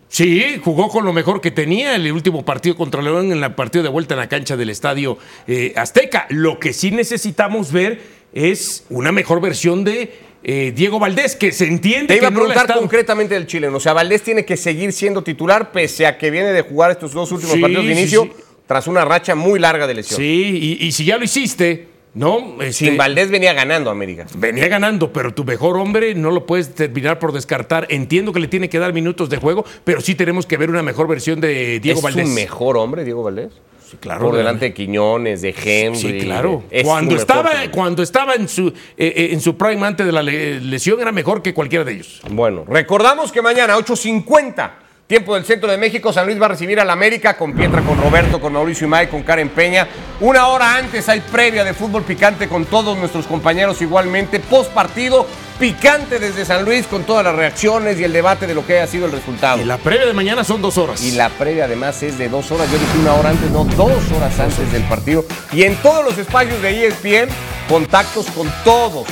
Sí, 0.08 0.60
jugó 0.62 0.88
con 0.88 1.04
lo 1.04 1.12
mejor 1.12 1.40
que 1.40 1.50
tenía 1.50 1.96
el 1.96 2.12
último 2.12 2.44
partido 2.44 2.76
contra 2.76 3.02
León 3.02 3.32
en 3.32 3.42
el 3.42 3.54
partido 3.54 3.82
de 3.82 3.88
vuelta 3.88 4.14
en 4.14 4.20
la 4.20 4.28
cancha 4.28 4.56
del 4.56 4.70
estadio 4.70 5.18
eh, 5.48 5.72
Azteca. 5.76 6.26
Lo 6.30 6.60
que 6.60 6.72
sí 6.72 6.92
necesitamos 6.92 7.72
ver 7.72 8.00
es 8.32 8.84
una 8.90 9.10
mejor 9.10 9.40
versión 9.40 9.82
de 9.82 10.12
eh, 10.44 10.72
Diego 10.76 10.98
Valdés, 10.98 11.34
que 11.36 11.50
se 11.52 11.66
entiende 11.66 12.06
Te 12.08 12.16
iba 12.16 12.28
a 12.28 12.30
no 12.30 12.40
preguntar 12.44 12.74
concretamente 12.78 13.34
del 13.34 13.46
chileno. 13.46 13.78
O 13.78 13.80
sea, 13.80 13.92
Valdés 13.94 14.22
tiene 14.22 14.44
que 14.44 14.56
seguir 14.56 14.92
siendo 14.92 15.22
titular 15.22 15.72
pese 15.72 16.06
a 16.06 16.18
que 16.18 16.30
viene 16.30 16.52
de 16.52 16.60
jugar 16.62 16.90
estos 16.90 17.12
dos 17.12 17.32
últimos 17.32 17.54
Sí, 17.54 17.60
partidos 17.60 17.86
de 17.86 17.94
sí, 17.94 18.00
inicio 18.00 18.22
sí. 18.24 18.32
tras 18.66 18.86
una 18.86 19.04
racha 19.04 19.34
muy 19.34 19.58
larga 19.58 19.86
de 19.86 19.94
lesión. 19.94 20.18
Sí, 20.18 20.76
y, 20.80 20.86
y 20.86 20.92
si 20.92 21.04
ya 21.06 21.16
lo 21.16 21.24
hiciste, 21.24 21.88
¿no? 22.14 22.56
Este, 22.60 22.72
Sin 22.86 22.96
Valdés 22.96 23.30
venía 23.30 23.52
ganando 23.54 23.90
América. 23.90 24.26
Venía 24.36 24.68
ganando, 24.68 25.12
pero 25.12 25.32
tu 25.34 25.44
mejor 25.44 25.76
hombre 25.78 26.14
no 26.14 26.30
lo 26.30 26.46
puedes 26.46 26.74
terminar 26.74 27.18
por 27.18 27.32
descartar. 27.32 27.86
Entiendo 27.90 28.32
que 28.32 28.40
le 28.40 28.48
tiene 28.48 28.68
que 28.68 28.78
dar 28.78 28.92
minutos 28.92 29.30
de 29.30 29.38
juego, 29.38 29.64
pero 29.82 30.00
sí 30.00 30.14
tenemos 30.14 30.46
que 30.46 30.56
ver 30.58 30.68
una 30.70 30.82
mejor 30.82 31.08
versión 31.08 31.40
de 31.40 31.80
Diego 31.80 31.98
¿Es 32.00 32.04
Valdés. 32.04 32.28
su 32.28 32.34
mejor 32.34 32.76
hombre, 32.76 33.02
Diego 33.04 33.22
Valdés? 33.22 33.52
Sí, 33.94 33.98
claro. 34.00 34.26
Por 34.26 34.36
delante 34.36 34.66
de 34.66 34.74
Quiñones, 34.74 35.42
de 35.42 35.54
Henry. 35.56 35.98
Sí, 35.98 36.18
claro. 36.20 36.64
Es 36.70 36.84
Cuando 36.84 37.14
estaba, 37.16 37.50
cuando 37.70 38.02
estaba 38.02 38.34
en 38.34 38.48
su, 38.48 38.68
eh, 38.68 38.72
eh, 38.96 39.28
en 39.32 39.40
su 39.40 39.56
prime 39.56 39.86
antes 39.86 40.04
de 40.06 40.12
la 40.12 40.22
le- 40.22 40.60
lesión, 40.60 41.00
era 41.00 41.12
mejor 41.12 41.42
que 41.42 41.54
cualquiera 41.54 41.84
de 41.84 41.92
ellos. 41.92 42.20
Bueno, 42.30 42.64
recordamos 42.68 43.32
que 43.32 43.42
mañana, 43.42 43.76
8.50, 43.76 44.70
tiempo 45.06 45.34
del 45.34 45.44
centro 45.44 45.70
de 45.70 45.76
México, 45.76 46.12
San 46.12 46.26
Luis 46.26 46.40
va 46.40 46.46
a 46.46 46.50
recibir 46.50 46.80
al 46.80 46.88
América 46.88 47.36
con 47.36 47.52
Pietra, 47.52 47.82
con 47.82 48.00
Roberto, 48.00 48.40
con 48.40 48.54
Mauricio 48.54 48.86
Imay, 48.86 49.08
con 49.08 49.22
Karen 49.22 49.50
Peña. 49.50 49.86
Una 50.20 50.48
hora 50.48 50.76
antes 50.76 51.08
hay 51.08 51.20
previa 51.20 51.62
de 51.62 51.74
fútbol 51.74 52.04
picante 52.04 52.48
con 52.48 52.64
todos 52.64 52.96
nuestros 52.96 53.26
compañeros 53.26 53.82
igualmente. 53.82 54.40
Post 54.40 54.70
partido, 54.72 55.26
picante 55.58 56.18
desde 56.18 56.44
San 56.46 56.64
Luis 56.64 56.86
con 56.86 57.04
todas 57.04 57.22
las 57.22 57.34
reacciones 57.34 58.00
y 58.00 58.04
el 58.04 58.12
debate 58.12 58.46
de 58.46 58.54
lo 58.54 58.66
que 58.66 58.78
haya 58.78 58.86
sido 58.86 59.04
el 59.06 59.12
resultado. 59.12 59.60
Y 59.60 59.64
la 59.64 59.76
previa 59.76 60.06
de 60.06 60.14
mañana 60.14 60.42
son 60.42 60.62
dos 60.62 60.78
horas. 60.78 61.02
Y 61.02 61.12
la 61.12 61.28
previa 61.28 61.66
además 61.66 62.02
es 62.02 62.16
de 62.16 62.30
dos 62.30 62.50
horas. 62.50 62.70
Yo 62.70 62.78
dije 62.78 62.98
una 62.98 63.14
hora 63.14 63.30
antes, 63.30 63.50
no, 63.50 63.64
dos 63.64 64.10
horas 64.16 64.40
antes 64.40 64.72
del 64.72 64.84
partido. 64.84 65.24
Y 65.52 65.64
en 65.64 65.76
todos 65.76 66.02
los 66.02 66.16
espacios 66.16 66.62
de 66.62 66.86
ESPN, 66.86 67.28
contactos 67.68 68.26
con 68.30 68.50
todos 68.64 69.06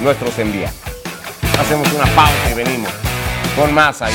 nuestros 0.00 0.38
envíos. 0.38 0.70
Hacemos 1.58 1.92
una 1.92 2.06
pausa 2.14 2.50
y 2.50 2.54
venimos 2.54 2.90
con 3.56 3.74
más 3.74 4.00
ahí. 4.02 4.12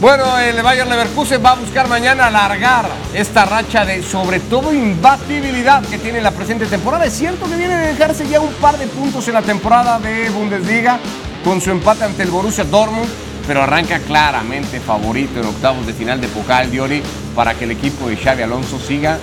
Bueno, 0.00 0.38
el 0.38 0.62
Bayern 0.62 0.88
Leverkusen 0.88 1.44
va 1.44 1.50
a 1.50 1.54
buscar 1.56 1.88
mañana 1.88 2.28
alargar 2.28 2.88
esta 3.12 3.44
racha 3.44 3.84
de, 3.84 4.00
sobre 4.04 4.38
todo, 4.38 4.72
imbatibilidad 4.72 5.82
que 5.82 5.98
tiene 5.98 6.20
la 6.20 6.30
presente 6.30 6.66
temporada. 6.66 7.04
Es 7.04 7.14
cierto 7.14 7.50
que 7.50 7.56
viene 7.56 7.76
de 7.76 7.88
dejarse 7.88 8.28
ya 8.28 8.38
un 8.38 8.52
par 8.54 8.78
de 8.78 8.86
puntos 8.86 9.26
en 9.26 9.34
la 9.34 9.42
temporada 9.42 9.98
de 9.98 10.30
Bundesliga 10.30 11.00
con 11.42 11.60
su 11.60 11.72
empate 11.72 12.04
ante 12.04 12.22
el 12.22 12.30
Borussia 12.30 12.62
Dortmund, 12.62 13.08
pero 13.48 13.64
arranca 13.64 13.98
claramente 13.98 14.78
favorito 14.78 15.40
en 15.40 15.46
octavos 15.46 15.84
de 15.84 15.92
final 15.92 16.20
de 16.20 16.28
Pokal 16.28 16.70
Diori 16.70 17.02
para 17.34 17.54
que 17.54 17.64
el 17.64 17.72
equipo 17.72 18.08
de 18.08 18.16
Xavi 18.16 18.42
Alonso 18.42 18.78
siga 18.78 19.18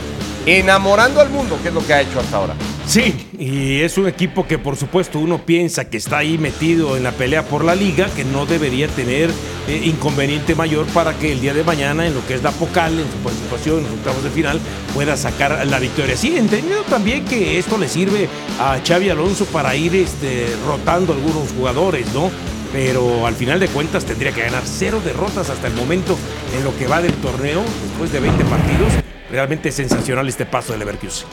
enamorando 0.45 1.21
al 1.21 1.29
mundo, 1.29 1.57
que 1.61 1.69
es 1.69 1.73
lo 1.73 1.85
que 1.85 1.93
ha 1.93 2.01
hecho 2.01 2.19
hasta 2.19 2.37
ahora. 2.37 2.55
Sí, 2.85 3.27
y 3.39 3.81
es 3.81 3.97
un 3.97 4.07
equipo 4.07 4.45
que 4.45 4.59
por 4.59 4.77
supuesto 4.77 5.17
uno 5.17 5.43
piensa 5.43 5.89
que 5.89 5.97
está 5.97 6.19
ahí 6.19 6.37
metido 6.37 6.95
en 6.95 7.03
la 7.03 7.11
pelea 7.11 7.43
por 7.43 7.63
la 7.65 7.73
liga, 7.73 8.07
que 8.15 8.23
no 8.23 8.45
debería 8.45 8.87
tener 8.87 9.31
eh, 9.67 9.81
inconveniente 9.85 10.53
mayor 10.53 10.85
para 10.87 11.13
que 11.17 11.31
el 11.31 11.41
día 11.41 11.53
de 11.53 11.63
mañana 11.63 12.05
en 12.05 12.13
lo 12.13 12.25
que 12.27 12.35
es 12.35 12.43
la 12.43 12.51
Pocal, 12.51 12.99
en 12.99 13.11
su 13.11 13.17
participación 13.17 13.77
en 13.79 13.83
los 13.85 13.93
octavos 13.93 14.23
de 14.23 14.29
final, 14.29 14.59
pueda 14.93 15.17
sacar 15.17 15.65
la 15.65 15.79
victoria. 15.79 16.15
Sí, 16.15 16.37
entendido 16.37 16.83
también 16.83 17.25
que 17.25 17.57
esto 17.57 17.77
le 17.77 17.89
sirve 17.89 18.29
a 18.59 18.79
Xavi 18.85 19.09
Alonso 19.09 19.45
para 19.45 19.75
ir 19.75 19.95
este, 19.95 20.45
rotando 20.67 21.13
algunos 21.13 21.51
jugadores, 21.57 22.13
¿no? 22.13 22.29
Pero 22.71 23.25
al 23.25 23.33
final 23.33 23.59
de 23.59 23.67
cuentas 23.67 24.05
tendría 24.05 24.31
que 24.31 24.41
ganar 24.41 24.63
cero 24.65 25.01
derrotas 25.03 25.49
hasta 25.49 25.67
el 25.67 25.73
momento 25.73 26.15
en 26.55 26.63
lo 26.63 26.77
que 26.77 26.87
va 26.87 27.01
del 27.01 27.13
torneo, 27.13 27.63
después 27.83 28.11
de 28.11 28.19
20 28.19 28.43
partidos, 28.45 28.93
realmente 29.29 29.71
sensacional 29.71 30.27
este 30.27 30.45
paso 30.45 30.73
de 30.73 30.79
Leverkusen. 30.79 31.27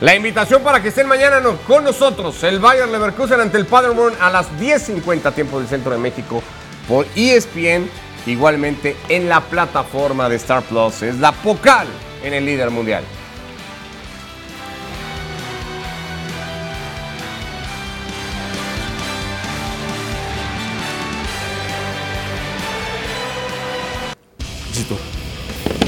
La 0.00 0.14
invitación 0.14 0.62
para 0.62 0.82
que 0.82 0.88
estén 0.88 1.06
mañana 1.06 1.40
con 1.66 1.84
nosotros, 1.84 2.42
el 2.42 2.58
Bayern 2.58 2.92
Leverkusen 2.92 3.40
ante 3.40 3.58
el 3.58 3.66
Paderborn 3.66 4.14
a 4.20 4.30
las 4.30 4.50
10.50 4.58 5.32
tiempo 5.34 5.58
del 5.58 5.68
centro 5.68 5.92
de 5.92 5.98
México 5.98 6.42
por 6.88 7.06
ESPN, 7.14 7.88
igualmente 8.26 8.96
en 9.08 9.28
la 9.28 9.40
plataforma 9.40 10.28
de 10.28 10.36
Star 10.36 10.62
Plus. 10.64 11.02
Es 11.02 11.18
la 11.18 11.32
Pocal 11.32 11.86
en 12.22 12.34
el 12.34 12.44
líder 12.44 12.70
mundial. 12.70 13.04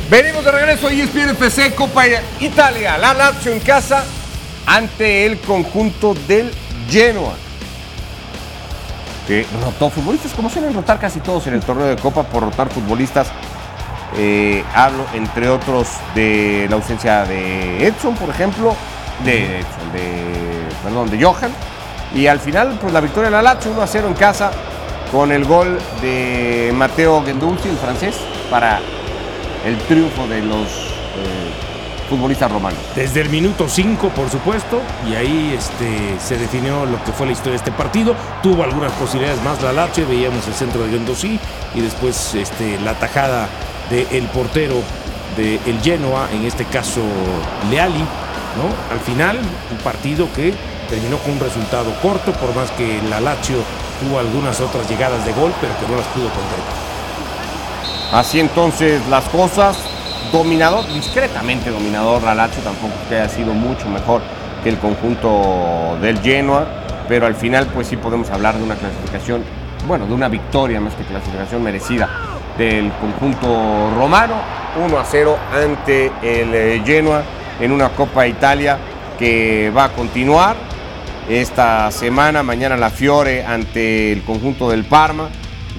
Venimos 0.09 0.45
de 0.45 0.53
regreso 0.53 0.87
a 0.87 0.93
ESPN 0.93 1.31
FC 1.31 1.75
Copa 1.75 2.05
Italia. 2.39 2.97
La 2.97 3.13
Lazio 3.13 3.51
en 3.51 3.59
casa 3.59 4.05
ante 4.65 5.27
el 5.27 5.41
conjunto 5.41 6.15
del 6.29 6.53
Genoa. 6.89 7.35
Que 9.27 9.45
rotó 9.65 9.91
futbolistas, 9.91 10.33
como 10.33 10.49
suelen 10.49 10.75
rotar 10.75 11.01
casi 11.01 11.19
todos 11.19 11.49
en 11.49 11.55
el 11.55 11.61
torneo 11.61 11.87
de 11.87 11.97
Copa 11.97 12.23
por 12.23 12.45
rotar 12.45 12.69
futbolistas. 12.69 13.27
Eh, 14.17 14.63
hablo, 14.73 15.05
entre 15.13 15.49
otros, 15.49 15.89
de 16.15 16.69
la 16.71 16.77
ausencia 16.77 17.25
de 17.25 17.89
Edson, 17.89 18.15
por 18.15 18.31
ejemplo, 18.31 18.77
de, 19.25 19.59
Edson, 19.59 19.93
de, 19.93 20.69
perdón, 20.85 21.11
de 21.11 21.25
Johan. 21.25 21.51
Y 22.15 22.29
al 22.29 22.39
final, 22.39 22.79
pues 22.81 22.93
la 22.93 23.01
victoria 23.01 23.29
de 23.29 23.37
la 23.37 23.43
Lazio 23.43 23.73
1 23.73 23.83
a 23.83 23.87
0 23.89 24.07
en 24.07 24.15
casa 24.15 24.53
con 25.11 25.33
el 25.33 25.45
gol 25.45 25.81
de 26.01 26.73
Matteo 26.77 27.25
Gendouzi, 27.25 27.69
el 27.69 27.77
francés, 27.77 28.15
para 28.49 28.81
el 29.65 29.77
triunfo 29.79 30.27
de 30.27 30.43
los 30.43 30.67
eh, 30.67 31.51
futbolistas 32.09 32.51
romanos. 32.51 32.79
Desde 32.95 33.21
el 33.21 33.29
minuto 33.29 33.69
5, 33.69 34.11
por 34.11 34.31
supuesto, 34.31 34.81
y 35.09 35.15
ahí 35.15 35.55
este, 35.57 36.19
se 36.21 36.39
definió 36.39 36.87
lo 36.87 37.03
que 37.05 37.13
fue 37.13 37.27
la 37.27 37.33
historia 37.33 37.53
de 37.53 37.57
este 37.59 37.73
partido. 37.73 38.15
Tuvo 38.43 38.63
algunas 38.63 38.93
posibilidades 38.93 39.43
más 39.43 39.63
la 39.63 39.73
Lazio, 39.73 40.07
veíamos 40.07 40.47
el 40.47 40.55
centro 40.55 40.83
de 40.85 40.91
Gendosí 40.91 41.39
y 41.75 41.81
después 41.81 42.35
este, 42.35 42.79
la 42.81 42.95
tajada 42.95 43.49
del 43.91 44.25
portero 44.29 44.83
del 45.37 45.81
Genoa, 45.83 46.29
en 46.33 46.45
este 46.45 46.65
caso 46.65 47.03
Leali. 47.71 48.05
¿no? 48.57 48.93
Al 48.93 49.01
final, 49.01 49.39
un 49.71 49.79
partido 49.79 50.29
que 50.33 50.55
terminó 50.89 51.19
con 51.19 51.33
un 51.33 51.41
resultado 51.41 51.93
corto, 52.01 52.33
por 52.33 52.55
más 52.55 52.71
que 52.73 53.01
la 53.11 53.21
Lazio 53.21 53.59
tuvo 54.01 54.19
algunas 54.19 54.61
otras 54.61 54.89
llegadas 54.89 55.25
de 55.27 55.33
gol, 55.33 55.53
pero 55.61 55.79
que 55.79 55.89
no 55.89 55.97
las 55.97 56.07
pudo 56.07 56.29
concretar. 56.29 56.96
Así 58.13 58.39
entonces 58.39 59.07
las 59.09 59.25
cosas, 59.25 59.77
dominador, 60.33 60.87
discretamente 60.93 61.71
dominador 61.71 62.23
la 62.23 62.35
Lazio, 62.35 62.63
tampoco 62.63 62.93
que 63.09 63.17
haya 63.17 63.29
sido 63.29 63.53
mucho 63.53 63.89
mejor 63.89 64.23
que 64.63 64.69
el 64.69 64.79
conjunto 64.79 65.99
del 66.01 66.21
Genoa, 66.21 66.67
pero 67.09 67.27
al 67.27 67.35
final 67.35 67.67
pues 67.67 67.89
sí 67.89 67.97
podemos 67.97 68.31
hablar 68.31 68.57
de 68.57 68.63
una 68.63 68.77
clasificación, 68.77 69.43
bueno, 69.89 70.07
de 70.07 70.15
una 70.15 70.29
victoria 70.29 70.81
más 70.81 70.95
que 70.95 71.03
clasificación 71.03 71.63
merecida 71.63 72.09
del 72.57 72.93
conjunto 72.93 73.91
romano, 73.97 74.35
1 74.85 74.99
a 74.99 75.05
0 75.05 75.39
ante 75.53 76.07
el 76.23 76.55
eh, 76.55 76.83
Genoa 76.87 77.23
en 77.61 77.73
una 77.73 77.89
Copa 77.91 78.27
Italia 78.27 78.79
que 79.19 79.73
va 79.77 79.85
a 79.85 79.89
continuar 79.93 80.57
esta 81.29 81.91
semana, 81.91 82.45
mañana 82.45 82.77
la 82.77 82.91
Fiore 82.91 83.45
ante 83.45 84.13
el 84.13 84.23
conjunto 84.23 84.71
del 84.71 84.85
Parma 84.85 85.29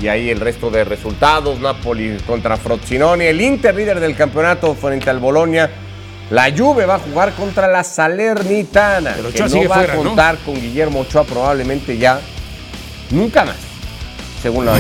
y 0.02 0.08
ahí 0.08 0.30
el 0.30 0.40
resto 0.40 0.70
de 0.70 0.84
resultados, 0.84 1.60
Napoli 1.60 2.18
contra 2.26 2.58
Frosinone, 2.58 3.30
el 3.30 3.42
Inter 3.42 3.76
líder 3.76 4.00
del 4.00 4.16
campeonato 4.16 4.76
frente 4.76 5.10
al 5.10 5.20
Bolonia, 5.20 5.70
la 6.30 6.52
Juve 6.56 6.86
va 6.86 6.96
a 6.96 7.00
jugar 7.00 7.34
contra 7.34 7.68
la 7.68 7.84
Salernitana, 7.84 9.14
Pero 9.16 9.32
que 9.32 9.40
no 9.40 9.70
va 9.70 9.76
fuera, 9.78 9.94
a 9.94 9.96
¿no? 9.96 10.04
contar 10.04 10.38
con 10.40 10.56
Guillermo 10.56 11.00
Ochoa 11.02 11.24
probablemente 11.24 11.98
ya 11.98 12.20
nunca 13.12 13.46
más, 13.46 13.56
según 14.42 14.66
la 14.66 14.78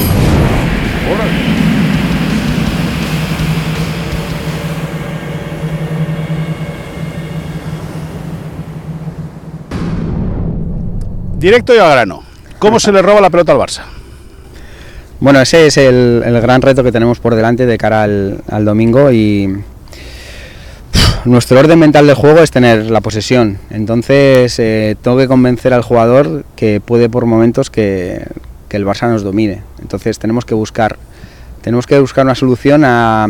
Directo 11.37 11.75
y 11.75 11.77
al 11.77 11.91
grano. 11.91 12.23
¿Cómo 12.57 12.79
se 12.79 12.91
le 12.91 13.01
roba 13.01 13.21
la 13.21 13.29
pelota 13.29 13.51
al 13.51 13.59
Barça? 13.59 13.96
Bueno, 15.19 15.41
ese 15.41 15.67
es 15.67 15.77
el, 15.77 16.21
el 16.25 16.41
gran 16.41 16.61
reto 16.61 16.83
que 16.83 16.91
tenemos 16.91 17.19
por 17.19 17.33
delante 17.33 17.65
de 17.65 17.77
cara 17.77 18.03
al, 18.03 18.41
al 18.49 18.65
domingo 18.65 19.11
y 19.11 19.63
nuestro 21.25 21.59
orden 21.59 21.79
mental 21.79 22.05
de 22.05 22.13
juego 22.13 22.39
es 22.39 22.51
tener 22.51 22.91
la 22.91 23.01
posesión. 23.01 23.57
Entonces 23.69 24.59
eh, 24.59 24.95
tengo 25.01 25.17
que 25.17 25.27
convencer 25.27 25.73
al 25.73 25.81
jugador 25.81 26.45
que 26.55 26.79
puede 26.79 27.09
por 27.09 27.25
momentos 27.25 27.69
que, 27.69 28.27
que 28.69 28.77
el 28.77 28.85
Barça 28.85 29.09
nos 29.09 29.23
domine. 29.23 29.63
Entonces 29.81 30.19
tenemos 30.19 30.45
que 30.45 30.53
buscar, 30.53 30.97
tenemos 31.61 31.87
que 31.87 31.99
buscar 31.99 32.23
una 32.23 32.35
solución 32.35 32.83
a, 32.85 33.27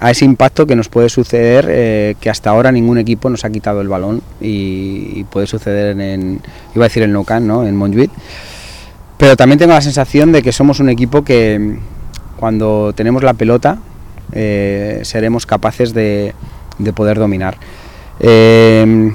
a 0.00 0.10
ese 0.10 0.24
impacto 0.24 0.66
que 0.66 0.76
nos 0.76 0.88
puede 0.88 1.08
suceder, 1.08 1.66
eh, 1.68 2.14
que 2.20 2.30
hasta 2.30 2.50
ahora 2.50 2.72
ningún 2.72 2.98
equipo 2.98 3.28
nos 3.28 3.44
ha 3.44 3.50
quitado 3.50 3.80
el 3.80 3.88
balón 3.88 4.22
y, 4.40 5.24
puede 5.24 5.46
suceder 5.46 5.98
en, 6.00 6.40
iba 6.74 6.84
a 6.84 6.88
decir 6.88 7.02
el 7.02 7.12
Nou 7.12 7.24
Camp, 7.24 7.46
¿no? 7.46 7.66
en 7.66 7.76
Montjuic. 7.76 8.10
Pero 9.16 9.36
también 9.36 9.58
tengo 9.58 9.72
la 9.72 9.80
sensación 9.80 10.32
de 10.32 10.42
que 10.42 10.52
somos 10.52 10.80
un 10.80 10.88
equipo 10.88 11.22
que 11.22 11.58
mm, 11.58 12.38
cuando 12.38 12.92
tenemos 12.94 13.22
la 13.22 13.34
pelota 13.34 13.78
eh, 14.32 15.00
seremos 15.04 15.46
capaces 15.46 15.92
de, 15.92 16.34
de 16.78 16.92
poder 16.92 17.18
dominar. 17.18 17.56
Eh, 18.20 19.12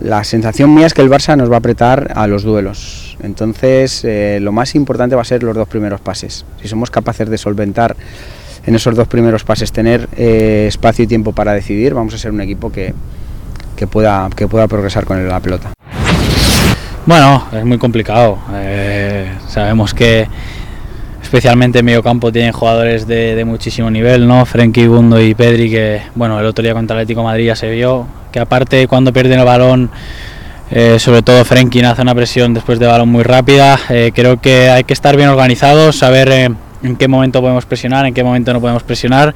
la 0.00 0.24
sensación 0.24 0.74
mía 0.74 0.86
es 0.86 0.94
que 0.94 1.02
el 1.02 1.10
Barça 1.10 1.36
nos 1.36 1.50
va 1.50 1.56
a 1.56 1.58
apretar 1.58 2.12
a 2.14 2.26
los 2.26 2.42
duelos. 2.42 3.16
Entonces 3.22 4.04
eh, 4.04 4.38
lo 4.40 4.52
más 4.52 4.74
importante 4.74 5.14
va 5.16 5.22
a 5.22 5.24
ser 5.24 5.42
los 5.42 5.54
dos 5.54 5.68
primeros 5.68 6.00
pases. 6.00 6.44
Si 6.60 6.68
somos 6.68 6.90
capaces 6.90 7.28
de 7.28 7.36
solventar 7.36 7.96
en 8.66 8.74
esos 8.74 8.94
dos 8.94 9.08
primeros 9.08 9.44
pases, 9.44 9.72
tener 9.72 10.08
espacio 10.16 11.04
y 11.04 11.06
tiempo 11.06 11.32
para 11.32 11.52
decidir, 11.52 11.94
vamos 11.94 12.14
a 12.14 12.18
ser 12.18 12.32
un 12.32 12.40
equipo 12.40 12.70
que, 12.70 12.92
que, 13.76 13.86
pueda, 13.86 14.28
que 14.34 14.46
pueda 14.46 14.66
progresar 14.66 15.04
con 15.04 15.26
la 15.26 15.40
pelota. 15.40 15.77
Bueno, 17.08 17.42
es 17.52 17.64
muy 17.64 17.78
complicado. 17.78 18.36
Eh, 18.52 19.32
sabemos 19.48 19.94
que 19.94 20.28
especialmente 21.22 21.78
en 21.78 21.86
medio 21.86 22.02
campo 22.02 22.30
tienen 22.30 22.52
jugadores 22.52 23.06
de, 23.06 23.34
de 23.34 23.46
muchísimo 23.46 23.90
nivel, 23.90 24.28
¿no? 24.28 24.44
Frenkie, 24.44 24.88
Bundo 24.88 25.18
y 25.18 25.34
Pedri, 25.34 25.70
que 25.70 26.02
bueno, 26.14 26.38
el 26.38 26.44
otro 26.44 26.62
día 26.62 26.74
contra 26.74 26.96
el 26.96 27.00
Atlético 27.00 27.20
de 27.20 27.24
Madrid 27.24 27.46
ya 27.46 27.56
se 27.56 27.70
vio, 27.70 28.06
que 28.30 28.40
aparte 28.40 28.86
cuando 28.88 29.10
pierden 29.10 29.38
el 29.38 29.46
balón, 29.46 29.90
eh, 30.70 30.98
sobre 30.98 31.22
todo 31.22 31.46
Frenkie 31.46 31.82
hace 31.82 32.02
una 32.02 32.14
presión 32.14 32.52
después 32.52 32.78
de 32.78 32.86
balón 32.86 33.08
muy 33.08 33.22
rápida. 33.22 33.80
Eh, 33.88 34.12
creo 34.14 34.38
que 34.38 34.68
hay 34.68 34.84
que 34.84 34.92
estar 34.92 35.16
bien 35.16 35.30
organizados, 35.30 35.96
saber 35.96 36.28
eh, 36.30 36.50
en 36.82 36.96
qué 36.96 37.08
momento 37.08 37.40
podemos 37.40 37.64
presionar, 37.64 38.04
en 38.04 38.12
qué 38.12 38.22
momento 38.22 38.52
no 38.52 38.60
podemos 38.60 38.82
presionar 38.82 39.34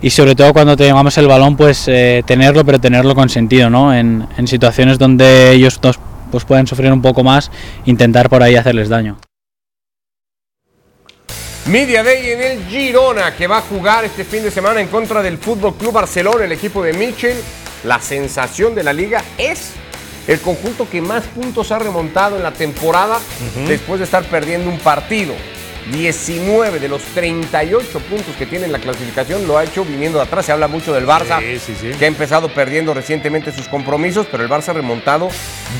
y 0.00 0.10
sobre 0.10 0.36
todo 0.36 0.52
cuando 0.52 0.76
tengamos 0.76 1.18
el 1.18 1.26
balón, 1.26 1.56
pues 1.56 1.88
eh, 1.88 2.22
tenerlo, 2.24 2.64
pero 2.64 2.78
tenerlo 2.78 3.16
con 3.16 3.28
sentido, 3.28 3.70
¿no? 3.70 3.92
En, 3.92 4.24
en 4.36 4.46
situaciones 4.46 5.00
donde 5.00 5.50
ellos 5.50 5.80
dos 5.82 5.98
pues 6.30 6.44
pueden 6.44 6.66
sufrir 6.66 6.92
un 6.92 7.02
poco 7.02 7.22
más, 7.22 7.50
intentar 7.84 8.28
por 8.28 8.42
ahí 8.42 8.56
hacerles 8.56 8.88
daño. 8.88 9.18
Media 11.66 12.02
Day 12.02 12.30
en 12.30 12.40
el 12.40 12.64
Girona, 12.64 13.36
que 13.36 13.46
va 13.46 13.58
a 13.58 13.60
jugar 13.60 14.04
este 14.06 14.24
fin 14.24 14.42
de 14.42 14.50
semana 14.50 14.80
en 14.80 14.88
contra 14.88 15.22
del 15.22 15.36
Fútbol 15.36 15.74
Club 15.74 15.92
Barcelona, 15.92 16.46
el 16.46 16.52
equipo 16.52 16.82
de 16.82 16.94
Michel. 16.94 17.36
La 17.84 18.00
sensación 18.00 18.74
de 18.74 18.82
la 18.82 18.92
liga 18.92 19.22
es 19.36 19.72
el 20.26 20.40
conjunto 20.40 20.88
que 20.88 21.02
más 21.02 21.24
puntos 21.24 21.70
ha 21.70 21.78
remontado 21.78 22.36
en 22.36 22.42
la 22.42 22.52
temporada 22.52 23.18
después 23.66 23.98
de 23.98 24.04
estar 24.04 24.24
perdiendo 24.24 24.70
un 24.70 24.78
partido. 24.78 25.34
19 25.92 26.80
de 26.80 26.88
los 26.88 27.02
38 27.02 27.98
puntos 28.00 28.34
que 28.36 28.46
tiene 28.46 28.66
en 28.66 28.72
la 28.72 28.78
clasificación 28.78 29.46
lo 29.46 29.56
ha 29.58 29.64
hecho 29.64 29.84
viniendo 29.84 30.18
de 30.18 30.24
atrás. 30.24 30.46
Se 30.46 30.52
habla 30.52 30.68
mucho 30.68 30.92
del 30.92 31.06
Barça, 31.06 31.38
Sí, 31.40 31.58
sí, 31.58 31.74
sí. 31.92 31.98
que 31.98 32.04
ha 32.04 32.08
empezado 32.08 32.48
perdiendo 32.48 32.94
recientemente 32.94 33.52
sus 33.52 33.68
compromisos, 33.68 34.26
pero 34.30 34.42
el 34.42 34.48
Barça 34.50 34.68
ha 34.68 34.72
remontado 34.74 35.28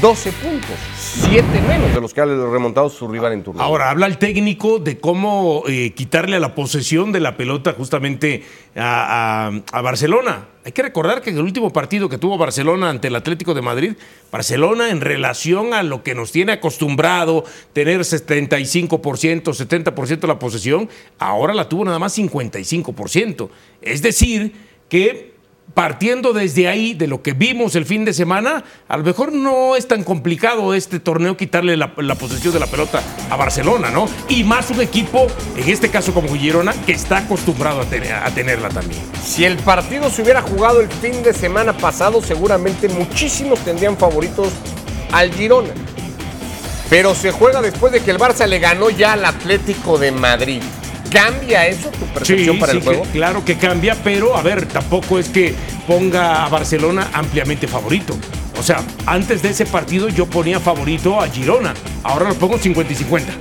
12 0.00 0.32
puntos, 0.32 0.70
7 0.96 1.44
menos 1.66 1.94
de 1.94 2.00
los 2.00 2.12
que 2.14 2.20
ha 2.20 2.24
remontado 2.26 2.88
su 2.90 3.08
rival 3.08 3.32
en 3.32 3.42
turno. 3.42 3.62
Ahora, 3.62 3.90
habla 3.90 4.06
el 4.06 4.18
técnico 4.18 4.78
de 4.78 4.98
cómo 4.98 5.62
eh, 5.68 5.92
quitarle 5.94 6.36
a 6.36 6.40
la 6.40 6.54
posesión 6.54 7.12
de 7.12 7.20
la 7.20 7.36
pelota 7.36 7.74
justamente 7.76 8.44
a, 8.76 9.48
a- 9.48 9.78
a 9.78 9.82
Barcelona. 9.82 10.46
Hay 10.68 10.72
que 10.72 10.82
recordar 10.82 11.22
que 11.22 11.30
en 11.30 11.38
el 11.38 11.44
último 11.44 11.72
partido 11.72 12.10
que 12.10 12.18
tuvo 12.18 12.36
Barcelona 12.36 12.90
ante 12.90 13.08
el 13.08 13.16
Atlético 13.16 13.54
de 13.54 13.62
Madrid, 13.62 13.94
Barcelona 14.30 14.90
en 14.90 15.00
relación 15.00 15.72
a 15.72 15.82
lo 15.82 16.02
que 16.02 16.14
nos 16.14 16.30
tiene 16.30 16.52
acostumbrado, 16.52 17.46
tener 17.72 18.00
75%, 18.02 18.98
70% 19.44 20.20
de 20.20 20.26
la 20.26 20.38
posesión, 20.38 20.90
ahora 21.18 21.54
la 21.54 21.70
tuvo 21.70 21.86
nada 21.86 21.98
más 21.98 22.18
55%. 22.18 23.48
Es 23.80 24.02
decir, 24.02 24.52
que 24.90 25.37
partiendo 25.78 26.32
desde 26.32 26.66
ahí, 26.66 26.92
de 26.94 27.06
lo 27.06 27.22
que 27.22 27.34
vimos 27.34 27.76
el 27.76 27.86
fin 27.86 28.04
de 28.04 28.12
semana, 28.12 28.64
a 28.88 28.96
lo 28.96 29.04
mejor 29.04 29.32
no 29.32 29.76
es 29.76 29.86
tan 29.86 30.02
complicado 30.02 30.74
este 30.74 30.98
torneo 30.98 31.36
quitarle 31.36 31.76
la, 31.76 31.92
la 31.98 32.16
posesión 32.16 32.52
de 32.52 32.58
la 32.58 32.66
pelota 32.66 33.00
a 33.30 33.36
Barcelona, 33.36 33.88
¿no? 33.88 34.08
Y 34.28 34.42
más 34.42 34.70
un 34.70 34.80
equipo, 34.80 35.28
en 35.56 35.68
este 35.68 35.88
caso 35.88 36.12
como 36.12 36.34
Girona, 36.34 36.72
que 36.84 36.90
está 36.90 37.18
acostumbrado 37.18 37.82
a, 37.82 37.84
tener- 37.84 38.12
a 38.12 38.28
tenerla 38.32 38.70
también. 38.70 39.00
Si 39.24 39.44
el 39.44 39.56
partido 39.58 40.10
se 40.10 40.22
hubiera 40.22 40.42
jugado 40.42 40.80
el 40.80 40.88
fin 40.88 41.22
de 41.22 41.32
semana 41.32 41.72
pasado, 41.72 42.20
seguramente 42.22 42.88
muchísimos 42.88 43.60
tendrían 43.60 43.96
favoritos 43.96 44.48
al 45.12 45.32
Girona. 45.32 45.70
Pero 46.90 47.14
se 47.14 47.30
juega 47.30 47.62
después 47.62 47.92
de 47.92 48.00
que 48.00 48.10
el 48.10 48.18
Barça 48.18 48.48
le 48.48 48.58
ganó 48.58 48.90
ya 48.90 49.12
al 49.12 49.24
Atlético 49.24 49.96
de 49.96 50.10
Madrid. 50.10 50.60
¿Cambia 51.10 51.66
eso 51.66 51.88
tu 51.90 52.04
percepción 52.06 52.58
para 52.58 52.72
el 52.72 52.82
juego? 52.82 53.02
que- 53.04 53.08
claro 53.10 53.44
que 53.44 53.56
cambia, 53.56 53.96
pero 54.04 54.36
a 54.36 54.42
ver, 54.42 54.66
tampoco 54.66 55.18
es 55.18 55.28
que 55.28 55.54
ponga 55.86 56.44
a 56.44 56.48
Barcelona 56.48 57.08
ampliamente 57.12 57.66
favorito. 57.66 58.16
O 58.58 58.62
sea, 58.62 58.82
antes 59.06 59.42
de 59.42 59.50
ese 59.50 59.66
partido 59.66 60.08
yo 60.08 60.26
ponía 60.26 60.58
favorito 60.60 61.20
a 61.20 61.28
Girona. 61.28 61.74
Ahora 62.02 62.28
lo 62.28 62.34
pongo 62.34 62.58
50 62.58 62.92
y 62.92 62.96
50. 62.96 63.32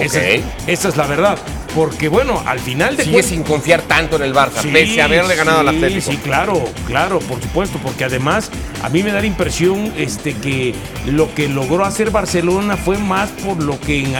Esa, 0.00 0.22
es, 0.28 0.40
Ok. 0.42 0.46
esa 0.66 0.88
es 0.88 0.96
la 0.96 1.06
verdad. 1.06 1.38
Porque 1.74 2.08
bueno, 2.08 2.42
al 2.46 2.58
final 2.58 2.96
de 2.96 3.04
Sigue 3.04 3.22
sin 3.22 3.42
confiar 3.42 3.82
tanto 3.82 4.16
en 4.16 4.22
el 4.22 4.34
Barça, 4.34 4.62
Sí, 4.62 4.68
pese 4.72 5.00
a 5.02 5.04
haberle 5.06 5.36
ganado 5.36 5.60
al 5.60 5.68
sí, 5.70 5.74
Atlético. 5.76 6.10
Sí, 6.10 6.16
claro, 6.18 6.64
claro, 6.86 7.18
por 7.20 7.40
supuesto, 7.40 7.78
porque 7.82 8.04
además 8.04 8.50
a 8.82 8.88
mí 8.88 9.02
me 9.02 9.12
da 9.12 9.20
la 9.20 9.26
impresión 9.26 9.92
este, 9.96 10.32
que 10.34 10.74
lo 11.06 11.34
que 11.34 11.48
logró 11.48 11.84
hacer 11.84 12.10
Barcelona 12.10 12.76
fue 12.78 12.96
más 12.98 13.28
por 13.30 13.62
lo 13.62 13.78
que 13.80 14.00
en- 14.04 14.14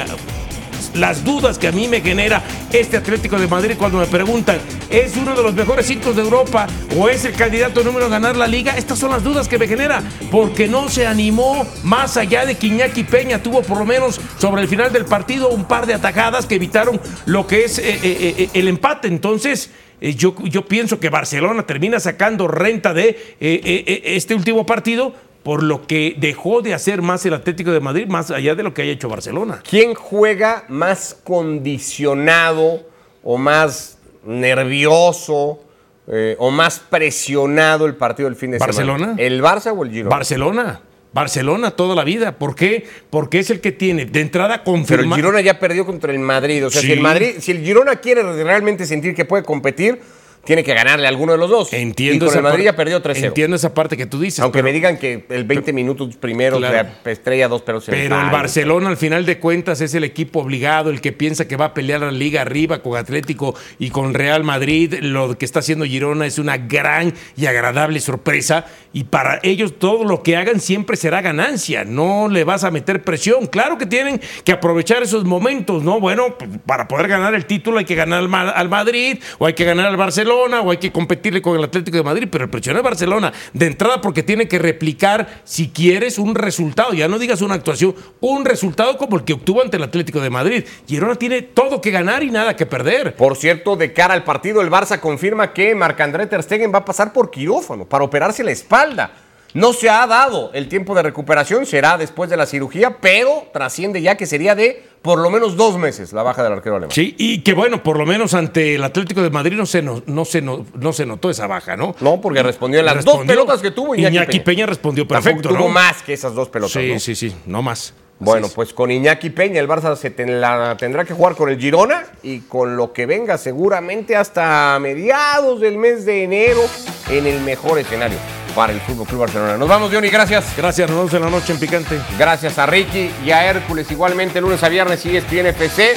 las 0.96 1.24
dudas 1.24 1.58
que 1.58 1.68
a 1.68 1.72
mí 1.72 1.88
me 1.88 2.00
genera 2.00 2.42
este 2.72 2.96
Atlético 2.96 3.38
de 3.38 3.46
Madrid 3.46 3.74
cuando 3.78 3.98
me 3.98 4.06
preguntan, 4.06 4.58
¿es 4.90 5.16
uno 5.16 5.34
de 5.34 5.42
los 5.42 5.54
mejores 5.54 5.86
cinco 5.86 6.12
de 6.12 6.22
Europa 6.22 6.66
o 6.96 7.08
es 7.08 7.24
el 7.24 7.34
candidato 7.34 7.82
número 7.82 8.06
a 8.06 8.08
ganar 8.08 8.36
la 8.36 8.46
liga? 8.46 8.76
Estas 8.76 8.98
son 8.98 9.10
las 9.10 9.22
dudas 9.22 9.48
que 9.48 9.58
me 9.58 9.68
genera, 9.68 10.02
porque 10.30 10.68
no 10.68 10.88
se 10.88 11.06
animó 11.06 11.66
más 11.82 12.16
allá 12.16 12.44
de 12.44 12.56
que 12.56 12.68
Iñaki 12.68 13.04
Peña 13.04 13.42
tuvo 13.42 13.62
por 13.62 13.78
lo 13.78 13.84
menos 13.84 14.20
sobre 14.38 14.62
el 14.62 14.68
final 14.68 14.92
del 14.92 15.04
partido 15.04 15.48
un 15.48 15.64
par 15.64 15.86
de 15.86 15.94
atajadas 15.94 16.46
que 16.46 16.56
evitaron 16.56 17.00
lo 17.26 17.46
que 17.46 17.64
es 17.64 17.78
eh, 17.78 17.84
eh, 18.02 18.34
eh, 18.38 18.48
el 18.54 18.68
empate. 18.68 19.08
Entonces, 19.08 19.70
yo, 20.00 20.34
yo 20.44 20.66
pienso 20.66 21.00
que 21.00 21.08
Barcelona 21.08 21.64
termina 21.64 21.98
sacando 22.00 22.48
renta 22.48 22.92
de 22.92 23.36
este 23.40 24.34
último 24.34 24.66
partido 24.66 25.14
por 25.46 25.62
lo 25.62 25.86
que 25.86 26.16
dejó 26.18 26.60
de 26.60 26.74
hacer 26.74 27.02
más 27.02 27.24
el 27.24 27.32
Atlético 27.32 27.70
de 27.70 27.78
Madrid, 27.78 28.08
más 28.08 28.32
allá 28.32 28.56
de 28.56 28.64
lo 28.64 28.74
que 28.74 28.82
haya 28.82 28.90
hecho 28.90 29.08
Barcelona. 29.08 29.60
¿Quién 29.62 29.94
juega 29.94 30.64
más 30.66 31.16
condicionado 31.22 32.82
o 33.22 33.38
más 33.38 33.96
nervioso 34.24 35.60
eh, 36.08 36.34
o 36.40 36.50
más 36.50 36.80
presionado 36.80 37.86
el 37.86 37.94
partido 37.94 38.28
del 38.28 38.36
fin 38.36 38.50
de 38.50 38.58
¿Barcelona? 38.58 38.98
semana? 38.98 39.22
¿El 39.22 39.40
Barça 39.40 39.72
o 39.76 39.84
el 39.84 39.90
Girona? 39.92 40.10
Barcelona. 40.16 40.80
Barcelona 41.12 41.70
toda 41.70 41.94
la 41.94 42.02
vida. 42.02 42.32
¿Por 42.38 42.56
qué? 42.56 42.84
Porque 43.08 43.38
es 43.38 43.48
el 43.50 43.60
que 43.60 43.70
tiene 43.72 44.04
de 44.04 44.20
entrada 44.20 44.62
Pero 44.64 44.74
el 44.76 44.80
confirmado. 44.80 45.14
Girona 45.16 45.40
ya 45.40 45.58
perdió 45.60 45.86
contra 45.86 46.12
el 46.12 46.18
Madrid. 46.18 46.66
O 46.66 46.70
sea, 46.70 46.80
Sí. 46.80 46.88
si 46.88 46.92
el 46.92 47.00
Madrid, 47.00 47.36
si 47.38 47.52
el 47.52 47.60
Girona 47.64 47.96
quiere 47.96 48.22
realmente 48.42 48.84
sentir 48.84 49.14
que 49.14 49.24
puede 49.24 49.42
competir, 49.44 50.00
tiene 50.46 50.64
que 50.64 50.72
ganarle 50.72 51.06
a 51.06 51.08
alguno 51.10 51.32
de 51.32 51.38
los 51.38 51.50
dos. 51.50 51.72
Entiendo 51.72 52.16
y 52.16 52.18
con 52.20 52.28
esa 52.28 52.38
el 52.38 52.42
Madrid 52.44 52.64
ya 52.64 52.76
perdió 52.76 53.02
3-0. 53.02 53.26
Entiendo 53.26 53.56
esa 53.56 53.74
parte 53.74 53.96
que 53.96 54.06
tú 54.06 54.18
dices. 54.20 54.40
Aunque 54.40 54.58
pero- 54.58 54.64
me 54.64 54.72
digan 54.72 54.96
que 54.96 55.26
el 55.28 55.44
20 55.44 55.72
minutos 55.72 56.16
primero 56.16 56.56
Claro. 56.58 56.88
de 57.04 57.12
estrella 57.12 57.48
dos 57.48 57.62
pelos 57.62 57.88
en 57.88 57.94
Pero 57.94 58.20
el 58.20 58.30
Barcelona, 58.30 58.88
al 58.88 58.96
final 58.96 59.26
de 59.26 59.38
cuentas, 59.38 59.80
es 59.80 59.94
el 59.94 60.04
equipo 60.04 60.40
obligado, 60.40 60.90
el 60.90 61.00
que 61.00 61.12
piensa 61.12 61.46
que 61.48 61.56
va 61.56 61.66
a 61.66 61.74
pelear 61.74 62.00
la 62.00 62.10
liga 62.12 62.40
arriba 62.42 62.82
con 62.82 62.96
Atlético 62.96 63.54
y 63.78 63.90
con 63.90 64.14
Real 64.14 64.44
Madrid. 64.44 64.94
Lo 65.02 65.36
que 65.36 65.44
está 65.44 65.58
haciendo 65.58 65.84
Girona 65.84 66.26
es 66.26 66.38
una 66.38 66.56
gran 66.56 67.12
y 67.36 67.46
agradable 67.46 68.00
sorpresa. 68.00 68.66
Y 68.92 69.04
para 69.04 69.40
ellos, 69.42 69.74
todo 69.78 70.04
lo 70.04 70.22
que 70.22 70.36
hagan 70.36 70.60
siempre 70.60 70.96
será 70.96 71.20
ganancia. 71.20 71.84
No 71.84 72.28
le 72.28 72.44
vas 72.44 72.64
a 72.64 72.70
meter 72.70 73.02
presión. 73.02 73.46
Claro 73.46 73.76
que 73.76 73.84
tienen 73.86 74.20
que 74.44 74.52
aprovechar 74.52 75.02
esos 75.02 75.24
momentos, 75.24 75.82
¿no? 75.82 76.00
Bueno, 76.00 76.36
pues, 76.38 76.48
para 76.64 76.88
poder 76.88 77.08
ganar 77.08 77.34
el 77.34 77.44
título 77.46 77.78
hay 77.78 77.84
que 77.84 77.94
ganar 77.94 78.20
al, 78.20 78.28
Ma- 78.28 78.50
al 78.50 78.68
Madrid, 78.68 79.18
o 79.38 79.46
hay 79.46 79.52
que 79.54 79.64
ganar 79.64 79.86
al 79.86 79.96
Barcelona, 79.96 80.35
o 80.44 80.70
hay 80.70 80.76
que 80.76 80.92
competirle 80.92 81.42
con 81.42 81.56
el 81.56 81.64
Atlético 81.64 81.96
de 81.96 82.02
Madrid. 82.02 82.28
Pero 82.30 82.44
el 82.44 82.50
presionar 82.50 82.80
a 82.80 82.84
Barcelona 82.84 83.32
de 83.52 83.66
entrada 83.66 84.00
porque 84.00 84.22
tiene 84.22 84.48
que 84.48 84.58
replicar, 84.58 85.42
si 85.44 85.68
quieres, 85.68 86.18
un 86.18 86.34
resultado. 86.34 86.92
Ya 86.92 87.08
no 87.08 87.18
digas 87.18 87.42
una 87.42 87.54
actuación, 87.54 87.94
un 88.20 88.44
resultado 88.44 88.96
como 88.96 89.16
el 89.16 89.24
que 89.24 89.32
obtuvo 89.32 89.62
ante 89.62 89.76
el 89.76 89.82
Atlético 89.82 90.20
de 90.20 90.30
Madrid. 90.30 90.64
Girona 90.86 91.16
tiene 91.16 91.42
todo 91.42 91.80
que 91.80 91.90
ganar 91.90 92.22
y 92.22 92.30
nada 92.30 92.56
que 92.56 92.66
perder. 92.66 93.16
Por 93.16 93.36
cierto, 93.36 93.76
de 93.76 93.92
cara 93.92 94.14
al 94.14 94.24
partido, 94.24 94.60
el 94.60 94.70
Barça 94.70 95.00
confirma 95.00 95.52
que 95.52 95.74
Marc-André 95.74 96.26
Ter 96.26 96.42
Stegen 96.42 96.72
va 96.72 96.78
a 96.78 96.84
pasar 96.84 97.12
por 97.12 97.30
quirófano 97.30 97.84
para 97.84 98.04
operarse 98.04 98.44
la 98.44 98.52
espalda. 98.52 99.25
No 99.54 99.72
se 99.72 99.88
ha 99.88 100.06
dado 100.06 100.50
el 100.52 100.68
tiempo 100.68 100.94
de 100.94 101.02
recuperación, 101.02 101.64
será 101.66 101.96
después 101.96 102.28
de 102.28 102.36
la 102.36 102.44
cirugía, 102.46 102.98
pero 103.00 103.46
trasciende 103.52 104.02
ya 104.02 104.16
que 104.16 104.26
sería 104.26 104.54
de 104.54 104.82
por 105.00 105.18
lo 105.20 105.30
menos 105.30 105.56
dos 105.56 105.78
meses 105.78 106.12
la 106.12 106.22
baja 106.22 106.42
del 106.42 106.52
arquero 106.52 106.76
alemán. 106.76 106.90
Sí, 106.92 107.14
y 107.16 107.40
que 107.42 107.54
bueno, 107.54 107.82
por 107.82 107.96
lo 107.96 108.04
menos 108.04 108.34
ante 108.34 108.74
el 108.74 108.82
Atlético 108.84 109.22
de 109.22 109.30
Madrid 109.30 109.56
no 109.56 109.64
se, 109.64 109.80
no, 109.80 110.02
no 110.06 110.24
se, 110.24 110.42
no, 110.42 110.66
no 110.74 110.92
se 110.92 111.06
notó 111.06 111.30
esa 111.30 111.46
baja, 111.46 111.76
¿no? 111.76 111.94
No, 112.00 112.20
porque 112.20 112.42
respondió 112.42 112.80
en 112.80 112.86
las 112.86 112.96
dos 113.04 113.14
Respondió- 113.18 113.26
pelotas 113.34 113.60
que 113.62 113.70
tuvo 113.70 113.94
Iñaki, 113.94 114.16
Iñaki 114.16 114.40
Peña 114.40 114.66
respondió 114.66 115.06
Tampoco 115.06 115.24
perfecto, 115.24 115.48
tuvo 115.50 115.68
¿no? 115.68 115.68
más 115.68 116.02
que 116.02 116.12
esas 116.12 116.34
dos 116.34 116.48
pelotas. 116.48 116.72
Sí, 116.82 116.92
¿no? 116.92 116.98
sí, 117.00 117.14
sí, 117.14 117.34
no 117.46 117.62
más. 117.62 117.94
Bueno, 118.18 118.48
pues 118.54 118.72
con 118.72 118.90
Iñaki 118.90 119.30
Peña 119.30 119.60
el 119.60 119.68
Barça 119.68 119.94
se 119.94 120.10
ten- 120.10 120.40
la 120.40 120.74
tendrá 120.78 121.04
que 121.04 121.14
jugar 121.14 121.34
con 121.36 121.50
el 121.50 121.58
Girona 121.58 122.04
y 122.22 122.40
con 122.40 122.76
lo 122.76 122.92
que 122.92 123.06
venga 123.06 123.38
seguramente 123.38 124.16
hasta 124.16 124.76
mediados 124.80 125.60
del 125.60 125.76
mes 125.78 126.04
de 126.04 126.24
enero 126.24 126.62
en 127.10 127.26
el 127.26 127.40
mejor 127.42 127.78
escenario 127.78 128.18
para 128.56 128.72
el 128.72 128.80
Fútbol 128.80 129.06
Club 129.06 129.20
Barcelona. 129.20 129.58
Nos 129.58 129.68
vamos, 129.68 129.92
Johnny, 129.92 130.08
gracias. 130.08 130.54
Gracias, 130.56 130.88
nos 130.88 130.96
vemos 130.96 131.14
en 131.14 131.22
la 131.22 131.30
noche 131.30 131.52
en 131.52 131.60
Picante. 131.60 132.00
Gracias 132.18 132.58
a 132.58 132.64
Ricky 132.64 133.10
y 133.24 133.30
a 133.30 133.44
Hércules 133.44 133.88
igualmente 133.90 134.40
lunes 134.40 134.62
a 134.62 134.70
viernes 134.70 135.04
y 135.04 135.14
ESPN 135.14 135.46
FC, 135.48 135.94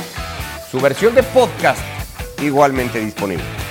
su 0.70 0.80
versión 0.82 1.16
de 1.16 1.24
podcast 1.24 1.82
igualmente 2.41 2.99
disponible. 2.99 3.68